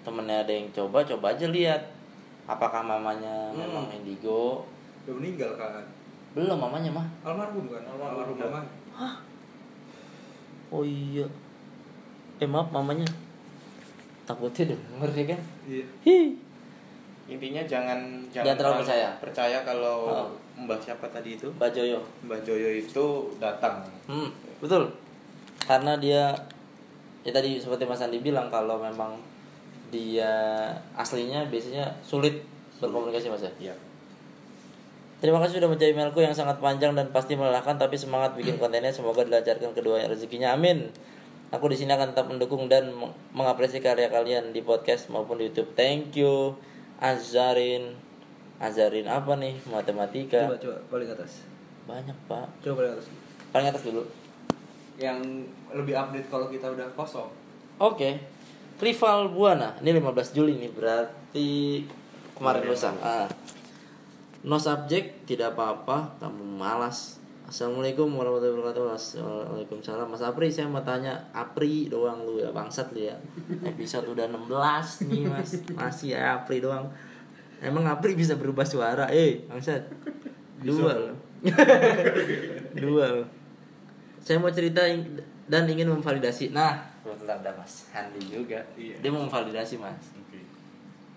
temennya 0.00 0.40
ada 0.40 0.48
yang 0.50 0.66
coba, 0.70 1.04
coba 1.04 1.26
aja 1.30 1.46
lihat 1.46 1.82
apakah 2.44 2.80
mamanya 2.80 3.52
Hmm. 3.52 3.60
memang 3.60 3.86
indigo 3.90 4.64
Udah 5.04 5.14
meninggal 5.14 5.52
kan. 5.54 5.84
Belum 6.32 6.56
mamanya 6.56 6.88
mah. 6.90 7.06
Almarhum 7.22 7.68
kan? 7.68 7.82
Almarhum 7.84 8.36
mama. 8.36 8.60
Oh 10.70 10.80
iya. 10.80 11.26
Eh 12.38 12.46
maaf 12.46 12.70
mamanya. 12.70 13.04
Takutnya 14.22 14.70
denger 14.70 15.10
ya 15.10 15.24
kan. 15.26 15.40
Iya. 15.66 15.84
Hi. 16.06 16.18
intinya 17.26 17.62
jangan 17.62 17.98
Jangan 18.28 18.58
terlalu 18.58 18.82
percaya. 18.82 19.08
percaya 19.22 19.58
kalau 19.62 19.98
Oh. 20.10 20.28
Mbak 20.60 20.78
siapa 20.78 21.08
tadi 21.08 21.34
itu 21.34 21.48
Mbak 21.56 21.70
Joyo. 21.72 22.00
mbak 22.24 22.40
Joyo 22.44 22.68
itu 22.70 23.06
datang 23.40 23.80
Hmm, 24.04 24.28
betul. 24.58 24.90
Karena 25.64 25.94
dia 25.96 26.34
ya 27.20 27.30
tadi 27.30 27.60
seperti 27.60 27.84
Mas 27.84 28.00
Andi 28.00 28.18
bilang 28.18 28.50
kalau 28.50 28.80
memang 28.80 29.16
dia 29.88 30.30
aslinya 30.94 31.46
biasanya 31.46 31.88
sulit 32.02 32.42
berkomunikasi 32.78 33.30
Mas 33.30 33.44
ya. 33.44 33.52
Iya. 33.60 33.74
Terima 35.20 35.36
kasih 35.36 35.60
sudah 35.60 35.68
menjadi 35.68 35.92
emailku 35.92 36.24
yang 36.24 36.32
sangat 36.32 36.56
panjang 36.58 36.96
dan 36.96 37.12
pasti 37.12 37.36
melelahkan 37.36 37.76
tapi 37.76 37.94
semangat 37.94 38.32
bikin 38.34 38.56
kontennya 38.62 38.90
semoga 38.90 39.20
dilancarkan 39.22 39.76
kedua 39.76 40.00
rezekinya 40.08 40.56
amin. 40.56 40.88
Aku 41.50 41.66
di 41.66 41.74
sini 41.74 41.90
akan 41.90 42.14
tetap 42.14 42.30
mendukung 42.30 42.70
dan 42.70 42.94
meng- 42.94 43.14
mengapresiasi 43.34 43.82
karya 43.82 44.06
kalian 44.06 44.54
di 44.54 44.62
podcast 44.62 45.10
maupun 45.10 45.38
di 45.38 45.50
YouTube. 45.50 45.74
Thank 45.74 46.14
you. 46.14 46.54
Azarin. 47.02 47.96
Azarin 48.60 49.08
apa 49.08 49.32
nih? 49.40 49.56
Matematika. 49.72 50.44
Coba 50.44 50.60
coba 50.60 50.76
paling 50.92 51.08
atas. 51.08 51.48
Banyak, 51.88 52.16
Pak. 52.28 52.46
Coba 52.60 52.84
paling 52.84 52.92
atas. 52.92 53.06
Paling 53.50 53.68
atas 53.72 53.82
dulu. 53.88 54.02
Yang 55.00 55.48
lebih 55.72 55.96
update 55.96 56.28
kalau 56.28 56.52
kita 56.52 56.68
udah 56.68 56.84
kosong. 56.92 57.32
Oke. 57.80 58.20
Rival 58.80 59.32
Buana. 59.32 59.80
Ini 59.80 59.96
15 59.96 60.36
Juli 60.36 60.60
nih 60.60 60.72
berarti 60.76 61.48
kemarin 62.36 62.68
lusa. 62.68 62.92
Ah. 63.00 63.24
No 64.40 64.56
subject, 64.56 65.28
tidak 65.28 65.52
apa-apa, 65.52 66.16
kamu 66.16 66.56
malas. 66.56 67.20
Assalamualaikum 67.44 68.08
warahmatullahi 68.16 68.56
wabarakatuh. 68.56 68.84
Waalaikumsalam. 69.20 70.08
Mas 70.08 70.24
Apri, 70.24 70.48
saya 70.48 70.64
mau 70.64 70.80
tanya 70.80 71.28
Apri 71.36 71.92
doang 71.92 72.24
lu 72.24 72.40
ya, 72.40 72.48
bangsat 72.48 72.88
lu 72.96 73.04
ya. 73.04 73.16
Episode 73.66 74.08
udah 74.08 74.32
16 74.32 75.10
nih, 75.12 75.28
Mas. 75.28 75.60
Masih 75.76 76.16
ya 76.16 76.40
Apri 76.40 76.64
doang. 76.64 76.88
Emang 77.60 77.84
Apri 77.84 78.16
bisa 78.16 78.40
berubah 78.40 78.64
suara? 78.64 79.12
Eh, 79.12 79.44
bangsat. 79.44 79.84
Dua 80.64 80.92
loh. 80.96 81.16
Dua 82.84 83.04
loh. 83.20 83.26
Saya 84.20 84.40
mau 84.40 84.52
cerita 84.52 84.80
dan 85.50 85.64
ingin 85.68 85.88
memvalidasi. 85.88 86.52
Nah, 86.52 86.80
kebetulan 87.04 87.40
ada 87.40 87.52
Mas 87.56 87.88
Handi 87.92 88.20
juga. 88.24 88.60
Iya. 88.76 88.96
Dia 89.00 89.10
mau 89.12 89.24
memvalidasi, 89.24 89.76
Mas. 89.76 90.16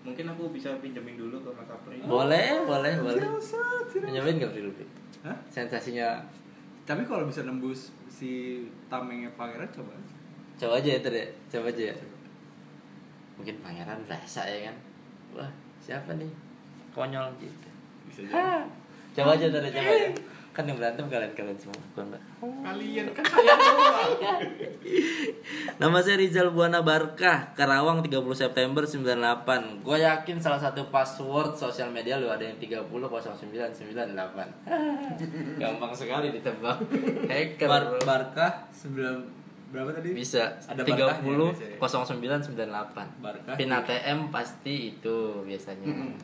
mungkin 0.04 0.28
aku 0.28 0.52
bisa 0.52 0.68
pinjemin 0.84 1.16
dulu 1.16 1.40
ke 1.40 1.48
Mas 1.56 1.64
Apri 1.64 1.96
Boleh, 2.04 2.60
boleh, 2.68 2.92
boleh. 3.00 3.24
Menjamin 4.04 4.36
gak 4.36 4.52
Pri 4.52 4.60
Lutfi? 4.68 4.84
Hah? 5.24 5.32
Sensasinya 5.48 6.20
Tapi 6.84 7.08
kalau 7.08 7.24
bisa 7.24 7.40
nembus 7.40 7.88
si 8.12 8.60
tamengnya 8.92 9.32
pangeran 9.32 9.64
coba. 9.72 9.96
aja. 9.96 10.12
coba 10.60 10.76
aja 10.76 10.88
ya 10.92 11.00
Ter, 11.00 11.14
ya. 11.16 11.26
Coba 11.48 11.72
aja 11.72 11.82
ya. 11.88 11.96
Mungkin 13.40 13.56
pangeran 13.64 14.04
rasa 14.04 14.44
ya 14.44 14.68
kan. 14.68 14.76
Wah, 15.32 15.48
siapa 15.84 16.16
nih? 16.16 16.32
Konyol 16.96 17.28
gitu. 17.36 17.68
Bisa 18.08 18.24
Ha. 18.32 18.64
Coba 19.12 19.36
aja 19.36 19.52
Ter, 19.52 19.60
coba 19.68 19.92
aja. 19.92 20.08
Kan 20.54 20.70
yang 20.70 20.78
berantem 20.78 21.02
kalian-kalian 21.10 21.58
semua, 21.58 21.74
gua 21.98 22.06
enggak. 22.06 22.22
kalian 22.38 23.10
kan 23.10 23.26
saya 23.34 23.58
semua 23.58 24.06
Nama 25.82 25.98
saya 25.98 26.14
Rizal 26.14 26.54
Buana 26.54 26.78
Barkah, 26.78 27.50
Karawang 27.58 28.06
30 28.06 28.22
September 28.38 28.86
98. 28.86 29.82
Gue 29.82 29.98
yakin 29.98 30.38
salah 30.38 30.62
satu 30.62 30.94
password 30.94 31.58
sosial 31.58 31.90
media 31.90 32.22
lu 32.22 32.30
ada 32.30 32.46
yang 32.46 32.54
300998. 32.62 34.14
Gampang 35.58 35.90
sekali 35.90 36.30
ditebak. 36.30 36.78
Hacker. 37.34 37.66
Bar. 37.66 37.82
Barkah 38.06 38.70
sembilan 38.70 39.42
berapa 39.74 39.90
tadi? 39.90 40.14
Bisa 40.14 40.54
Ada 40.70 40.86
30 40.86 41.26
barkahnya 41.82 42.06
0998. 42.46 43.18
Barkah. 43.18 43.54
Pin 43.58 43.74
ATM 43.74 44.30
pasti 44.30 44.94
itu 44.94 45.42
biasanya. 45.42 46.14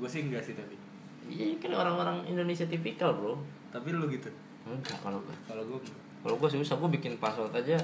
Gue 0.00 0.08
sih 0.08 0.24
enggak 0.24 0.40
sih 0.40 0.56
tapi. 0.56 0.80
Iya 1.28 1.60
kan 1.60 1.76
orang-orang 1.76 2.24
Indonesia 2.24 2.64
tipikal, 2.64 3.12
Bro. 3.12 3.36
Tapi 3.68 3.92
lu 3.92 4.08
gitu. 4.08 4.32
Enggak 4.64 4.96
kalau 5.04 5.20
gue. 5.20 5.36
Kalau 5.44 5.62
gue 5.68 5.78
Kalau 6.22 6.36
gue 6.40 6.50
susah, 6.56 6.74
gue 6.80 6.90
bikin 6.96 7.20
password 7.20 7.52
aja. 7.52 7.76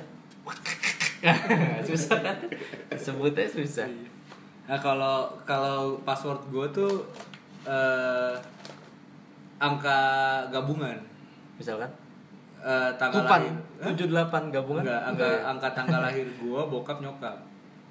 susah 1.89 2.19
kan? 2.25 2.39
Sebutnya 2.97 3.45
susah. 3.45 3.85
Nah 4.65 4.79
kalau 4.81 5.29
kalau 5.45 6.01
password 6.09 6.41
gue 6.49 6.67
tuh 6.73 6.93
eh 7.69 8.35
angka 9.61 10.01
gabungan. 10.49 10.97
Misalkan 11.59 11.91
Eh 12.59 12.91
tanggal 12.99 13.23
Kupan 13.23 13.41
lahir. 13.47 13.55
Hah? 13.79 13.95
78 13.95 14.55
gabungan. 14.55 14.83
Enggak, 14.83 15.03
angka 15.07 15.29
angka 15.47 15.69
tanggal 15.75 16.01
lahir 16.03 16.27
gue 16.27 16.63
bokap 16.67 16.99
nyokap. 16.99 17.39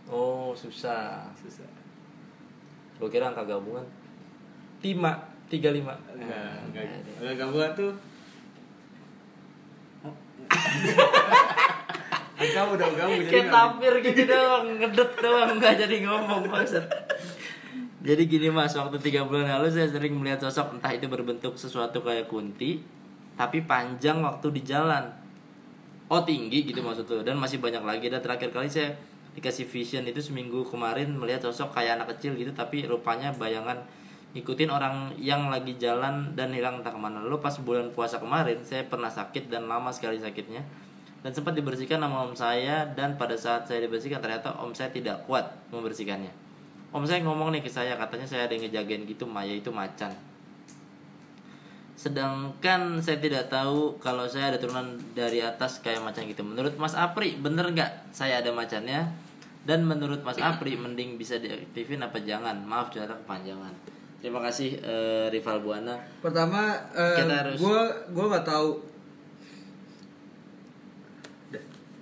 Oh, 0.08 0.52
susah. 0.52 1.32
Susah. 1.36 1.68
Gue 3.00 3.08
kira 3.08 3.32
angka 3.32 3.48
gabungan 3.48 3.86
5 4.84 4.92
35. 5.48 5.88
Enggak, 6.20 6.56
enggak. 6.68 6.84
Angka 7.24 7.34
gabungan 7.40 7.72
tuh 7.76 7.94
Angka 12.38 12.62
udah 12.70 12.88
gabung 12.94 13.26
jadi 13.26 13.50
Kayak 13.50 13.98
gitu 14.14 14.24
doang, 14.30 14.66
ngedet 14.78 15.12
doang, 15.20 15.58
nggak 15.58 15.74
jadi 15.74 15.96
ngomong 16.06 16.46
maksud. 16.46 16.86
Jadi 18.06 18.24
gini 18.30 18.54
mas, 18.54 18.78
waktu 18.78 19.02
tiga 19.02 19.26
bulan 19.26 19.50
lalu 19.50 19.74
saya 19.74 19.90
sering 19.90 20.14
melihat 20.16 20.46
sosok 20.46 20.78
entah 20.78 20.94
itu 20.94 21.10
berbentuk 21.10 21.58
sesuatu 21.58 22.06
kayak 22.06 22.30
kunti, 22.30 22.86
tapi 23.40 23.64
panjang 23.64 24.20
waktu 24.26 24.48
di 24.52 24.62
jalan. 24.66 25.06
Oh 26.10 26.24
tinggi 26.26 26.66
gitu 26.66 26.82
maksud 26.82 27.06
tuh, 27.06 27.22
dan 27.22 27.38
masih 27.38 27.62
banyak 27.62 27.84
lagi. 27.86 28.10
Dan 28.10 28.20
terakhir 28.20 28.50
kali 28.50 28.68
saya 28.68 28.98
dikasih 29.38 29.70
vision 29.70 30.04
itu 30.10 30.18
seminggu 30.18 30.66
kemarin 30.66 31.14
melihat 31.14 31.46
sosok 31.46 31.78
kayak 31.78 32.02
anak 32.02 32.18
kecil 32.18 32.34
gitu, 32.34 32.50
tapi 32.52 32.90
rupanya 32.90 33.30
bayangan 33.36 33.78
ngikutin 34.34 34.70
orang 34.74 35.14
yang 35.22 35.48
lagi 35.48 35.78
jalan 35.78 36.34
dan 36.34 36.50
hilang 36.52 36.82
entah 36.82 36.92
ke 36.92 37.00
mana. 37.00 37.22
Lalu 37.22 37.38
pas 37.40 37.54
bulan 37.62 37.94
puasa 37.94 38.18
kemarin 38.18 38.60
saya 38.66 38.84
pernah 38.90 39.14
sakit 39.14 39.48
dan 39.48 39.70
lama 39.70 39.94
sekali 39.94 40.18
sakitnya 40.18 40.66
dan 41.26 41.34
sempat 41.34 41.58
dibersihkan 41.58 41.98
sama 41.98 42.24
om 42.24 42.34
saya 42.38 42.86
dan 42.94 43.18
pada 43.18 43.34
saat 43.34 43.66
saya 43.66 43.84
dibersihkan 43.84 44.22
ternyata 44.22 44.54
om 44.62 44.72
saya 44.72 44.94
tidak 44.94 45.26
kuat 45.26 45.50
membersihkannya. 45.74 46.30
Om 46.94 47.04
saya 47.04 47.20
ngomong 47.26 47.52
nih 47.52 47.62
ke 47.66 47.68
saya 47.68 48.00
katanya 48.00 48.24
saya 48.24 48.48
ada 48.48 48.56
yang 48.56 48.64
ngejagain 48.70 49.04
gitu 49.04 49.28
Maya 49.28 49.52
itu 49.52 49.68
macan. 49.74 50.14
Sedangkan 51.98 53.02
saya 53.02 53.18
tidak 53.18 53.50
tahu 53.50 53.98
kalau 53.98 54.30
saya 54.30 54.54
ada 54.54 54.62
turunan 54.62 54.96
dari 55.12 55.42
atas 55.42 55.82
kayak 55.82 56.00
macan 56.00 56.30
gitu. 56.30 56.46
Menurut 56.46 56.78
Mas 56.78 56.94
Apri 56.94 57.36
bener 57.36 57.66
nggak 57.68 58.14
saya 58.14 58.40
ada 58.40 58.54
macannya? 58.54 59.10
Dan 59.66 59.84
menurut 59.84 60.22
Mas 60.22 60.38
Apri 60.38 60.78
mending 60.78 61.18
bisa 61.18 61.42
diaktifin 61.42 62.00
apa 62.00 62.22
jangan? 62.22 62.56
Maaf 62.62 62.94
cerita 62.94 63.18
kepanjangan. 63.18 63.74
Terima 64.18 64.40
kasih 64.40 64.78
eh, 64.80 65.26
Rival 65.28 65.60
Buana. 65.60 65.98
Pertama 66.22 66.78
Kita 66.94 67.34
harus- 67.36 67.60
gue 67.60 67.82
gue 68.08 68.26
nggak 68.26 68.46
tahu 68.46 68.70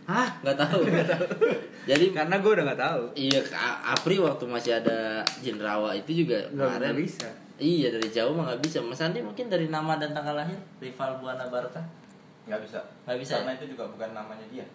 Hah? 0.05 0.29
Nggak 0.45 0.57
tahu. 0.59 0.81
Jadi 1.85 2.05
karena 2.09 2.35
gue 2.37 2.51
udah 2.51 2.65
nggak 2.65 2.81
tahu. 2.81 3.03
Iya, 3.13 3.39
Apri 3.85 4.17
waktu 4.17 4.43
masih 4.43 4.71
ada 4.75 5.21
Jin 5.39 5.57
Rawa 5.57 5.93
itu 5.93 6.25
juga 6.25 6.41
Nggak 6.49 6.69
kemarin. 6.81 6.93
bisa. 6.97 7.29
Iya 7.55 7.87
dari 7.89 8.09
jauh 8.09 8.33
mah 8.33 8.43
nggak 8.47 8.61
bisa. 8.61 8.77
Mas 8.81 8.99
Andi 8.99 9.21
mungkin 9.21 9.47
dari 9.47 9.65
nama 9.65 9.95
dan 9.95 10.11
tanggal 10.11 10.35
lahir 10.35 10.57
rival 10.77 11.17
Buana 11.17 11.45
Barca. 11.45 11.79
nggak 12.45 12.61
bisa 12.61 12.77
Nggak 13.05 13.17
bisa 13.17 13.33
karena 13.41 13.51
ya? 13.51 13.57
itu 13.57 13.65
juga 13.73 13.83
bukan 13.87 14.09
namanya 14.11 14.45
dia 14.45 14.65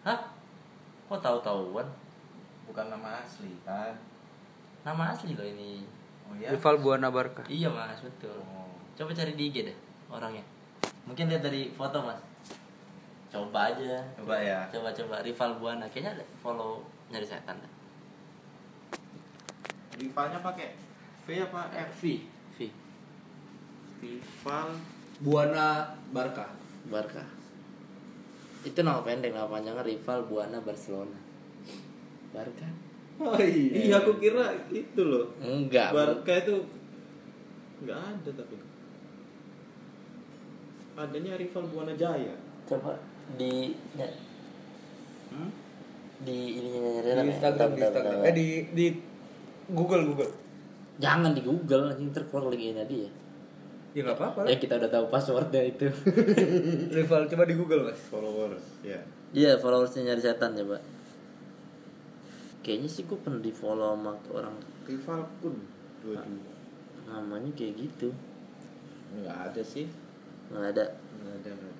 Hah? 0.00 0.16
Kok 1.06 1.18
tahu-tahuan? 1.18 1.84
bukan 2.64 2.86
nama 2.88 3.20
asli 3.20 3.52
kan 3.62 3.92
Nama 4.80 5.02
asli 5.10 5.34
loh 5.34 5.44
ini. 5.44 5.84
oh 6.24 6.32
ya 6.34 6.48
Rival 6.48 6.76
Buana 6.78 7.08
Barkah. 7.10 7.44
Iya 7.46 7.68
mas 7.68 8.00
betul. 8.00 8.32
Oh. 8.38 8.70
Coba 8.94 9.12
cari 9.12 9.34
di 9.34 9.50
IG 9.50 9.66
deh 9.66 9.76
orangnya. 10.06 10.40
Mungkin 11.04 11.26
lihat 11.26 11.42
dari 11.42 11.68
foto 11.70 12.00
mas. 12.00 12.16
Coba 13.36 13.60
aja. 13.76 14.00
coba 14.16 14.36
ya 14.40 14.64
Coba 14.72 14.88
coba 14.96 15.20
rival 15.20 15.50
Buana. 15.60 15.84
Kayaknya 15.92 16.16
ada 16.16 16.24
follow 16.40 16.80
nyari 17.12 17.26
setan. 17.28 17.60
deh. 17.60 17.72
rivalnya 19.96 20.40
pakai 20.40 20.76
V 21.24 21.26
apa 21.40 21.60
F 21.72 21.90
V 22.00 22.04
V 22.56 22.58
rival 24.00 24.68
Buana 25.20 25.92
Barkah. 26.12 26.52
Barca. 26.88 27.24
Itu 28.64 28.82
nama 28.84 29.00
pendek, 29.04 29.32
nama 29.32 29.48
panjangnya 29.48 29.84
rival 29.84 30.24
Buana 30.28 30.58
Barcelona. 30.60 31.18
Barca? 32.34 32.68
Oh 33.16 33.32
iya. 33.40 33.88
iya 33.88 33.96
aku 33.96 34.20
kira 34.20 34.52
itu 34.68 35.00
loh 35.00 35.32
Enggak. 35.40 35.88
Barca 35.96 36.36
itu 36.36 36.52
nggak 37.80 37.96
ada 37.96 38.30
tapi 38.36 38.56
adanya 40.96 41.32
rival 41.40 41.64
Buana 41.72 41.96
Jaya 41.96 42.36
Coba 42.68 42.92
di 43.34 43.74
ya, 43.98 44.06
hmm? 45.34 45.50
di 46.22 46.36
ininya 46.62 46.80
nyari 47.02 47.10
Di 47.10 47.30
Instagram, 47.34 47.68
di 47.74 47.80
Instagram. 47.82 48.18
Eh 48.22 48.32
di 48.32 48.46
di 48.70 48.86
Google 49.74 50.06
Google. 50.06 50.32
Jangan 50.96 51.34
di 51.34 51.42
Google 51.42 51.92
anjing 51.92 52.14
ntar 52.14 52.24
keluar 52.30 52.54
lagi 52.54 52.70
dia. 52.72 53.10
Ya 53.96 54.00
nggak 54.04 54.16
apa-apa. 54.16 54.40
Ya 54.46 54.56
kita 54.56 54.78
udah 54.78 54.90
tahu 54.92 55.04
passwordnya 55.08 55.62
itu. 55.64 55.88
Rival 56.96 57.26
coba 57.26 57.44
di 57.44 57.54
Google 57.56 57.88
mas. 57.88 58.00
followers 58.06 58.62
ya 58.84 59.00
Iya 59.34 59.58
followersnya 59.58 60.12
nyari 60.12 60.22
setan 60.22 60.54
coba. 60.54 60.78
Kayaknya 62.62 62.88
sih 62.88 63.02
gue 63.04 63.18
pernah 63.18 63.40
di 63.42 63.50
follow 63.50 63.94
sama 63.94 64.12
orang 64.32 64.56
rival 64.86 65.22
kun 65.38 65.54
dua 66.02 66.22
dua 66.22 66.54
namanya 67.06 67.50
kayak 67.54 67.74
gitu. 67.78 68.10
nggak 69.16 69.38
ada 69.50 69.62
sih 69.62 69.86
Nggak 70.50 70.74
ada. 70.74 70.84
nggak 71.22 71.34
ada 71.42 71.50
nggak 71.52 71.70
ada. 71.70 71.75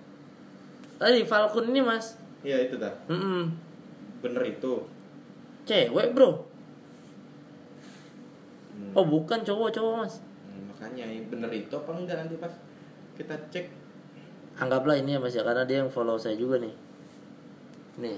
Tadi 0.97 1.20
Falcon 1.28 1.68
ini 1.70 1.80
mas. 1.84 2.16
iya 2.47 2.62
itu 2.62 2.78
dah 2.78 2.92
Mm 3.11 3.53
bener 4.22 4.42
itu 4.49 4.72
Cewek 5.66 6.14
bro. 6.14 6.30
Hmm. 8.70 8.94
Oh 8.94 9.03
bukan 9.03 9.42
cowok 9.42 9.74
cowok 9.74 9.94
mas. 10.07 10.22
Hmm, 10.47 10.70
makanya 10.70 11.05
bener 11.26 11.51
itu 11.51 11.74
apa 11.74 11.90
enggak 11.90 12.22
nanti 12.22 12.38
pas 12.38 12.55
kita 13.18 13.34
cek 13.51 13.66
Anggaplah 14.57 14.97
ini 14.97 15.18
ya 15.18 15.20
mas 15.20 15.34
ya 15.34 15.42
karena 15.42 15.66
dia 15.66 15.82
yang 15.84 15.90
follow 15.90 16.14
saya 16.16 16.38
juga 16.38 16.62
nih. 16.62 16.72
Nih. 17.99 18.16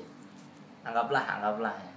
Anggaplah 0.85 1.24
anggaplah 1.24 1.74
ya. 1.74 1.93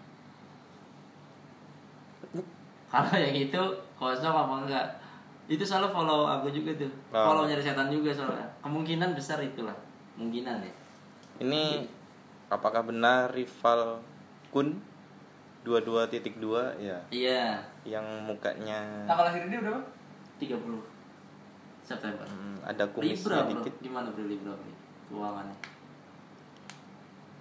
Kalau 2.91 3.13
yang 3.15 3.35
itu 3.35 3.61
kosong 3.99 4.33
apa 4.33 4.55
enggak? 4.65 4.85
Itu 5.51 5.67
selalu 5.67 5.91
follow 5.91 6.31
aku 6.31 6.47
juga 6.49 6.71
tuh. 6.79 6.91
Oh. 7.11 7.27
Follow 7.27 7.43
nyari 7.45 7.59
setan 7.59 7.91
juga 7.91 8.15
soalnya. 8.15 8.47
Kemungkinan 8.63 9.13
besar 9.13 9.43
itulah. 9.43 9.75
Kemungkinan 10.21 10.61
ya. 10.61 10.73
ini 11.41 11.89
apakah 12.45 12.85
benar 12.85 13.33
rival 13.33 13.97
kun 14.53 14.77
22.2 15.65 16.37
ya 16.77 16.97
Iya. 17.09 17.57
yang 17.81 18.05
mukanya 18.21 19.01
Tanggal 19.09 19.25
lahir 19.25 19.49
dia 19.49 19.59
berapa? 19.59 19.81
30 20.37 20.77
September. 21.81 22.21
hmm, 22.21 22.61
ada 22.61 22.85
Libra 22.85 22.93
kumisnya 22.93 23.41
bro. 23.41 23.49
dikit 23.49 23.73
Gimana 23.81 24.07
bro 24.09 24.25
Libra 24.25 24.53
nih? 24.53 24.75
Keuangannya. 25.07 25.57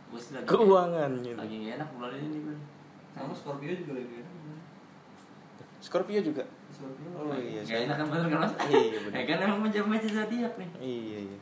Gue 0.08 0.20
lagi 0.32 0.46
keuangannya 0.48 1.32
lagi 1.36 1.54
gak 1.60 1.74
enak 1.76 1.88
bulan 1.92 2.16
ini 2.16 2.38
bro. 2.40 2.56
Sama 3.10 3.32
Scorpio 3.36 3.72
juga 3.74 3.92
lagi 3.94 4.14
enak. 4.16 4.36
Scorpio 5.80 6.20
juga 6.22 6.44
Scorpio. 6.70 7.08
oh 7.12 7.36
iya 7.36 7.60
Gak 7.60 7.80
enak 7.84 7.96
kan 8.00 8.06
bener 8.08 8.26
kan 8.26 8.38
mas? 8.40 8.52
Iya, 8.64 8.98
bener. 9.02 9.16
Ya 9.20 9.24
kan 9.26 9.38
emang 9.42 9.60
macam-macam 9.62 10.08
zodiak 10.08 10.52
nih. 10.56 10.68
iya 10.80 11.18
iya 11.28 11.38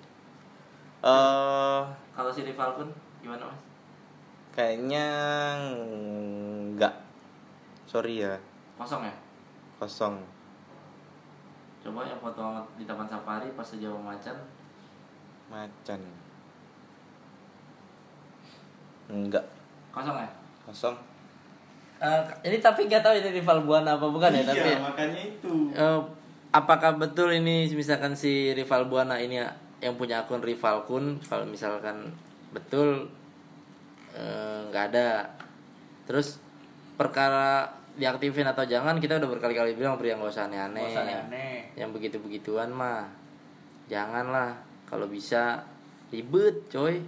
eh 1.01 1.81
Kalau 2.11 2.31
si 2.31 2.43
rival 2.43 2.75
pun 2.75 2.89
gimana 3.19 3.45
mas? 3.45 3.61
kayaknya 4.51 5.07
enggak 5.55 6.91
sorry 7.85 8.21
ya. 8.21 8.35
Kosong 8.75 9.03
ya? 9.03 9.15
kosong. 9.77 10.19
Coba 11.79 12.03
yang 12.03 12.19
foto 12.19 12.43
di 12.75 12.83
Taman 12.83 13.07
Safari 13.07 13.47
pas 13.53 13.63
sejauh 13.63 13.95
macan. 13.97 14.35
Macan. 15.47 16.03
Enggak 19.09 19.45
Kosong 19.89 20.17
ya? 20.17 20.29
kosong. 20.65 20.97
Eh, 21.99 22.21
ini 22.45 22.59
tapi 22.59 22.85
nggak 22.85 23.01
tahu 23.01 23.15
ini 23.17 23.31
rival 23.33 23.63
buana 23.63 23.95
apa 23.95 24.07
bukan 24.07 24.31
ya 24.31 24.43
tapi 24.45 24.71
makanya 24.77 25.19
itu. 25.25 25.55
Eh, 25.73 26.01
apakah 26.51 26.95
betul 26.95 27.31
ini 27.33 27.67
misalkan 27.69 28.13
si 28.13 28.51
rival 28.53 28.87
buana 28.87 29.19
ini 29.19 29.41
yang 29.79 29.95
punya 29.95 30.27
akun 30.27 30.43
rival 30.43 30.83
kun 30.91 31.23
kalau 31.23 31.47
misalkan 31.47 32.11
betul 32.51 33.07
eh, 34.15 34.59
nggak 34.71 34.85
ada. 34.95 35.31
Terus 36.09 36.43
perkara 36.99 37.69
diaktifin 37.99 38.47
atau 38.47 38.63
jangan 38.67 38.99
kita 39.03 39.19
udah 39.19 39.29
berkali-kali 39.31 39.75
bilang 39.75 39.99
pria 39.99 40.19
nggak 40.19 40.31
usah 40.31 40.47
aneh-aneh. 40.51 40.83
Nggak 40.83 40.95
usah 40.95 41.05
aneh-aneh. 41.07 41.55
yang 41.79 41.91
begitu-begituan 41.95 42.71
mah 42.75 43.07
janganlah. 43.87 44.59
Kalau 44.89 45.05
bisa 45.07 45.63
ribet 46.09 46.65
coy. 46.73 47.05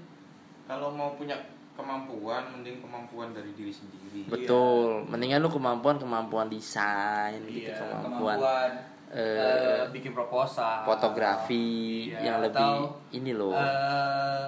Kalau 0.68 0.92
mau 0.92 1.16
punya 1.16 1.34
kemampuan 1.74 2.44
mending 2.52 2.78
kemampuan 2.84 3.32
dari 3.32 3.50
diri 3.56 3.72
sendiri. 3.72 4.28
Betul. 4.28 5.08
Mendingan 5.08 5.40
lu 5.40 5.48
kemampuan 5.48 5.96
kemampuan 5.96 6.46
desain 6.52 7.40
gitu 7.48 7.72
Iya, 7.72 7.80
kemampuan, 7.80 8.36
kemampuan 8.36 8.70
eh, 9.10 9.36
eh, 9.36 9.82
bikin 9.88 10.10
proposal. 10.10 10.82
fotografi 10.84 11.66
Iya, 12.06 12.18
yang 12.22 12.36
lebih 12.40 12.62
atau, 12.62 12.94
ini 13.10 13.32
loh 13.32 13.50
eh, 13.52 14.46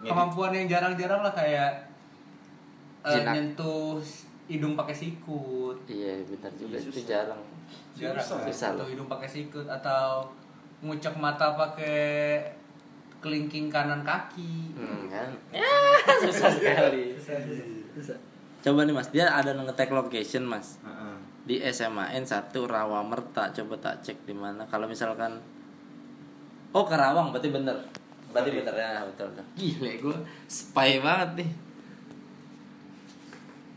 kemampuan 0.00 0.50
yang 0.52 0.66
jarang-jarang 0.68 1.20
lah 1.20 1.32
kayak 1.32 1.72
Jinak. 3.00 3.32
nyentuh 3.32 3.98
hidung 4.46 4.74
pakai 4.74 4.92
sikut. 4.92 5.76
iya 5.86 6.18
benar 6.22 6.50
juga 6.52 6.74
Iya, 6.74 6.82
itu 6.82 6.90
susah. 6.92 7.06
jarang 7.06 7.42
Jarang 7.94 8.18
Susah. 8.18 8.38
Susah 8.42 8.68
nyentuh 8.68 8.78
loh. 8.80 8.88
hidung 8.88 9.08
pakai 9.08 9.28
sikut 9.28 9.66
atau 9.66 10.26
ngucek 10.80 11.14
mata 11.14 11.52
pakai 11.52 12.38
kelingking 13.18 13.66
kanan 13.66 14.02
kaki. 14.02 14.72
hmm, 14.72 15.06
kan 15.08 15.30
ya 15.50 15.66
susah 16.22 16.50
sekali 16.50 17.14
susah 17.92 18.14
coba 18.60 18.82
nih 18.82 18.92
mas 18.92 19.08
dia 19.08 19.26
ada 19.28 19.54
ngetek 19.54 19.90
location 19.90 20.42
mas 20.42 20.78
Heeh. 20.80 20.97
Di 21.48 21.64
SMAN 21.64 22.12
1 22.28 22.52
Rawamerta 22.52 23.48
coba 23.56 23.74
tak 23.80 24.04
cek 24.04 24.28
di 24.28 24.36
mana. 24.36 24.68
Kalau 24.68 24.84
misalkan 24.84 25.40
oh 26.76 26.84
Karawang 26.84 27.32
berarti 27.32 27.48
bener. 27.48 27.72
Berarti 28.28 28.52
bener 28.52 28.74
ya 28.76 29.00
betul 29.08 29.32
betul. 29.32 29.46
Gile 29.56 29.92
gue 29.96 30.16
spy 30.44 31.00
banget 31.00 31.40
nih. 31.40 31.50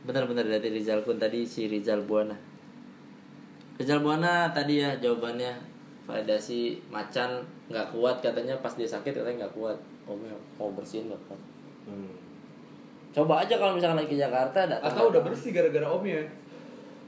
Bener-bener 0.04 0.44
dari 0.52 0.68
Rizal 0.76 1.00
Kun 1.08 1.16
tadi 1.16 1.48
si 1.48 1.72
Rizal 1.72 2.04
Buana. 2.04 2.36
Rizal 3.80 4.04
Buana 4.04 4.52
tadi 4.52 4.84
ya 4.84 5.00
jawabannya. 5.00 5.72
Validasi 6.12 6.76
macan 6.92 7.40
nggak 7.72 7.96
kuat 7.96 8.20
katanya. 8.20 8.60
Pas 8.60 8.76
dia 8.76 8.90
sakit 8.90 9.16
katanya 9.16 9.48
nggak 9.48 9.56
kuat. 9.56 9.80
Oh 10.04 10.20
mau 10.60 10.76
bersihin 10.76 11.08
nggak 11.08 11.24
kuat 11.32 11.42
Hmm. 11.82 12.14
coba 13.10 13.42
aja 13.42 13.58
kalau 13.58 13.74
misalkan 13.74 13.98
lagi 13.98 14.14
ke 14.14 14.22
Jakarta 14.22 14.70
datang 14.70 14.86
Atau 14.86 15.10
udah 15.10 15.26
bersih 15.26 15.50
gara-gara 15.50 15.90
omnya. 15.90 16.22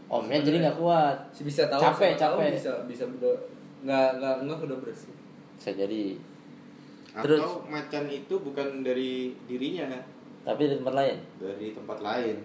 Omnya 0.07 0.37
jadi 0.39 0.57
nggak 0.61 0.77
kuat 0.77 1.17
Bisa 1.35 1.67
tahu 1.67 1.81
Capek, 1.81 2.11
tahu 2.15 2.35
capek. 2.39 2.51
bisa 2.53 2.71
bisa 2.85 3.03
udah 3.05 3.35
nggak 3.83 4.07
nggak 4.17 4.35
nggak 4.43 4.57
udah 4.63 4.79
bersih. 4.79 5.13
bisa 5.53 5.71
jadi 5.71 6.03
atau 7.13 7.23
Terus? 7.29 7.41
macan 7.67 8.05
itu 8.07 8.35
bukan 8.35 8.81
dari 8.81 9.11
dirinya 9.45 9.85
tapi 10.41 10.65
di 10.65 10.75
tempat 10.75 10.93
lain 10.93 11.17
dari 11.37 11.67
tempat 11.71 11.99
lain 11.99 12.35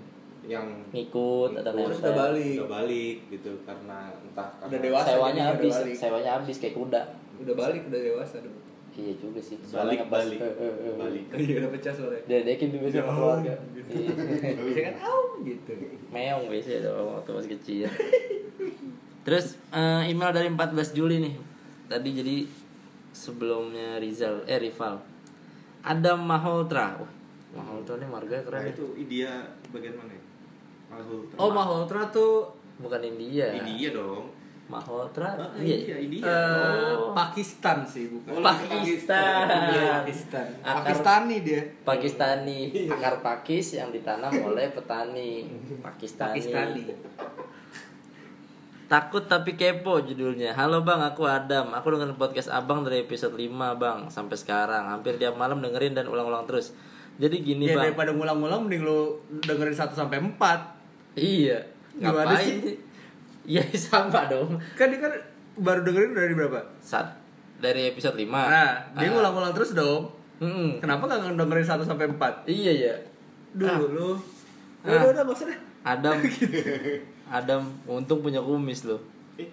yang 0.44 0.64
ngikut 0.90 1.50
atau 1.56 1.72
Ngikut, 1.72 1.84
Terus 1.84 1.98
nempel. 1.98 2.04
udah 2.04 2.14
balik. 2.16 2.54
udah 2.54 2.70
balik 2.70 3.16
gitu 3.28 3.50
karena 3.64 3.98
entah 4.14 4.48
karena 4.54 4.70
Udah 4.70 4.80
dewasa. 4.80 5.08
sewanya 5.10 5.42
habis 5.50 5.74
sewanya 5.94 6.30
habis 6.36 6.56
kayak 6.56 6.74
kuda 6.74 7.02
Udah 7.38 7.54
balik 7.54 7.82
udah 7.86 8.00
dewasa 8.02 8.36
dong. 8.40 8.56
Iya 8.98 9.14
juga 9.14 9.38
sih. 9.38 9.54
Balik 9.56 9.70
Soalnya 9.70 9.96
pas- 10.02 10.10
balik. 10.18 10.38
eh, 10.38 10.54
eh, 10.58 10.74
eh. 10.82 10.94
balik. 10.94 11.24
Iya 11.40 11.54
udah 11.56 11.70
pecah 11.70 11.92
soalnya. 11.94 12.20
dia 12.26 12.38
dekin 12.42 12.66
tuh 12.68 12.78
biasa 12.80 12.96
sama 12.98 13.12
keluarga. 13.14 13.54
Iya. 13.88 14.10
Bisa 14.58 14.80
kan 14.82 14.94
au 15.00 15.22
gitu. 15.40 15.72
meong 16.08 16.44
biasanya 16.50 16.80
dong 16.84 17.08
waktu 17.14 17.30
masih 17.32 17.50
kecil. 17.54 17.86
Terus 19.22 19.46
eh, 19.70 20.02
email 20.06 20.30
dari 20.30 20.48
14 20.48 20.58
Juli 20.92 21.16
nih. 21.20 21.34
Tadi 21.86 22.08
jadi 22.12 22.36
sebelumnya 23.12 23.96
Rizal 23.96 24.42
eh 24.44 24.58
rival. 24.58 25.00
Adam 25.80 26.20
Maholtra. 26.20 26.98
Wah, 26.98 27.12
Maholtra 27.54 27.96
nih 27.96 28.06
marga 28.06 28.36
keren 28.42 28.60
nah 28.60 28.66
nih 28.66 28.74
itu 28.74 28.86
India 28.98 29.30
bagian 29.70 29.94
mana 29.94 30.12
ya? 30.12 30.22
Mahul 30.88 31.20
Oh 31.36 31.48
Maholtra 31.48 32.08
tuh 32.08 32.50
bukan 32.76 33.00
India. 33.00 33.52
India 33.54 33.88
dong 33.90 34.28
Maholtra 34.68 35.32
Ah, 35.32 35.48
iya 35.56 35.76
iya 35.82 35.96
India 35.98 36.22
eh, 36.22 36.92
Oh. 36.92 37.16
Pakistan 37.16 37.80
sih 37.82 38.06
bukan. 38.06 38.36
Oh, 38.36 38.44
Pakistan. 38.44 39.48
Iya, 39.72 40.04
Pakistan. 40.04 40.46
Akar- 40.60 40.76
Pakistani 40.84 41.36
dia. 41.40 41.62
Pakistani 41.82 42.58
akar 42.86 43.14
pakis 43.18 43.66
yang 43.74 43.88
ditanam 43.88 44.28
oleh 44.30 44.68
petani 44.70 45.48
Pakistani. 45.80 46.36
Pakistani. 46.36 46.82
Takut 48.86 49.24
tapi 49.24 49.52
kepo 49.52 50.00
judulnya. 50.00 50.52
Halo 50.52 50.80
Bang, 50.80 51.00
aku 51.02 51.24
Adam. 51.24 51.72
Aku 51.72 51.88
dengerin 51.88 52.16
podcast 52.16 52.48
Abang 52.48 52.80
dari 52.82 53.02
episode 53.02 53.32
5, 53.32 53.48
Bang, 53.74 54.08
sampai 54.08 54.32
sekarang. 54.32 54.84
Hampir 54.86 55.16
tiap 55.16 55.36
malam 55.36 55.60
dengerin 55.60 55.92
dan 55.92 56.08
ulang-ulang 56.08 56.44
terus. 56.44 56.72
Jadi 57.16 57.40
gini, 57.42 57.66
Ya 57.66 57.76
Bang. 57.76 57.84
daripada 57.84 58.12
ngulang-ngulang 58.12 58.64
mending 58.64 58.80
lu 58.80 59.16
dengerin 59.40 59.72
1 59.74 59.92
sampai 59.92 60.16
4. 60.16 60.72
Iya. 61.14 61.68
Gimana 61.94 62.32
Ngapain 62.32 62.48
sih? 62.62 62.76
Iya, 63.48 63.64
sama 63.88 64.28
dong. 64.28 64.60
Kan 64.76 64.92
dia 64.92 65.00
kan 65.00 65.12
baru 65.56 65.80
dengerin 65.80 66.12
dari 66.12 66.36
berapa? 66.36 66.60
Saat 66.84 67.16
dari 67.58 67.88
episode 67.88 68.14
5. 68.14 68.28
Nah, 68.28 68.76
dia 68.94 69.08
ngulang-ngulang 69.08 69.56
terus 69.56 69.72
dong. 69.72 70.12
Mm-mm. 70.38 70.78
Kenapa 70.78 71.08
gak 71.08 71.34
dengerin 71.34 71.66
1 71.66 71.82
sampai 71.82 72.06
4? 72.12 72.44
Iya 72.46 72.72
ya. 72.76 72.94
Dulu 73.56 73.84
lu. 73.90 74.10
Ah. 74.84 74.94
Udah, 74.94 75.10
udah, 75.10 75.22
gak 75.26 75.34
usah 75.34 75.46
deh. 75.50 75.58
Adam 75.82 76.16
Adam 77.40 77.62
untung 77.88 78.20
punya 78.20 78.38
kumis 78.44 78.84
loh. 78.84 79.00
Eh, 79.40 79.48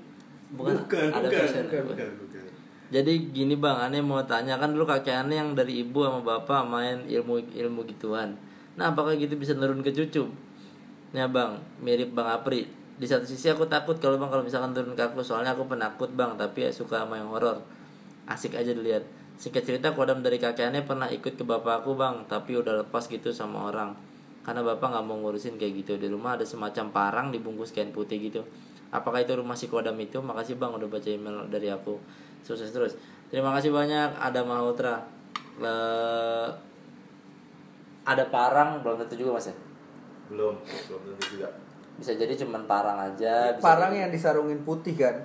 Bukan, 0.51 0.75
bukan, 0.85 1.09
ada 1.09 1.27
bukan, 1.27 1.47
bukan, 1.65 1.81
bukan, 1.89 2.09
bukan. 2.21 2.43
Jadi 2.93 3.13
gini 3.33 3.57
bang, 3.57 3.89
aneh 3.89 3.99
mau 3.99 4.21
tanya 4.29 4.61
kan 4.61 4.69
dulu 4.71 4.85
kakek 4.85 5.25
aneh 5.25 5.41
yang 5.41 5.57
dari 5.57 5.81
ibu 5.81 6.05
sama 6.05 6.21
bapak 6.21 6.69
main 6.69 7.01
ilmu 7.09 7.41
ilmu 7.49 7.81
gituan. 7.89 8.37
Nah 8.77 8.93
apakah 8.93 9.17
gitu 9.17 9.33
bisa 9.35 9.57
nurun 9.57 9.81
ke 9.81 9.89
cucu? 9.89 10.29
Ya 11.11 11.25
bang, 11.25 11.57
mirip 11.81 12.13
bang 12.13 12.29
Apri. 12.29 12.69
Di 12.95 13.03
satu 13.03 13.27
sisi 13.27 13.51
aku 13.51 13.67
takut 13.67 13.99
kalau 13.99 14.15
bang 14.15 14.31
kalau 14.31 14.43
misalkan 14.47 14.71
turun 14.71 14.95
ke 14.95 15.03
aku 15.03 15.19
soalnya 15.19 15.51
aku 15.51 15.67
penakut 15.67 16.07
bang 16.15 16.39
tapi 16.39 16.63
ya 16.63 16.71
suka 16.71 17.03
sama 17.03 17.19
yang 17.19 17.27
horor. 17.27 17.59
Asik 18.23 18.55
aja 18.55 18.71
dilihat. 18.71 19.03
Singkat 19.35 19.67
cerita 19.67 19.91
kodam 19.91 20.23
dari 20.23 20.39
kakeknya 20.39 20.87
pernah 20.87 21.11
ikut 21.11 21.35
ke 21.35 21.43
bapak 21.43 21.83
aku 21.83 21.99
bang 21.99 22.23
tapi 22.31 22.55
udah 22.55 22.87
lepas 22.87 23.11
gitu 23.11 23.35
sama 23.35 23.67
orang. 23.67 23.91
Karena 24.47 24.63
bapak 24.63 24.95
nggak 24.95 25.03
mau 25.03 25.19
ngurusin 25.19 25.59
kayak 25.59 25.83
gitu. 25.83 25.99
Di 25.99 26.07
rumah 26.07 26.39
ada 26.39 26.47
semacam 26.47 26.87
parang 26.95 27.27
dibungkus 27.35 27.75
kain 27.75 27.91
putih 27.91 28.31
gitu. 28.31 28.47
Apakah 28.95 29.19
itu 29.19 29.35
rumah 29.35 29.59
si 29.59 29.67
kodam 29.67 29.99
itu? 29.99 30.23
Makasih 30.23 30.55
bang 30.55 30.71
udah 30.71 30.87
baca 30.87 31.09
email 31.11 31.51
dari 31.51 31.67
aku. 31.67 31.99
Sukses 32.47 32.71
terus. 32.71 32.95
Terima 33.27 33.51
kasih 33.51 33.75
banyak 33.75 34.15
ada 34.15 34.39
Mahotra 34.47 35.03
Le- 35.59 36.55
ada 38.07 38.23
parang? 38.31 38.79
Belum 38.79 38.95
tentu 39.03 39.19
juga 39.19 39.35
mas 39.35 39.51
ya? 39.51 39.55
Belum 40.31 40.55
belum 40.63 40.99
tentu 41.11 41.35
juga 41.35 41.64
bisa 41.95 42.11
jadi 42.11 42.35
cuman 42.35 42.63
parang 42.65 42.99
aja 43.01 43.51
bisa 43.51 43.63
Parang 43.63 43.89
jadi- 43.89 44.01
yang 44.01 44.11
disarungin 44.11 44.59
putih 44.61 44.95
kan. 44.95 45.15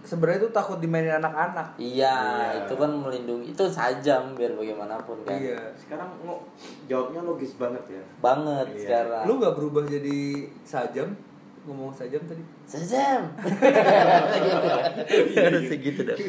Sebenarnya 0.00 0.40
itu 0.40 0.50
takut 0.50 0.78
dimainin 0.78 1.12
anak-anak. 1.14 1.76
iya 1.76 2.16
itu 2.56 2.72
kan 2.72 2.88
melindungi 2.90 3.52
itu 3.52 3.64
sajam 3.68 4.32
biar 4.32 4.54
bagaimanapun 4.54 5.20
kan? 5.22 5.36
Iya. 5.36 5.60
sekarang 5.76 6.08
ngo, 6.18 6.40
jawabnya 6.86 7.20
logis 7.20 7.52
banget 7.54 7.84
ya. 7.86 8.02
Banget 8.18 8.66
Iya. 8.70 8.80
sekarang. 8.80 9.22
Lu 9.24 9.36
nggak 9.36 9.54
berubah 9.54 9.84
jadi 9.84 10.18
sajam? 10.62 11.12
Ngomong 11.60 11.92
sajam 11.92 12.24
tadi. 12.24 12.40
sajam. 12.64 13.28
Harus 15.36 15.64
segitu 15.68 16.00
dong. 16.02 16.20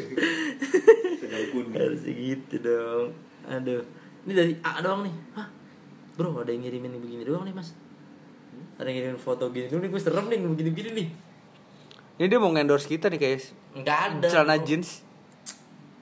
Harus 1.72 2.00
segitu 2.02 2.54
dong. 2.60 3.16
Aduh. 3.44 3.82
Ini 4.22 4.32
dari 4.32 4.52
A 4.60 4.78
doang 4.78 5.02
nih. 5.02 5.14
Hah? 5.32 5.48
Bro 6.12 6.36
ada 6.38 6.52
yang 6.52 6.60
ngirimin 6.62 7.00
begini 7.00 7.24
doang 7.24 7.42
nih 7.42 7.56
mas 7.56 7.72
ada 8.82 8.90
yang 8.90 8.98
ngirimin 8.98 9.22
foto 9.22 9.48
gini. 9.48 9.70
Dulu 9.70 9.80
nih 9.86 9.90
gue 9.94 10.02
serem 10.02 10.26
nih 10.26 10.38
begini-begini 10.42 10.90
nih. 10.98 11.08
Ini 12.18 12.26
dia 12.28 12.38
mau 12.38 12.52
endorse 12.52 12.86
kita 12.86 13.06
nih 13.08 13.20
guys. 13.22 13.54
nggak 13.72 13.98
ada. 14.18 14.26
Celana 14.28 14.56
bro. 14.58 14.66
jeans. 14.66 14.88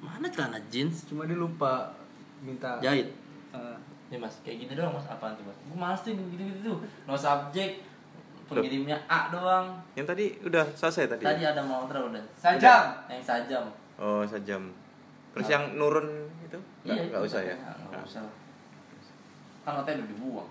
mana 0.00 0.26
celana 0.32 0.58
jeans? 0.72 1.04
Cuma 1.06 1.28
dia 1.28 1.36
lupa 1.36 1.92
minta. 2.40 2.80
jahit. 2.80 3.12
nih 4.10 4.18
mas 4.18 4.42
kayak 4.42 4.66
gini 4.66 4.72
doang 4.74 4.96
mas. 4.96 5.06
Apaan 5.06 5.36
tuh 5.38 5.44
mas? 5.46 5.54
Gue 5.68 5.78
males 5.78 6.00
tuh 6.02 6.10
gitu 6.16 6.42
gitu 6.42 6.60
tuh. 6.66 6.76
No 7.06 7.14
subject. 7.14 7.86
Pengirimnya 8.50 8.98
A 9.06 9.30
doang. 9.30 9.78
Yang 9.94 10.06
tadi 10.10 10.24
udah 10.42 10.64
selesai 10.74 11.06
tadi? 11.06 11.22
Tadi 11.22 11.46
ada 11.46 11.62
mantra 11.62 12.02
udah. 12.02 12.18
Sajam. 12.34 13.06
yang 13.06 13.22
sajam. 13.22 13.64
Oh 14.00 14.24
sejam 14.26 14.72
terus 15.30 15.46
yang 15.46 15.78
nurun 15.78 16.26
itu? 16.42 16.58
Nggak 16.82 16.96
Iya, 16.96 17.02
nggak 17.06 17.22
usah 17.22 17.40
ya? 17.44 17.54
Nggak- 17.54 17.78
nggak 17.86 18.02
usah. 18.02 18.22
Kan 19.62 19.72
katanya 19.78 19.96
udah 20.02 20.08
dibuang. 20.08 20.48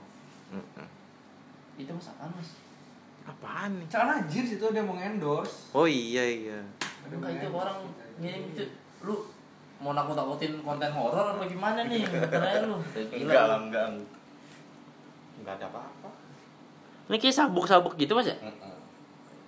Itu 1.79 1.89
mas 1.89 2.07
apaan 2.09 2.31
mas 2.35 2.49
apaan 3.23 3.71
nih 3.75 3.87
celana 3.87 4.15
jeans 4.25 4.51
itu 4.53 4.65
dia 4.67 4.83
mau 4.83 4.95
endorse. 4.95 5.71
oh 5.71 5.85
iya 5.85 6.23
iya 6.23 6.59
Enggak 7.09 7.39
itu 7.39 7.49
orang 7.49 7.79
ngirim 8.19 8.43
itu 8.51 8.63
lu 9.01 9.15
mau 9.79 9.93
nakut 9.93 10.13
nakutin 10.13 10.59
konten 10.59 10.91
horor 10.91 11.33
apa 11.33 11.43
gimana 11.45 11.87
nih 11.87 12.03
Bentar 12.29 12.61
lu 12.61 12.77
enggak 12.93 13.43
lah 13.45 13.57
enggak 13.59 13.85
enggak 15.39 15.55
ada 15.55 15.65
apa-apa 15.67 16.09
ini 17.07 17.17
kayak 17.17 17.33
sabuk 17.33 17.63
sabuk 17.63 17.95
gitu 17.95 18.13
mas 18.13 18.27
ya 18.27 18.37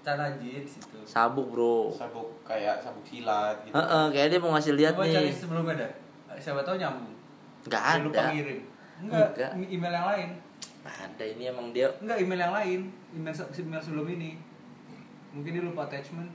Celana 0.02 0.34
jeans 0.34 0.82
itu. 0.82 0.98
sabuk 1.06 1.54
bro 1.54 1.94
sabuk 1.94 2.42
kayak 2.42 2.82
sabuk 2.82 3.06
silat 3.06 3.54
gitu 3.62 3.76
Heeh, 3.76 4.04
kayak 4.10 4.28
dia 4.30 4.40
mau 4.40 4.50
ngasih 4.52 4.74
lihat 4.74 4.94
Coba 4.96 5.06
cari 5.06 5.30
nih 5.30 5.36
sebelumnya 5.36 5.74
ada. 5.78 5.88
Siapa 6.34 6.64
tahu 6.64 6.76
nyambung. 6.76 7.14
nggak 7.62 7.82
Dia 7.86 8.02
lupa 8.02 8.18
ada 8.18 8.32
ngirim. 8.34 8.60
Enggak, 8.98 9.28
Enggak. 9.30 9.52
email 9.70 9.94
yang 9.94 10.08
lain. 10.08 10.30
Ada 10.86 11.24
ini 11.24 11.46
emang 11.46 11.70
dia 11.70 11.90
Enggak, 12.02 12.18
email 12.18 12.42
yang 12.42 12.56
lain. 12.58 12.80
Email, 13.14 13.34
email 13.34 13.82
sebelum 13.82 14.08
ini. 14.10 14.38
Mungkin 15.32 15.52
dia 15.54 15.64
lupa 15.64 15.86
attachment. 15.86 16.32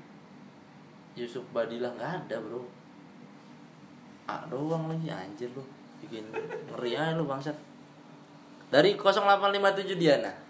Yusuf 1.16 1.42
Badila 1.50 1.96
nggak 1.96 2.28
ada 2.28 2.36
bro 2.44 2.60
A 4.28 4.44
doang 4.52 4.92
lagi 4.92 5.08
anjir 5.08 5.48
lu 5.56 5.64
bikin 6.04 6.28
ngeri 6.68 6.92
aja 6.92 7.16
lu 7.16 7.24
bangsat 7.24 7.56
dari 8.68 8.94
0857 9.00 9.96
Diana 9.96 10.44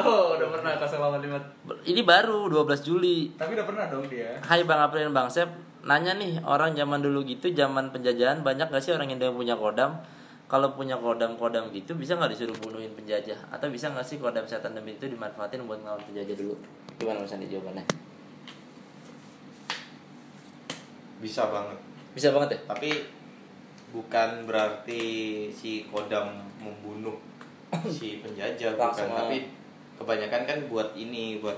Oh, 0.00 0.32
udah 0.32 0.48
pernah 0.48 0.72
085. 0.80 1.84
ini 1.84 2.00
baru 2.00 2.48
12 2.48 2.88
Juli 2.88 3.36
Tapi 3.36 3.52
udah 3.52 3.66
pernah 3.68 3.84
dong 3.90 4.08
dia. 4.08 4.32
Hai 4.40 4.64
Bang 4.64 4.80
April 4.80 5.10
dan 5.10 5.12
Bang 5.12 5.28
Sep 5.28 5.50
Nanya 5.84 6.16
nih 6.16 6.40
orang 6.40 6.72
zaman 6.72 7.04
dulu 7.04 7.20
gitu 7.20 7.52
Zaman 7.52 7.92
penjajahan 7.92 8.40
banyak 8.40 8.72
gak 8.72 8.80
sih 8.80 8.96
orang 8.96 9.12
yang 9.12 9.20
punya 9.36 9.58
kodam 9.60 10.00
Kalau 10.50 10.74
punya 10.74 10.98
kodam-kodam 10.98 11.70
gitu 11.70 11.94
Bisa 11.94 12.18
gak 12.18 12.34
disuruh 12.34 12.58
bunuhin 12.58 12.90
penjajah? 12.92 13.38
Atau 13.54 13.70
bisa 13.70 13.86
gak 13.88 14.02
sih 14.02 14.18
kodam 14.18 14.42
setan 14.42 14.74
demi 14.74 14.98
itu 14.98 15.06
dimanfaatin 15.06 15.62
Buat 15.62 15.78
ngelawan 15.80 16.02
penjajah 16.02 16.34
dulu? 16.34 16.58
Gimana 16.98 17.22
Mas 17.22 17.30
Andi 17.30 17.46
jawabannya? 17.46 17.86
Bisa 21.20 21.52
banget. 21.52 21.78
Bisa 22.16 22.28
banget 22.32 22.48
ya? 22.56 22.60
Tapi 22.66 22.90
bukan 23.90 24.46
berarti 24.46 25.02
si 25.52 25.84
kodam 25.86 26.40
membunuh 26.58 27.16
si 27.86 28.18
penjajah 28.24 28.74
bukan. 28.74 29.06
Tapi 29.06 29.36
kebanyakan 30.00 30.42
kan 30.48 30.58
buat 30.66 30.90
ini 30.96 31.38
buat 31.38 31.56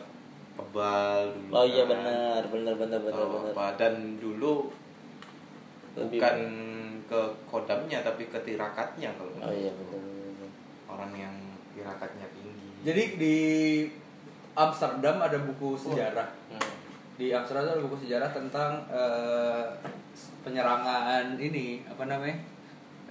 kebal 0.53 1.32
dulu 1.32 1.51
Oh 1.55 1.64
iya 1.64 1.86
kan. 1.86 1.97
benar. 1.97 2.40
Benar 2.51 2.74
benar 2.76 3.01
benar 3.01 3.26
benar. 3.55 3.72
dan 3.78 3.95
dulu 4.18 4.68
Lebih- 5.97 6.18
bukan 6.18 6.36
ke 7.05 7.20
kodamnya 7.46 8.00
tapi 8.00 8.26
ke 8.26 8.38
tirakatnya 8.40 9.11
kalau 9.14 9.32
Oh 9.38 9.53
iya 9.53 9.70
benar. 9.72 10.00
orang 10.88 11.12
yang 11.16 11.34
tirakatnya 11.72 12.26
tinggi 12.30 12.68
Jadi 12.82 13.03
di 13.16 13.36
Amsterdam 14.53 15.16
ada 15.16 15.38
buku 15.40 15.78
sejarah. 15.78 16.28
Hmm. 16.50 16.61
Di 17.16 17.32
Amsterdam 17.32 17.72
ada 17.72 17.82
buku 17.82 18.05
sejarah 18.05 18.28
tentang 18.28 18.84
eh, 18.90 19.64
penyerangan 20.42 21.38
ini 21.38 21.86
apa 21.86 22.05
namanya? 22.05 22.36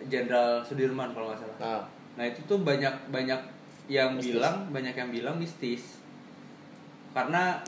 Jenderal 0.05 0.61
Sudirman 0.61 1.13
kalau 1.13 1.31
nggak 1.33 1.39
salah. 1.39 1.57
Nah 1.57 1.81
Nah 2.11 2.27
itu 2.27 2.43
tuh 2.43 2.59
banyak 2.61 2.91
banyak 3.07 3.39
yang 3.87 4.13
Mistis. 4.13 4.37
bilang 4.37 4.67
banyak 4.69 4.93
yang 4.93 5.09
bilang 5.09 5.35
mistis 5.35 5.99
karena 7.11 7.59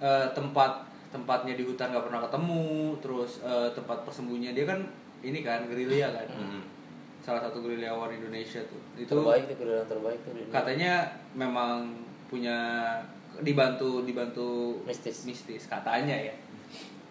eh, 0.00 0.26
tempat 0.32 0.84
tempatnya 1.08 1.56
di 1.56 1.64
hutan 1.64 1.88
nggak 1.88 2.04
pernah 2.04 2.20
ketemu 2.24 2.96
terus 3.00 3.40
eh, 3.40 3.68
tempat 3.72 4.04
persembunyian 4.04 4.52
dia 4.52 4.64
kan 4.64 4.80
ini 5.20 5.42
kan 5.42 5.66
gerilya 5.66 6.14
kan 6.14 6.26
Mm. 6.30 6.62
salah 7.18 7.42
satu 7.44 7.60
gerilyawan 7.60 8.08
Indonesia 8.10 8.62
tuh 8.64 8.80
itu 8.94 9.10
terbaik 9.10 9.44
tuh 9.50 9.56
kedua 9.60 9.82
terbaik 9.84 10.18
tuh 10.24 10.32
katanya 10.48 11.04
memang 11.34 11.92
punya 12.28 12.56
dibantu 13.40 14.02
dibantu 14.02 14.80
Mistis. 14.88 15.28
mistis 15.28 15.68
katanya 15.68 16.14
ya 16.14 16.34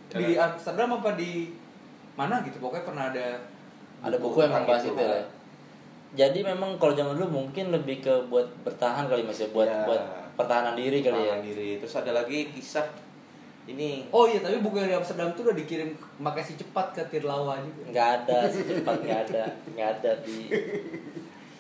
di 0.09 0.33
Amsterdam 0.33 0.97
apa 0.97 1.13
di 1.13 1.51
mana 2.15 2.41
gitu 2.41 2.57
pokoknya 2.57 2.85
pernah 2.87 3.05
ada 3.11 3.27
ada 4.01 4.17
buku 4.17 4.41
yang 4.41 4.49
tentang 4.49 4.65
membahas 4.65 4.85
itu. 4.85 4.93
itu 4.93 5.03
ya. 5.03 5.23
Jadi 6.15 6.39
memang 6.39 6.79
kalau 6.79 6.95
zaman 6.95 7.19
dulu 7.19 7.43
mungkin 7.43 7.69
lebih 7.69 7.99
ke 7.99 8.13
buat 8.31 8.47
bertahan 8.63 9.11
kali 9.11 9.27
mas 9.27 9.43
ya, 9.43 9.51
buat 9.51 9.67
Ya. 9.67 9.83
buat 9.83 10.01
pertahanan 10.39 10.73
diri 10.73 11.03
kali 11.03 11.13
ya. 11.19 11.35
Pertahanan 11.35 11.43
diri 11.43 11.69
terus 11.77 11.95
ada 11.99 12.11
lagi 12.15 12.47
kisah 12.55 12.87
ini 13.68 14.07
Oh 14.09 14.24
iya, 14.24 14.39
tapi 14.39 14.57
buku 14.57 14.76
yang 14.76 14.88
di 14.88 14.95
Amsterdam 14.95 15.32
tuh 15.32 15.43
udah 15.43 15.55
dikirim 15.55 15.91
pakai 16.18 16.39
si 16.39 16.55
cepat 16.55 16.91
ke 16.91 17.03
Tirlawa 17.07 17.59
juga. 17.59 17.84
Nggak 17.88 18.09
ada 18.18 18.38
secepat 18.47 18.95
nggak 18.97 19.22
ada 19.28 19.43
nggak 19.70 19.89
ada 19.93 20.11
di 20.22 20.47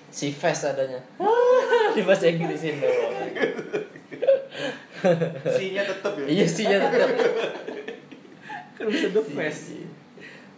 si 0.07 0.31
fest 0.31 0.63
adanya 0.65 1.03
di 1.95 2.01
bahasa 2.01 2.27
Inggrisin 2.27 2.79
doang. 2.79 3.11
sinya 5.49 5.83
tetep 5.83 6.13
ya 6.15 6.25
Iya 6.25 6.45
sih 6.47 6.65
ya 6.65 6.77
tetap. 6.81 7.09
Kan 8.75 8.85
bisa 8.87 9.09
the 9.09 9.23
face. 9.25 9.83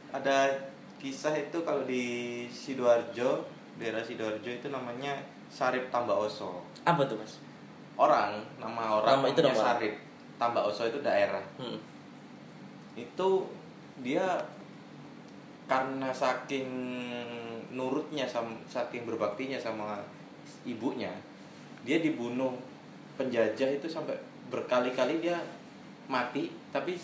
ada 0.09 0.49
kisah 0.97 1.31
itu 1.33 1.57
kalau 1.61 1.83
di 1.83 2.03
sidoarjo 2.45 3.45
daerah 3.75 4.01
sidoarjo 4.01 4.49
itu 4.51 4.67
namanya 4.67 5.15
Sarip 5.47 5.87
Tambaoso 5.87 6.59
Apa 6.81 7.05
tuh 7.05 7.15
mas? 7.15 7.37
orang 7.93 8.37
nama 8.57 8.99
orang 8.99 9.07
Nama 9.13 9.25
itu 9.27 9.39
namanya 9.39 9.53
nama 9.55 9.73
orang. 9.75 9.95
Sarip 10.39 10.55
Tambaoso 10.55 10.87
itu 10.87 10.99
daerah 11.03 11.43
Hmm. 11.59 11.75
itu 12.95 13.29
dia 13.99 14.39
karena 15.67 16.09
saking 16.09 16.71
nurutnya 17.69 18.23
sama 18.25 18.55
saking 18.65 19.03
berbaktinya 19.05 19.59
sama 19.59 19.99
ibunya 20.65 21.11
dia 21.83 21.99
dibunuh 21.99 22.55
penjajah 23.19 23.75
itu 23.77 23.85
sampai 23.85 24.15
berkali-kali 24.49 25.19
dia 25.21 25.37
mati 26.09 26.49
tapi 26.73 26.97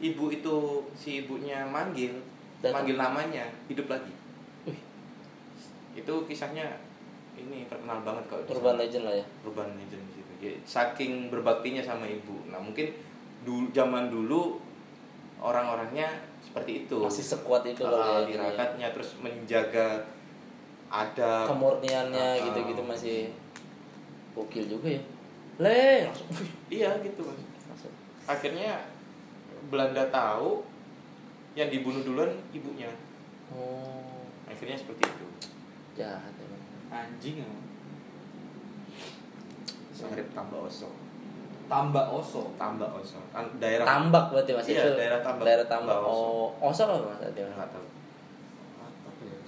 ibu 0.00 0.32
itu 0.32 0.56
si 0.96 1.22
ibunya 1.22 1.62
manggil 1.68 2.16
Datang. 2.64 2.82
manggil 2.82 2.96
namanya 2.98 3.44
hidup 3.70 3.86
lagi 3.86 4.10
Wih. 4.66 4.80
itu 5.94 6.14
kisahnya 6.26 6.80
ini 7.38 7.64
terkenal 7.70 8.02
banget 8.02 8.24
kalau 8.26 8.42
di 8.44 8.52
Urban 8.52 8.76
legend 8.76 9.04
lah 9.06 9.14
ya. 9.16 9.24
urban 9.46 9.70
legend. 9.78 10.04
Ya, 10.40 10.52
saking 10.64 11.28
berbaktinya 11.28 11.84
sama 11.84 12.04
ibu. 12.04 12.48
Nah, 12.48 12.56
mungkin 12.56 12.88
dulu 13.44 13.68
zaman 13.70 14.08
dulu 14.08 14.56
orang-orangnya 15.36 16.08
seperti 16.40 16.84
itu. 16.84 16.96
Masih 16.96 17.20
sekuat 17.22 17.64
itu 17.64 17.84
Ah, 17.84 18.24
kali 18.24 18.32
ya. 18.32 18.40
tirakatnya 18.40 18.88
terus 18.92 19.20
menjaga 19.20 20.00
ada 20.90 21.44
Kemurniannya 21.46 22.26
Ah, 22.34 22.40
gitu-gitu 22.40 22.82
masih 22.82 23.18
gokil 24.34 24.66
juga 24.66 24.88
ya. 24.90 25.02
le 25.60 26.08
langsung 26.08 26.26
iya 26.72 26.88
gitu 26.98 27.20
mas 27.20 27.36
langsung 27.68 27.92
akhirnya 28.24 28.80
Belanda 29.68 30.08
tahu 30.08 30.64
yang 31.52 31.68
dibunuh 31.68 32.00
duluan 32.00 32.32
ibunya 32.50 32.88
oh 33.52 34.24
akhirnya 34.48 34.74
seperti 34.74 35.04
itu 35.04 35.26
jahat 35.94 36.32
emang 36.34 36.64
Anjing 36.90 37.44
emang. 37.44 37.69
Sangrip 40.00 40.28
tambah 40.30 40.60
oso 40.60 40.88
Tambah 41.66 42.04
oso. 42.10 42.42
tambah 42.56 42.88
oso 42.90 43.18
daerah 43.56 43.84
tambak 43.84 44.24
berarti 44.28 44.50
mas 44.52 44.66
Iya, 44.66 44.80
itu 44.80 44.90
daerah 44.96 45.20
Tambak. 45.20 45.44
daerah 45.44 45.66
tambak 45.66 45.94
Tambak 45.94 46.10
Oso. 46.10 46.26
oh 46.58 46.66
oso 46.66 46.80
apa 46.82 46.94
mas 47.00 47.18
berarti 47.20 47.40
mas 47.40 47.54
nggak 47.54 47.70
tahu 47.70 47.86
apa 49.06 49.22
ya 49.22 49.38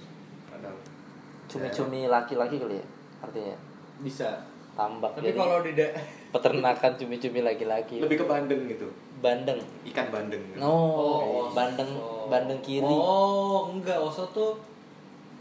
cumi-cumi 1.45 1.99
laki-laki 2.07 2.55
kali 2.57 2.75
ya 2.75 2.85
artinya 3.19 3.55
Bisa. 3.99 4.29
tambak 4.73 5.13
Tapi 5.13 5.31
kalau 5.31 5.61
di 5.61 5.71
peternakan 6.33 6.91
cumi-cumi 6.97 7.39
laki-laki 7.41 7.99
lebih 7.99 8.17
ke 8.17 8.25
bandeng 8.25 8.65
gitu 8.65 8.89
bandeng 9.19 9.59
ikan 9.85 10.07
bandeng 10.09 10.41
gitu. 10.49 10.59
oh, 10.59 11.47
bandeng 11.51 11.87
Oso. 11.93 12.27
bandeng 12.27 12.59
kiri 12.59 12.83
Oh, 12.83 13.69
enggak, 13.69 13.95
oso 13.95 14.27
tuh 14.33 14.57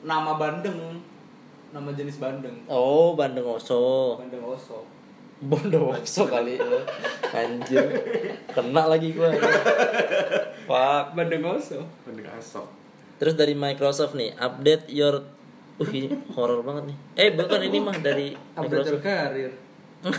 nama 0.02 0.34
bandeng. 0.34 1.00
Nama 1.72 1.88
jenis 1.90 2.20
bandeng. 2.20 2.52
oh 2.68 3.16
bandeng 3.16 3.42
oso 3.42 4.14
Bandeng 4.14 4.44
oso. 4.44 4.84
Bondowoso 5.42 6.30
kali 6.30 6.56
ya. 6.56 6.80
anjir. 7.34 7.82
Kena 8.54 8.86
lagi 8.86 9.10
gua. 9.12 9.34
Fuck. 10.70 11.18
Bandeng 11.18 11.42
oso. 11.42 11.82
bandeng 12.06 12.30
asok 12.38 12.82
terus 13.22 13.38
dari 13.38 13.54
Microsoft 13.54 14.18
nih 14.18 14.34
update 14.34 14.90
your 14.90 15.22
uh 15.78 15.90
ini 15.94 16.10
horor 16.34 16.66
banget 16.66 16.90
nih. 16.90 16.96
Eh 17.14 17.30
bukan 17.30 17.62
ini 17.62 17.78
mah 17.78 17.94
dari 18.02 18.34
Update 18.58 18.82
Microsoft. 18.82 19.02
karir. 19.06 19.54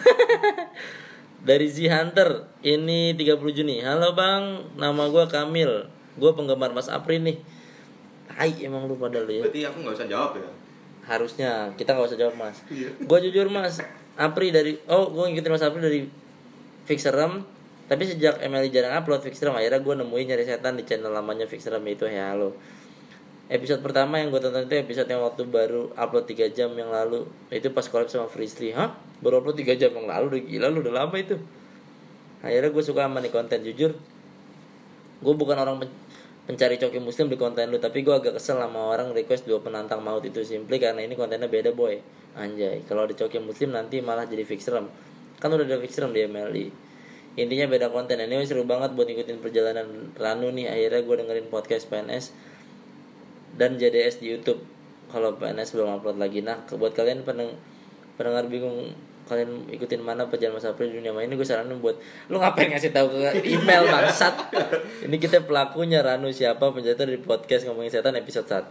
dari 1.51 1.67
Z 1.67 1.83
Hunter 1.91 2.47
ini 2.63 3.11
30 3.11 3.43
Juni. 3.51 3.83
Halo 3.83 4.15
bang. 4.15 4.71
Nama 4.79 5.03
gua 5.11 5.27
Kamil. 5.27 5.91
Gua 6.15 6.31
penggemar 6.31 6.71
Mas 6.71 6.87
Apri 6.87 7.19
nih. 7.19 7.43
Hai 8.31 8.55
emang 8.63 8.87
lu 8.87 8.95
pada 8.95 9.19
lu 9.19 9.35
ya. 9.35 9.43
Berarti 9.43 9.67
aku 9.67 9.77
nggak 9.83 9.95
usah 9.99 10.07
jawab 10.07 10.31
ya? 10.39 10.47
Harusnya 11.03 11.51
kita 11.75 11.91
nggak 11.91 12.07
usah 12.07 12.19
jawab 12.23 12.35
mas. 12.39 12.63
Iya. 12.71 12.87
gue 13.03 13.19
jujur 13.27 13.51
mas 13.51 13.83
Apri 14.13 14.53
dari 14.53 14.77
oh 14.89 15.09
gue 15.09 15.23
ngikutin 15.33 15.51
mas 15.51 15.65
Apri 15.65 15.81
dari 15.81 16.01
Fixeram 16.85 17.41
tapi 17.89 18.07
sejak 18.07 18.39
Emily 18.39 18.69
jarang 18.69 18.93
upload 18.95 19.25
Fixeram 19.25 19.57
akhirnya 19.57 19.81
gue 19.81 19.93
nemuin 20.05 20.25
nyari 20.33 20.45
setan 20.45 20.77
di 20.77 20.85
channel 20.85 21.11
lamanya 21.11 21.49
Fixeram 21.49 21.81
yaitu 21.83 22.05
Hey 22.05 22.21
Halo. 22.21 22.55
Episode 23.51 23.83
pertama 23.83 24.17
yang 24.23 24.31
gue 24.31 24.39
tonton 24.39 24.65
itu 24.65 24.79
episode 24.79 25.09
yang 25.11 25.19
waktu 25.19 25.43
baru 25.43 25.91
upload 25.99 26.25
3 26.25 26.55
jam 26.55 26.71
yang 26.79 26.89
lalu. 26.89 27.27
Itu 27.51 27.75
pas 27.75 27.83
collab 27.91 28.07
sama 28.07 28.31
Frisly. 28.31 28.71
Hah? 28.71 28.95
Baru 29.19 29.43
upload 29.43 29.59
3 29.59 29.75
jam 29.75 29.91
yang 29.91 30.07
lalu 30.07 30.25
udah 30.31 30.41
gila 30.47 30.67
lu 30.71 30.79
udah 30.79 31.03
lama 31.03 31.15
itu. 31.19 31.35
Akhirnya 32.39 32.71
gue 32.71 32.83
suka 32.87 33.03
sama 33.03 33.19
nih 33.19 33.29
konten 33.35 33.59
jujur. 33.67 33.99
Gue 35.19 35.33
bukan 35.35 35.59
orang 35.59 35.83
pen- 35.83 35.95
pencari 36.43 36.75
coki 36.75 36.99
muslim 36.99 37.31
di 37.31 37.39
konten 37.39 37.71
lu 37.71 37.79
tapi 37.79 38.03
gue 38.03 38.11
agak 38.11 38.35
kesel 38.35 38.59
sama 38.59 38.91
orang 38.91 39.15
request 39.15 39.47
dua 39.47 39.63
penantang 39.63 40.03
maut 40.03 40.23
itu 40.27 40.43
simply 40.43 40.75
karena 40.75 40.99
ini 40.99 41.15
kontennya 41.15 41.47
beda 41.47 41.71
boy 41.71 41.95
anjay 42.33 42.81
kalau 42.89 43.05
di 43.05 43.13
coki 43.13 43.37
muslim 43.37 43.73
nanti 43.73 44.01
malah 44.01 44.25
jadi 44.25 44.41
fixeram 44.41 44.89
kan 45.37 45.49
udah 45.53 45.65
ada 45.65 45.77
fixeram 45.81 46.09
di 46.09 46.25
MLI 46.25 46.65
intinya 47.33 47.65
beda 47.65 47.89
konten. 47.89 48.21
Ini 48.21 48.45
seru 48.45 48.65
banget 48.65 48.93
buat 48.93 49.09
ngikutin 49.09 49.41
perjalanan 49.41 50.13
Ranu 50.13 50.53
nih. 50.53 50.69
Akhirnya 50.69 51.01
gue 51.01 51.15
dengerin 51.17 51.47
podcast 51.49 51.89
PNS 51.89 52.29
dan 53.57 53.77
JDS 53.77 54.21
di 54.21 54.33
YouTube. 54.33 54.61
Kalau 55.09 55.37
PNS 55.37 55.73
belum 55.73 55.97
upload 56.01 56.17
lagi. 56.21 56.45
Nah 56.45 56.61
buat 56.77 56.93
kalian 56.93 57.25
pendeng- 57.25 57.57
pendengar 58.17 58.45
bingung 58.49 58.93
kalian 59.23 59.71
ikutin 59.71 60.03
mana 60.03 60.27
perjalanan 60.27 60.59
Mas 60.59 60.67
April 60.67 60.91
di 60.91 60.99
dunia 60.99 61.15
main 61.15 61.31
ini 61.31 61.39
gue 61.39 61.47
saranin 61.47 61.79
buat 61.79 61.95
lu 62.27 62.43
ngapain 62.43 62.67
ngasih 62.67 62.91
tahu 62.91 63.07
ke 63.07 63.39
email 63.47 63.87
bangsat? 63.87 64.35
Ini 65.07 65.15
kita 65.17 65.47
pelakunya 65.47 66.03
Ranu. 66.05 66.29
Siapa 66.29 66.69
penjatuh 66.69 67.07
dari 67.07 67.17
podcast 67.17 67.65
ngomongin 67.65 67.89
setan 67.89 68.13
episode 68.19 68.45
1 68.45 68.69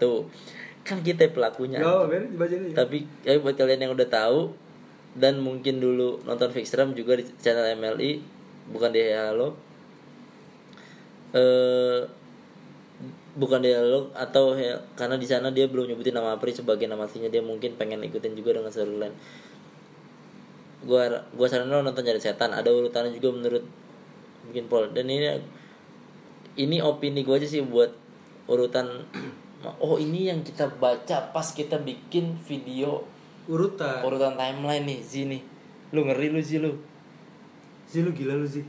kan 0.82 0.98
kita 1.00 1.30
pelakunya. 1.30 1.78
Yo, 1.78 2.10
aja. 2.10 2.56
tapi 2.74 3.06
ya 3.22 3.38
buat 3.38 3.54
kalian 3.54 3.86
yang 3.86 3.92
udah 3.94 4.08
tahu 4.10 4.50
dan 5.14 5.38
mungkin 5.38 5.78
dulu 5.78 6.22
nonton 6.26 6.50
Fixram 6.50 6.96
juga 6.96 7.18
di 7.18 7.24
channel 7.38 7.78
MLI 7.78 8.18
bukan 8.74 8.90
di 8.90 9.00
Halo. 9.14 9.54
Eh 11.32 12.02
bukan 13.32 13.64
di 13.64 13.72
Halo 13.72 14.12
atau 14.12 14.52
He- 14.52 14.82
karena 14.92 15.16
di 15.16 15.24
sana 15.24 15.48
dia 15.48 15.64
belum 15.64 15.88
nyebutin 15.88 16.12
nama 16.12 16.36
Apri 16.36 16.52
sebagai 16.52 16.84
nama 16.84 17.08
aslinya 17.08 17.32
dia 17.32 17.40
mungkin 17.40 17.80
pengen 17.80 18.04
ikutin 18.04 18.36
juga 18.36 18.60
dengan 18.60 18.68
storyline 18.68 19.16
gua 20.82 21.08
gua 21.32 21.46
saranin 21.46 21.72
lo 21.72 21.82
nonton 21.86 22.02
Cari 22.02 22.18
Setan 22.20 22.50
ada 22.52 22.68
urutannya 22.68 23.14
juga 23.14 23.30
menurut 23.32 23.64
mungkin 24.46 24.66
Paul. 24.66 24.90
Dan 24.90 25.06
ini 25.08 25.30
ini 26.58 26.82
opini 26.82 27.22
gua 27.22 27.38
aja 27.38 27.46
sih 27.46 27.62
buat 27.62 27.94
urutan 28.50 29.06
oh 29.78 29.94
ini 30.00 30.32
yang 30.32 30.40
kita 30.42 30.66
baca 30.80 31.30
pas 31.30 31.46
kita 31.54 31.78
bikin 31.78 32.34
video 32.42 33.04
Urutan. 33.46 34.02
urutan 34.06 34.34
timeline 34.38 34.86
nih 34.86 35.00
Zi 35.02 35.26
nih. 35.26 35.42
Lu 35.90 36.06
ngeri 36.06 36.30
lu 36.30 36.40
Zi 36.42 36.62
lu. 36.62 36.72
Sih 37.86 38.00
lu 38.02 38.10
gila 38.14 38.38
lu 38.38 38.46
sih. 38.46 38.64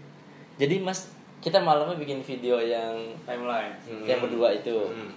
jadi 0.54 0.78
mas 0.78 1.10
kita 1.42 1.58
malamnya 1.58 1.98
bikin 1.98 2.22
video 2.22 2.62
yang 2.62 2.94
Timeline. 3.26 3.74
yang 4.06 4.22
berdua 4.22 4.54
itu. 4.54 4.74
Hmm. 4.90 5.12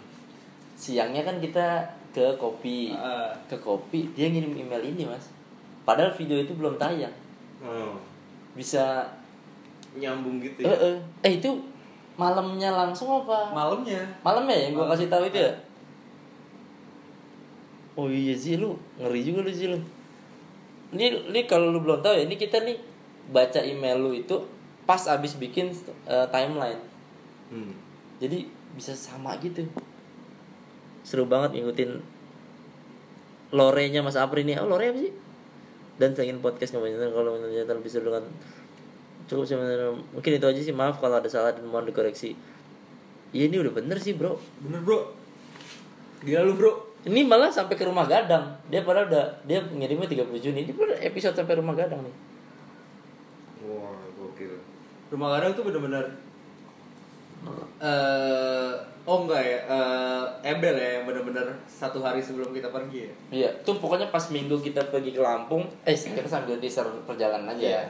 siangnya 0.76 1.24
kan 1.24 1.40
kita 1.40 1.84
ke 2.12 2.36
kopi. 2.36 2.92
Ah. 2.92 3.32
ke 3.48 3.56
kopi 3.60 4.12
dia 4.12 4.28
ngirim 4.28 4.52
email 4.56 4.80
ini 4.80 5.08
mas. 5.08 5.32
Padahal 5.84 6.12
video 6.12 6.36
itu 6.40 6.52
belum 6.52 6.76
tayang. 6.76 7.12
Oh, 7.64 7.96
bisa 8.52 9.04
nyambung 9.96 10.44
gitu 10.44 10.60
eh, 10.60 10.68
ya? 10.68 10.76
Eh 10.76 10.96
eh 11.24 11.32
itu 11.40 11.48
malamnya 12.20 12.68
langsung 12.72 13.24
apa? 13.24 13.52
Malamnya. 13.52 14.04
malam 14.20 14.44
ya? 14.44 14.68
Yang 14.68 14.72
gua 14.76 14.86
kasih 14.92 15.08
tahu 15.08 15.24
itu 15.32 15.40
ya 15.40 15.52
oh 17.96 18.08
iya 18.12 18.36
sih 18.36 18.60
lu 18.60 18.76
ngeri 19.00 19.20
juga 19.24 19.40
lu 19.42 19.50
sih 19.50 19.68
lu. 19.72 19.78
Ini 20.94 21.32
ini 21.32 21.40
kalau 21.48 21.72
lu 21.72 21.82
belum 21.82 22.04
tahu 22.04 22.14
ya 22.14 22.24
ini 22.28 22.36
kita 22.38 22.62
nih 22.62 22.78
baca 23.32 23.58
email 23.64 23.98
lu 23.98 24.14
itu 24.14 24.36
pas 24.86 25.00
abis 25.10 25.34
bikin 25.34 25.72
eh, 26.06 26.26
timeline. 26.30 26.80
Hmm. 27.46 27.70
jadi 28.18 28.42
bisa 28.74 28.90
sama 28.92 29.38
gitu. 29.38 29.62
Seru 31.06 31.30
banget 31.30 31.54
ngikutin 31.54 32.02
lore-nya 33.54 34.02
Mas 34.02 34.18
Apri 34.18 34.42
nih. 34.42 34.58
Oh 34.58 34.66
lore 34.66 34.90
apa 34.90 34.98
sih? 34.98 35.12
Dan 35.96 36.12
selingin 36.12 36.42
podcast 36.42 36.74
ngomongin 36.74 36.98
tentang 36.98 37.14
kalau 37.14 37.38
ternyata 37.38 37.72
lebih 37.72 37.90
seru 37.90 38.10
dengan 38.10 38.26
cukup 39.26 39.46
sebenarnya 39.46 39.94
mungkin 40.12 40.30
itu 40.34 40.46
aja 40.46 40.60
sih. 40.60 40.74
Maaf 40.74 40.98
kalau 40.98 41.22
ada 41.22 41.30
salah 41.30 41.54
dan 41.54 41.64
mohon 41.70 41.86
dikoreksi. 41.86 42.34
Iya 43.30 43.46
ini 43.50 43.56
udah 43.62 43.72
bener 43.74 43.98
sih 44.02 44.14
bro. 44.14 44.38
Bener, 44.62 44.82
Bro. 44.82 45.12
Gila 46.24 46.42
lu, 46.46 46.54
Bro. 46.56 46.72
Ini 47.06 47.22
malah 47.22 47.46
sampai 47.46 47.78
ke 47.78 47.86
rumah 47.86 48.02
gadang. 48.10 48.42
Dia 48.66 48.82
padahal 48.82 49.06
udah 49.06 49.26
dia 49.46 49.62
ngirimnya 49.62 50.10
30 50.10 50.42
Juni. 50.42 50.66
Ini 50.66 50.74
udah 50.74 50.98
episode 51.06 51.38
sampai 51.38 51.54
rumah 51.54 51.78
gadang 51.78 52.02
nih. 52.02 52.14
Wah 53.62 53.94
gokil. 54.18 54.58
Rumah 55.06 55.38
Gadang 55.38 55.54
tuh 55.54 55.62
bener-bener 55.70 56.02
eh 57.78 58.72
oh 59.06 59.22
enggak 59.22 59.38
ya 59.38 59.58
eh 59.70 60.50
Ebel 60.50 60.74
ya 60.74 60.88
yang 60.98 61.04
bener-bener 61.06 61.46
satu 61.70 62.02
hari 62.02 62.18
sebelum 62.18 62.50
kita 62.50 62.74
pergi 62.74 63.06
ya. 63.06 63.12
Iya 63.30 63.50
tuh 63.62 63.78
pokoknya 63.78 64.10
pas 64.10 64.26
minggu 64.34 64.58
kita 64.58 64.82
pergi 64.90 65.14
ke 65.14 65.22
Lampung 65.22 65.62
eh 65.86 65.94
kita 65.94 66.26
sambil 66.26 66.58
teaser 66.58 66.82
perjalanan 67.06 67.54
aja 67.54 67.62
Iya. 67.62 67.82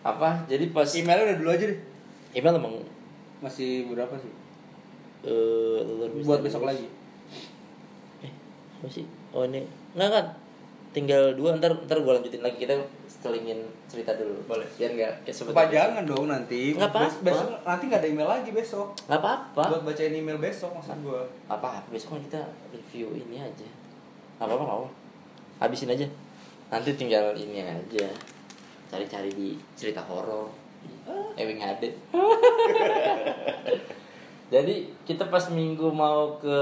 apa? 0.00 0.40
Jadi 0.48 0.72
pas 0.72 0.88
emailnya 0.96 1.34
udah 1.34 1.38
dulu 1.42 1.50
aja 1.52 1.64
deh. 1.68 1.78
Email 2.32 2.56
emang 2.56 2.80
masih 3.44 3.84
berapa 3.92 4.14
sih? 4.16 4.32
Eh 5.26 5.84
biasa. 5.84 6.24
buat 6.24 6.40
besok 6.40 6.64
lagi 6.64 6.88
apa 8.76 8.86
sih? 8.92 9.04
Oh 9.32 9.44
ini. 9.44 9.64
Nggak 9.96 10.10
kan 10.12 10.26
tinggal 10.92 11.36
dua 11.36 11.56
ntar 11.60 11.72
ntar 11.84 11.98
gue 12.00 12.12
lanjutin 12.12 12.42
lagi. 12.44 12.56
Kita 12.62 12.76
selingin 13.08 13.58
cerita 13.88 14.12
dulu. 14.16 14.36
Boleh. 14.46 14.68
biar 14.76 14.90
nggak 14.92 15.12
kepanjangan 15.26 16.04
dong 16.04 16.28
nanti. 16.28 16.76
Nggak 16.76 16.92
apa-apa. 16.92 17.08
Bes- 17.08 17.22
besok 17.24 17.48
nanti 17.64 17.84
nggak 17.88 18.00
ada 18.04 18.08
email 18.08 18.28
lagi 18.28 18.50
besok. 18.52 18.88
Nggak 19.08 19.20
apa 19.20 19.32
apa 19.56 19.62
buat 19.72 19.82
bacain 19.88 20.14
email 20.14 20.38
besok 20.38 20.70
maksud 20.76 20.96
gua. 21.00 21.24
Apa 21.48 21.80
besok 21.88 22.16
kan 22.16 22.22
kita 22.28 22.40
review 22.70 23.16
ini 23.16 23.40
aja. 23.40 23.68
Nggak 24.38 24.46
apa 24.46 24.54
apa 24.54 24.64
nggak 24.64 24.78
apa 24.80 24.88
habisin 25.64 25.92
aja. 25.92 26.06
Nanti 26.68 26.90
tinggal 26.94 27.32
ini 27.36 27.64
aja. 27.64 28.06
Cari-cari 28.86 29.30
di 29.32 29.48
cerita 29.74 30.04
horor. 30.04 30.52
Ewing 31.36 31.60
Ade. 31.62 31.90
Jadi 34.54 34.74
kita 35.02 35.26
pas 35.26 35.50
minggu 35.50 35.90
mau 35.90 36.38
ke 36.38 36.58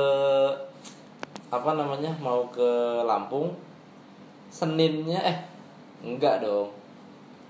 apa 1.55 1.70
namanya 1.78 2.11
mau 2.18 2.50
ke 2.50 2.70
Lampung 3.07 3.55
Seninnya 4.50 5.22
eh 5.22 5.38
enggak 6.02 6.42
dong 6.42 6.70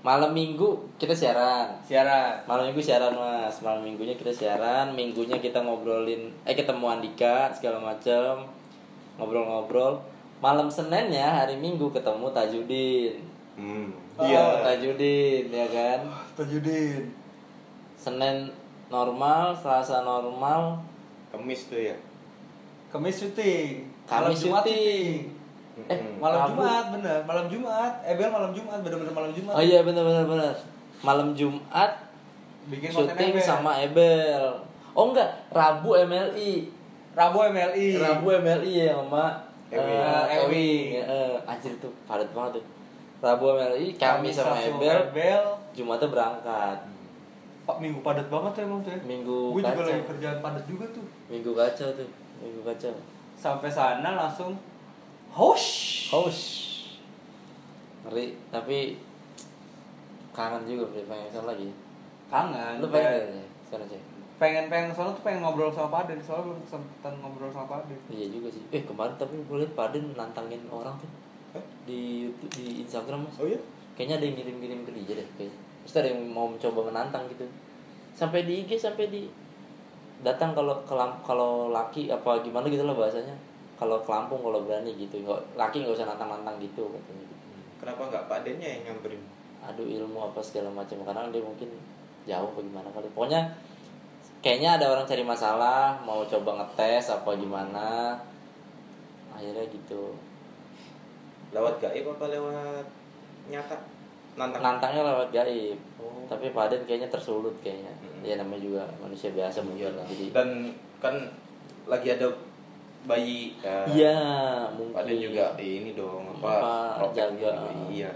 malam 0.05 0.37
minggu 0.37 0.77
kita 1.01 1.17
siaran 1.17 1.65
siaran 1.81 2.37
malam 2.45 2.69
minggu 2.69 2.77
siaran 2.77 3.17
mas 3.17 3.57
malam 3.65 3.81
minggunya 3.81 4.13
kita 4.13 4.29
siaran 4.29 4.93
minggunya 4.93 5.41
kita 5.41 5.65
ngobrolin 5.65 6.29
eh 6.45 6.53
ketemu 6.53 6.85
Andika 6.85 7.49
segala 7.49 7.81
macam 7.81 8.45
ngobrol-ngobrol 9.17 9.97
malam 10.37 10.69
Seninnya 10.69 11.41
hari 11.41 11.57
Minggu 11.57 11.89
ketemu 11.89 12.29
Tajudin 12.29 13.17
hmm. 13.57 13.89
Iya. 14.21 14.61
Tajudin 14.61 15.49
ya 15.49 15.67
kan 15.73 15.99
Tajudin. 16.37 17.09
Senin 17.97 18.53
normal 18.93 19.57
Selasa 19.57 20.05
normal 20.05 20.77
Kemis 21.33 21.67
tuh 21.67 21.81
ya. 21.91 21.97
Kamis 22.95 23.19
syuting. 23.19 23.91
Kamis 24.05 24.37
Jumat 24.39 24.63
syuting. 24.63 25.33
eh. 25.85 25.99
Malam 26.15 26.39
Rabu. 26.39 26.49
Jumat 26.55 26.85
bener, 26.93 27.17
malam 27.23 27.45
Jumat. 27.45 27.93
Ebel 28.01 28.29
malam 28.29 28.51
Jumat, 28.51 28.79
bener-bener 28.79 29.11
malam 29.11 29.31
Jumat. 29.31 29.53
oh 29.53 29.61
iya 29.61 29.79
benar 29.81 30.03
benar 30.03 30.25
benar 30.25 30.53
malam 31.01 31.27
Jumat 31.33 31.91
Bikin 32.65 32.89
syuting 32.89 33.33
Ebel. 33.33 33.41
sama 33.41 33.71
Ebel 33.77 34.41
oh 34.91 35.05
enggak 35.09 35.29
Rabu 35.49 35.93
MLI 36.01 36.71
Rabu 37.11 37.37
MLI. 37.47 37.87
Rabu 37.95 38.27
MLI 38.35 38.71
ya 38.75 38.95
sama 38.95 39.25
Ewi. 39.67 39.81
eh, 39.91 40.23
Ewi. 40.39 40.45
Ewi. 40.45 40.69
Eh, 40.97 41.35
anjir 41.43 41.73
tuh 41.77 41.91
padat 42.05 42.29
banget 42.31 42.57
tuh 42.57 42.65
Rabu 43.19 43.45
MLI 43.53 43.87
Kamis 43.95 44.33
sama 44.33 44.55
Ebel 44.57 44.97
Ebel. 45.09 45.43
Jumatnya 45.73 46.07
berangkat 46.07 46.77
Pak 47.65 47.77
minggu 47.81 47.99
padat 47.99 48.29
banget 48.29 48.51
tuh 48.53 48.61
emang 48.61 48.79
tuh 48.79 48.93
ya. 48.93 48.99
Minggu 49.03 49.37
Gue 49.51 49.61
juga 49.65 49.81
lagi 49.83 50.05
kerjaan 50.05 50.37
padat 50.37 50.63
juga 50.65 50.85
tuh. 50.93 51.05
Minggu 51.27 51.51
kacau 51.51 51.89
tuh 51.91 52.09
Minggu 52.37 52.61
kacau 52.61 52.93
Sampai 53.35 53.69
sana 53.69 54.15
langsung 54.15 54.55
hosh. 55.35 56.09
Host 56.09 56.65
ngeri 58.05 58.37
tapi 58.53 59.01
kangen 60.29 60.61
juga 60.69 60.93
beli 60.93 61.03
pengen 61.09 61.25
ke 61.25 61.33
sana 61.33 61.47
lagi. 61.49 61.69
Kangen. 62.29 62.81
lu 62.81 62.87
pengen 62.89 63.41
ya 63.41 63.45
sana 63.65 63.85
sih 63.89 64.01
pengen 64.35 64.67
pengen 64.67 64.91
soalnya 64.91 65.15
tuh 65.15 65.23
pengen 65.23 65.41
ngobrol 65.45 65.71
sama 65.71 66.01
Paden 66.01 66.19
soalnya 66.19 66.51
belum 66.51 66.59
kesempatan 66.67 67.13
ngobrol 67.23 67.49
sama 67.49 67.67
Paden 67.71 67.99
iya 68.11 68.27
juga 68.29 68.51
sih. 68.51 68.61
Eh 68.69 68.83
kemarin 68.83 69.15
tapi 69.15 69.39
gue 69.39 69.57
liat 69.63 69.73
Paden 69.73 70.13
nantangin 70.13 70.61
orang 70.69 70.95
tuh. 70.99 71.09
Di 71.87 72.27
YouTube 72.27 72.51
di 72.51 72.83
Instagram 72.83 73.25
mas. 73.25 73.39
Oh 73.39 73.47
iya? 73.47 73.59
kayaknya 73.95 74.19
ada 74.19 74.25
yang 74.27 74.35
ngirim-ngirim 74.35 74.79
ke 74.83 74.91
dia 74.91 75.13
deh 75.23 75.27
kayaknya. 75.39 75.55
Terus 75.87 75.95
ada 75.95 76.07
yang 76.11 76.21
mau 76.27 76.51
mencoba 76.51 76.79
menantang 76.91 77.31
gitu. 77.31 77.47
Sampai 78.11 78.43
di 78.43 78.67
IG 78.67 78.75
sampai 78.75 79.07
di 79.07 79.31
datang 80.23 80.55
kalau 80.55 80.79
kalau 81.25 81.69
laki 81.69 82.07
apa 82.07 82.39
gimana 82.39 82.69
gitu 82.69 82.85
lah 82.85 82.95
bahasanya 82.95 83.35
kalau 83.75 83.99
ke 83.99 84.07
Lampung 84.07 84.39
kalau 84.39 84.63
berani 84.63 84.95
gitu 84.95 85.19
nggak 85.19 85.59
laki 85.59 85.83
nggak 85.83 85.95
usah 85.95 86.07
nantang-nantang 86.07 86.55
gitu 86.61 86.87
katanya 86.87 87.23
gitu 87.27 87.35
Kenapa 87.75 88.01
nggak 88.07 88.23
Pak 88.31 88.39
Dennya 88.47 88.69
yang 88.71 88.81
nyamperin? 88.87 89.21
aduh 89.65 89.81
ilmu 89.83 90.21
apa 90.21 90.39
segala 90.39 90.69
macam 90.69 91.01
karena 91.01 91.25
dia 91.33 91.41
mungkin 91.41 91.69
jauh 92.23 92.47
apa 92.47 92.59
gimana 92.61 92.85
kali 92.93 93.09
pokoknya 93.11 93.41
kayaknya 94.39 94.77
ada 94.77 94.93
orang 94.93 95.09
cari 95.09 95.25
masalah 95.25 95.97
mau 96.05 96.21
coba 96.21 96.61
ngetes 96.61 97.09
apa 97.09 97.33
gimana 97.33 98.13
akhirnya 99.33 99.65
gitu 99.67 100.13
Lewat 101.49 101.79
gaib 101.79 102.05
apa 102.05 102.25
lewat 102.29 102.85
nyata? 103.47 103.77
Nantang. 104.35 104.61
nantangnya 104.61 105.01
lewat 105.03 105.29
gaib 105.33 105.77
Oh. 105.97 106.23
tapi 106.29 106.53
Paden 106.53 106.85
kayaknya 106.85 107.09
tersulut 107.09 107.55
kayaknya 107.65 107.89
Mm-mm. 107.97 108.14
Ya 108.25 108.35
namanya 108.35 108.59
juga 108.59 108.81
manusia 108.97 109.29
biasa 109.29 109.61
mungkin 109.61 109.85
Iyalah. 109.85 110.05
jadi 110.07 110.25
Dan 110.31 110.47
kan 110.97 111.15
lagi 111.85 112.07
ada 112.09 112.27
bayi 113.03 113.53
kan. 113.55 113.85
iya 113.87 114.17
mungkin 114.71 115.05
Den 115.05 115.21
juga 115.23 115.45
ini 115.55 115.93
dong 115.93 116.25
apa? 116.33 116.97
Jaga. 117.13 117.29
juga, 117.31 117.49
Iya. 117.87 118.09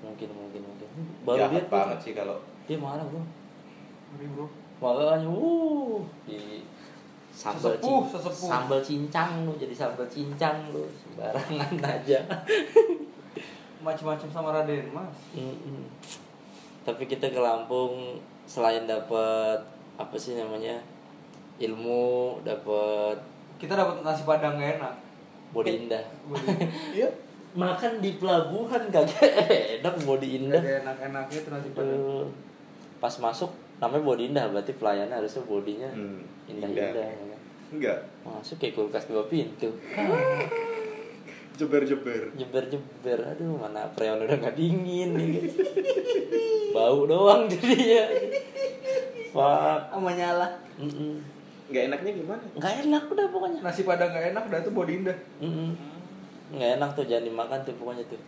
mungkin 0.00 0.28
mungkin 0.28 0.60
mungkin 0.60 0.88
baru 1.22 1.38
Jahat 1.40 1.52
lihat 1.54 1.66
banget 1.68 1.96
tuh, 1.96 2.02
sih 2.02 2.12
kalau 2.12 2.36
dia 2.64 2.74
marah 2.76 3.06
bro 3.06 3.22
ngeri 4.12 4.26
bro 4.28 4.46
makanya 4.76 5.22
uh 5.24 6.02
di 6.26 6.66
sambal 7.30 7.70
Sesepuh, 7.72 8.02
cin- 8.02 8.10
sesepuh. 8.12 8.48
sambal 8.50 8.80
cincang 8.82 9.46
lu 9.46 9.54
jadi 9.54 9.70
sambal 9.72 10.04
cincang 10.04 10.66
lu 10.68 10.82
sembarangan 10.92 11.70
aja 11.94 12.18
macam-macam 13.78 14.28
sama 14.28 14.50
Raden 14.52 14.90
mas 14.90 15.14
Mm-mm. 15.32 15.86
tapi 16.82 17.02
kita 17.04 17.26
ke 17.28 17.38
Lampung 17.38 18.18
selain 18.44 18.84
dapat 18.84 19.58
apa 19.94 20.16
sih 20.16 20.34
namanya 20.34 20.76
ilmu 21.56 22.02
dapat 22.42 23.16
kita 23.56 23.72
dapat 23.72 24.00
nasi 24.00 24.22
padang 24.22 24.56
gak 24.56 24.76
enak 24.76 24.94
body 25.50 25.72
indah 25.80 26.02
Iya. 26.96 27.08
makan 27.52 28.00
di 28.00 28.16
pelabuhan 28.16 28.88
kagak 28.88 29.20
enak 29.78 29.94
body 30.02 30.28
indah 30.40 30.58
Gak 30.58 30.78
enak 30.82 30.96
enaknya 31.04 31.38
tuh 31.38 31.50
nasi 31.50 31.68
padang 31.70 31.94
Aduh. 31.94 32.26
pas 32.98 33.14
masuk 33.14 33.50
namanya 33.78 34.02
body 34.04 34.24
indah 34.28 34.44
berarti 34.48 34.72
pelayannya 34.74 35.14
harusnya 35.14 35.42
bodinya 35.42 35.90
Hmm, 35.90 36.22
indah-indah 36.46 36.88
indah. 36.88 37.04
ya 37.04 37.26
kan? 37.28 37.40
Enggak. 37.72 37.98
masuk 38.22 38.56
kayak 38.56 38.74
kulkas 38.74 39.04
dua 39.06 39.24
pintu 39.26 39.68
Jeber-jeber. 41.62 42.22
jeber-jeber. 42.34 43.18
Aduh 43.28 43.54
mana 43.56 43.86
freon 43.88 44.18
udah 44.20 44.36
nggak 44.36 44.54
dingin 44.54 45.10
nih. 45.12 45.46
Bau 46.70 47.04
doang 47.04 47.46
jadinya 47.46 48.04
fuck. 49.30 49.80
Sama 49.88 50.10
nyala. 50.12 50.48
Mm-mm. 50.76 51.22
Enggak 51.68 51.82
enaknya 51.88 52.10
gimana? 52.14 52.44
nggak 52.52 52.74
enak 52.84 53.02
udah 53.08 53.26
pokoknya. 53.28 53.60
Nasi 53.60 53.82
padang 53.82 54.10
gak 54.10 54.26
enak 54.30 54.42
udah 54.44 54.60
tuh 54.60 54.72
body 54.72 54.92
indah. 54.98 55.16
Mm-mm. 55.38 55.70
nggak 56.52 56.70
enak 56.76 56.90
tuh 56.92 57.04
jangan 57.06 57.24
dimakan 57.24 57.58
tuh 57.62 57.74
pokoknya 57.76 58.04
tuh. 58.06 58.20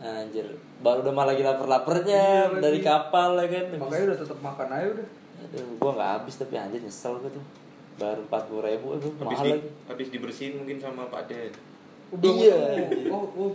Anjir. 0.00 0.46
Baru 0.80 0.98
udah 1.00 1.14
malah 1.14 1.30
lagi 1.30 1.46
lapar-laparnya 1.46 2.50
Iya, 2.50 2.58
dari 2.58 2.82
lagi. 2.82 2.88
kapal 2.88 3.38
ya 3.38 3.46
kan. 3.46 3.64
Makanya 3.78 4.04
udah 4.08 4.18
tetap 4.18 4.38
makan 4.40 4.68
aja 4.68 4.86
udah. 4.90 5.06
Aduh 5.42 5.66
gua 5.78 5.90
nggak 5.94 6.10
habis 6.16 6.34
tapi 6.36 6.54
anjir 6.56 6.80
nyesel 6.80 7.14
gua 7.18 7.30
tuh. 7.30 7.44
Baru 7.92 8.24
empat 8.24 8.42
puluh 8.48 8.64
ribu 8.64 8.96
aduh 8.96 9.12
Habis 9.14 9.36
mahal 9.36 9.44
di, 9.44 9.50
lagi. 9.52 9.68
habis 9.86 10.08
dibersihin 10.10 10.54
mungkin 10.56 10.80
sama 10.80 11.06
Pak 11.06 11.22
Den. 11.28 11.52
Udah, 12.12 12.28
Iya. 12.28 12.56
oh, 13.08 13.24
oh, 13.32 13.50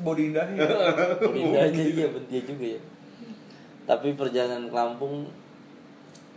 body 0.00 0.32
indahnya. 0.32 0.64
Indah 1.36 1.68
aja 1.68 1.82
iya 1.82 2.06
bentia 2.08 2.40
juga 2.40 2.66
ya. 2.76 2.80
Tapi 3.84 4.16
perjalanan 4.16 4.66
ke 4.66 4.74
Lampung 4.74 5.28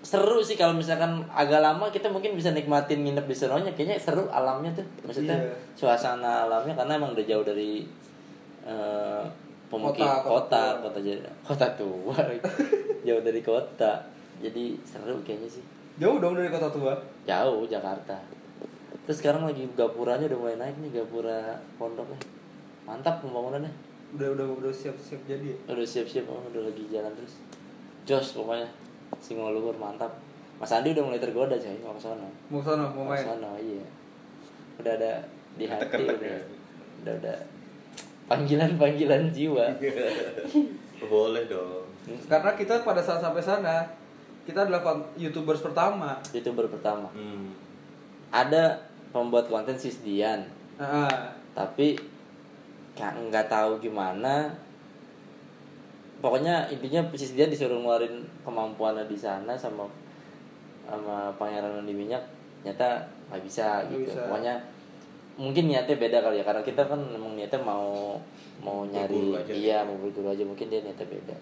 seru 0.05 0.37
sih 0.37 0.53
kalau 0.53 0.77
misalkan 0.77 1.25
agak 1.33 1.65
lama 1.65 1.89
kita 1.89 2.05
mungkin 2.05 2.37
bisa 2.37 2.53
nikmatin 2.53 3.01
nginep 3.01 3.25
di 3.25 3.33
sononya 3.33 3.71
kayaknya 3.73 3.97
seru 3.97 4.27
alamnya 4.27 4.69
tuh. 4.75 4.85
Maksudnya 5.01 5.33
Iya. 5.33 5.55
suasana 5.73 6.45
alamnya 6.45 6.75
karena 6.75 6.99
emang 6.99 7.15
udah 7.15 7.25
jauh 7.25 7.41
dari 7.41 7.87
eh 8.61 9.23
pemukim 9.65 10.05
Kota, 10.05 10.21
kota 10.21 10.63
kota 10.83 10.99
kota 11.01 11.29
kota 11.41 11.67
tua 11.73 12.17
jauh 13.07 13.21
dari 13.23 13.41
kota. 13.41 13.91
Jadi 14.37 14.77
seru 14.83 15.17
kayaknya 15.23 15.49
sih. 15.49 15.63
Jauh 15.95 16.19
dong 16.19 16.35
dari 16.35 16.51
kota 16.51 16.67
tua? 16.69 16.93
Jauh 17.23 17.63
Jakarta 17.65 18.13
terus 19.05 19.21
sekarang 19.21 19.45
lagi 19.45 19.69
gapuranya 19.77 20.25
udah 20.27 20.39
mulai 20.41 20.57
naik 20.57 20.75
nih 20.81 21.01
gapura 21.01 21.61
pondoknya 21.77 22.17
mantap 22.85 23.19
pembangunannya. 23.25 23.73
Udah 24.15 24.31
udah 24.37 24.47
udah 24.61 24.71
siap 24.71 24.95
siap 25.01 25.19
jadi 25.25 25.51
ya? 25.51 25.57
Udah 25.73 25.85
siap-siap 25.85 26.25
oh, 26.29 26.45
udah 26.53 26.61
lagi 26.69 26.85
jalan 26.87 27.11
terus. 27.17 27.41
Jos 28.05 28.37
pokoknya 28.37 28.69
singo 29.19 29.49
luhur 29.51 29.75
mantap. 29.75 30.13
Mas 30.55 30.71
Andi 30.71 30.95
udah 30.95 31.03
mulai 31.03 31.19
tergoda 31.19 31.59
coy 31.59 31.75
mau 31.83 31.91
ke 31.91 31.99
sono 31.99 32.31
mau 32.47 32.63
sana 32.63 32.87
mau 32.95 33.03
mau 33.03 33.11
ke 33.11 33.19
main? 33.19 33.25
sono 33.27 33.51
iya. 33.59 33.85
Udah 34.79 34.93
ada 34.95 35.11
di 35.59 35.65
hati 35.67 35.83
Ketek-ketek 35.83 36.15
udah, 36.15 36.31
ya. 36.31 36.41
udah 37.03 37.13
ada 37.19 37.35
panggilan-panggilan 38.31 39.23
jiwa. 39.35 39.65
Boleh 41.11 41.43
dong. 41.51 41.83
karena 42.05 42.53
kita 42.53 42.85
pada 42.85 43.01
saat 43.01 43.19
sampai 43.19 43.41
sana 43.41 43.83
kita 44.47 44.63
adalah 44.63 44.85
youtubers 45.19 45.59
pertama. 45.59 46.21
Youtuber 46.31 46.69
pertama. 46.71 47.09
Hmm. 47.11 47.51
ada 48.31 48.79
pembuat 49.15 49.47
konten 49.47 49.71
Sisdian 49.73 50.43
nah, 50.75 51.07
tapi 51.55 51.95
ka- 52.91 53.15
nggak 53.15 53.47
tahu 53.47 53.79
gimana. 53.79 54.51
Pokoknya 56.19 56.67
intinya 56.67 56.99
Sisdian 57.13 57.47
disuruh 57.47 57.77
ngeluarin 57.77 58.11
kemampuannya 58.41 59.05
di 59.05 59.15
sana 59.15 59.53
sama 59.53 59.85
sama 60.83 61.31
pangeran 61.35 61.83
di 61.83 61.93
minyak 61.93 62.19
nyata 62.61 63.07
nggak 63.29 63.41
bisa 63.41 63.83
Nggak 63.83 63.89
gitu. 63.89 64.01
bisa. 64.11 64.19
pokoknya 64.25 64.53
mungkin 65.35 65.63
niatnya 65.67 65.95
beda 65.95 66.17
kali 66.19 66.39
ya 66.39 66.45
karena 66.45 66.61
kita 66.61 66.81
kan 66.83 66.97
memang 66.97 67.35
niatnya 67.35 67.61
mau 67.61 68.15
mau 68.59 68.83
nyari 68.85 69.35
iya 69.49 69.83
mau 69.83 69.95
berguru 69.97 70.29
aja 70.29 70.41
mungkin 70.41 70.67
dia 70.67 70.81
niatnya 70.81 71.05
beda 71.05 71.35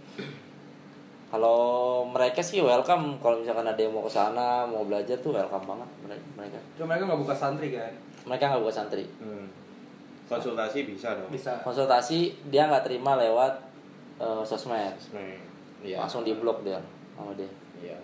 kalau 1.33 1.59
mereka 2.05 2.39
sih 2.39 2.61
welcome 2.61 3.17
kalau 3.17 3.41
misalkan 3.41 3.65
ada 3.65 3.75
yang 3.75 3.89
mau 3.89 4.01
ke 4.01 4.11
sana 4.11 4.63
mau 4.63 4.85
belajar 4.85 5.17
tuh 5.17 5.33
welcome 5.33 5.65
banget 5.65 5.89
mere- 6.03 6.27
mereka 6.35 6.59
cuma 6.75 6.93
mereka 6.93 7.03
nggak 7.05 7.19
buka 7.19 7.33
santri 7.33 7.67
kan 7.71 7.89
mereka 8.23 8.43
nggak 8.47 8.61
buat 8.61 8.75
santri 8.75 9.05
Hmm. 9.17 9.49
Konsultasi 10.23 10.87
bisa 10.87 11.13
dong. 11.13 11.29
bisa 11.29 11.51
konsultasi 11.59 12.19
dia 12.47 12.65
nggak 12.65 12.81
terima 12.83 13.17
lewat 13.17 13.53
eh, 14.15 14.43
sosmed 14.43 14.95
Nah, 15.11 15.19
Iya. 15.81 15.99
langsung 15.99 16.21
di 16.21 16.31
blok 16.33 16.61
dia 16.61 16.79
sama 17.11 17.33
dia 17.33 17.49
Iya. 17.81 17.97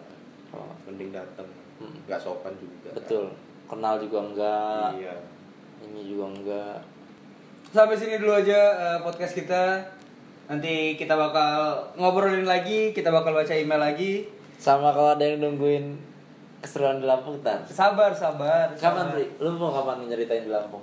Oh, 0.50 0.68
Mending 0.84 1.14
datang. 1.14 1.46
Hmm. 1.78 1.96
Nggak 2.04 2.20
sopan 2.20 2.52
juga. 2.56 2.92
betul 2.92 3.30
kenal 3.66 3.96
juga 3.98 4.20
enggak 4.20 4.90
Iya. 4.98 5.14
ini 5.80 6.02
juga 6.04 6.26
enggak 6.28 6.78
sampai 7.70 7.94
sini 7.94 8.18
dulu 8.18 8.34
aja 8.36 8.60
eh, 8.76 9.00
podcast 9.00 9.34
kita 9.36 9.64
nanti 10.50 10.74
kita 10.96 11.14
bakal 11.14 11.52
ngobrolin 11.94 12.44
lagi 12.44 12.90
kita 12.90 13.08
bakal 13.08 13.32
baca 13.32 13.54
email 13.54 13.78
lagi 13.80 14.26
sama 14.58 14.90
kalau 14.90 15.14
ada 15.14 15.24
yang 15.24 15.40
nungguin 15.40 15.94
keseruan 16.60 16.98
di 16.98 17.06
Lampung 17.06 17.40
ntar 17.40 17.64
sabar 17.64 18.12
sabar 18.12 18.74
kapan. 18.74 19.14
Pri? 19.14 19.26
lu 19.38 19.54
mau 19.54 19.72
kapan 19.72 20.04
nyeritain 20.04 20.42
di 20.42 20.50
Lampung 20.50 20.82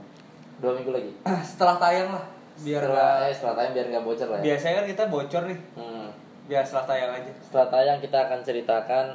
dua 0.56 0.72
minggu 0.72 0.90
lagi 0.90 1.12
setelah 1.50 1.76
tayang 1.76 2.08
lah 2.08 2.24
biar 2.56 2.80
setelah, 2.80 2.96
nggak- 2.96 3.20
eh, 3.20 3.34
setelah 3.34 3.54
tayang 3.54 3.72
biar 3.74 3.86
nggak 3.90 4.04
bocor 4.04 4.26
lah 4.26 4.38
ya. 4.38 4.44
biasanya 4.46 4.74
kan 4.74 4.86
kita 4.86 5.02
bocor 5.06 5.42
nih 5.44 5.58
Hmm. 5.74 6.08
biar 6.46 6.62
setelah 6.62 6.86
tayang 6.86 7.10
aja 7.12 7.32
Setelah 7.42 7.68
tayang 7.68 7.98
kita 7.98 8.18
akan 8.22 8.38
ceritakan 8.40 9.06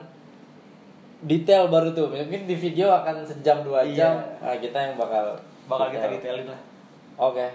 detail 1.22 1.64
baru 1.68 1.90
tuh. 1.92 2.10
Mungkin 2.10 2.44
di 2.44 2.56
video 2.56 2.90
akan 2.92 3.22
sejam 3.22 3.62
dua 3.62 3.82
Iya. 3.82 3.94
jam. 3.96 4.14
Nah, 4.42 4.58
kita 4.58 4.78
yang 4.82 4.96
bakal 4.96 5.38
bakal 5.66 5.88
kita 5.88 6.10
detail. 6.10 6.36
detailin 6.38 6.48
lah 6.50 6.62
Oke. 7.16 7.46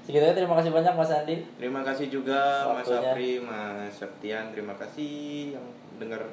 Segitu 0.00 0.26
terima 0.32 0.56
kasih 0.58 0.70
banyak 0.70 0.94
Mas 0.94 1.10
Andi. 1.10 1.36
Terima 1.54 1.80
kasih 1.82 2.06
juga 2.08 2.66
Mas 2.66 2.82
Waktunya. 2.82 3.12
Sapri, 3.12 3.30
Mas 3.38 3.92
Septian. 3.94 4.44
Terima 4.50 4.74
kasih 4.74 5.12
yang 5.54 5.66
dengar 5.96 6.24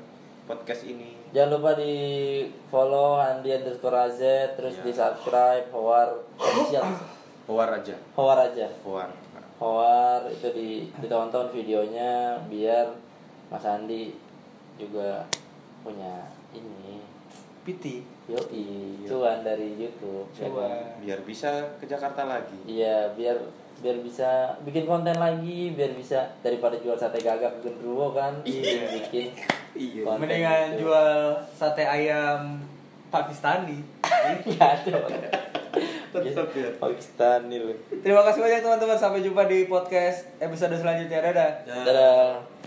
podcast 0.47 0.87
ini. 0.87 1.13
Jangan 1.29 1.59
lupa 1.59 1.75
di 1.75 1.93
follow 2.67 3.19
Andi 3.19 3.51
underscore 3.51 4.07
AZ 4.07 4.21
terus 4.55 4.79
Iya. 4.79 4.83
di 4.83 4.91
subscribe 4.91 5.65
Howar 5.69 6.07
official 6.35 6.87
Howar 7.45 7.69
aja. 7.75 7.95
Howar 8.15 8.37
aja 8.47 8.67
Howar. 8.81 9.09
Howar 9.57 10.19
itu 10.27 10.47
di 10.53 10.69
ditonton 10.97 11.51
videonya 11.51 12.39
biar 12.47 12.95
Mas 13.47 13.63
Andi 13.63 14.15
juga 14.77 15.27
punya 15.81 16.27
ini 16.51 17.03
piti 17.63 18.03
yoi 18.27 18.67
cuan 19.03 19.39
dari 19.39 19.73
YouTube? 19.73 20.27
Cuan. 20.29 20.99
Biar 20.99 21.19
bisa 21.23 21.47
ke 21.75 21.85
Jakarta 21.85 22.23
lagi. 22.23 22.59
Iya, 22.63 23.15
biar 23.15 23.39
biar 23.77 23.97
bisa 23.99 24.27
bikin 24.61 24.83
konten 24.83 25.15
lagi, 25.15 25.71
biar 25.71 25.93
bisa 25.93 26.33
daripada 26.39 26.75
jual 26.75 26.93
sate 26.93 27.17
gagak 27.17 27.61
ke 27.61 27.69
genderuwo 27.69 28.11
kan, 28.11 28.33
Iya. 28.43 28.89
bikin 28.99 29.31
Iya. 29.73 30.01
mendingan 30.11 30.73
gitu. 30.73 30.89
jual 30.89 31.11
sate 31.49 31.81
ayam 31.81 32.57
Pakistani 33.07 33.79
Iya, 34.43 34.65
ada. 34.75 34.97
Tetep 36.09 36.47
ya. 36.51 36.69
Pakistani 36.75 37.55
lu. 37.61 37.71
terima 38.01 38.25
kasih 38.25 38.41
banyak 38.41 38.59
teman-teman 38.59 38.97
sampai 38.97 39.21
jumpa 39.21 39.45
di 39.45 39.63
podcast 39.63 40.25
episode 40.37 40.73
selanjutnya 40.73 41.21
dadah 41.21 41.51
Dadah. 41.63 42.66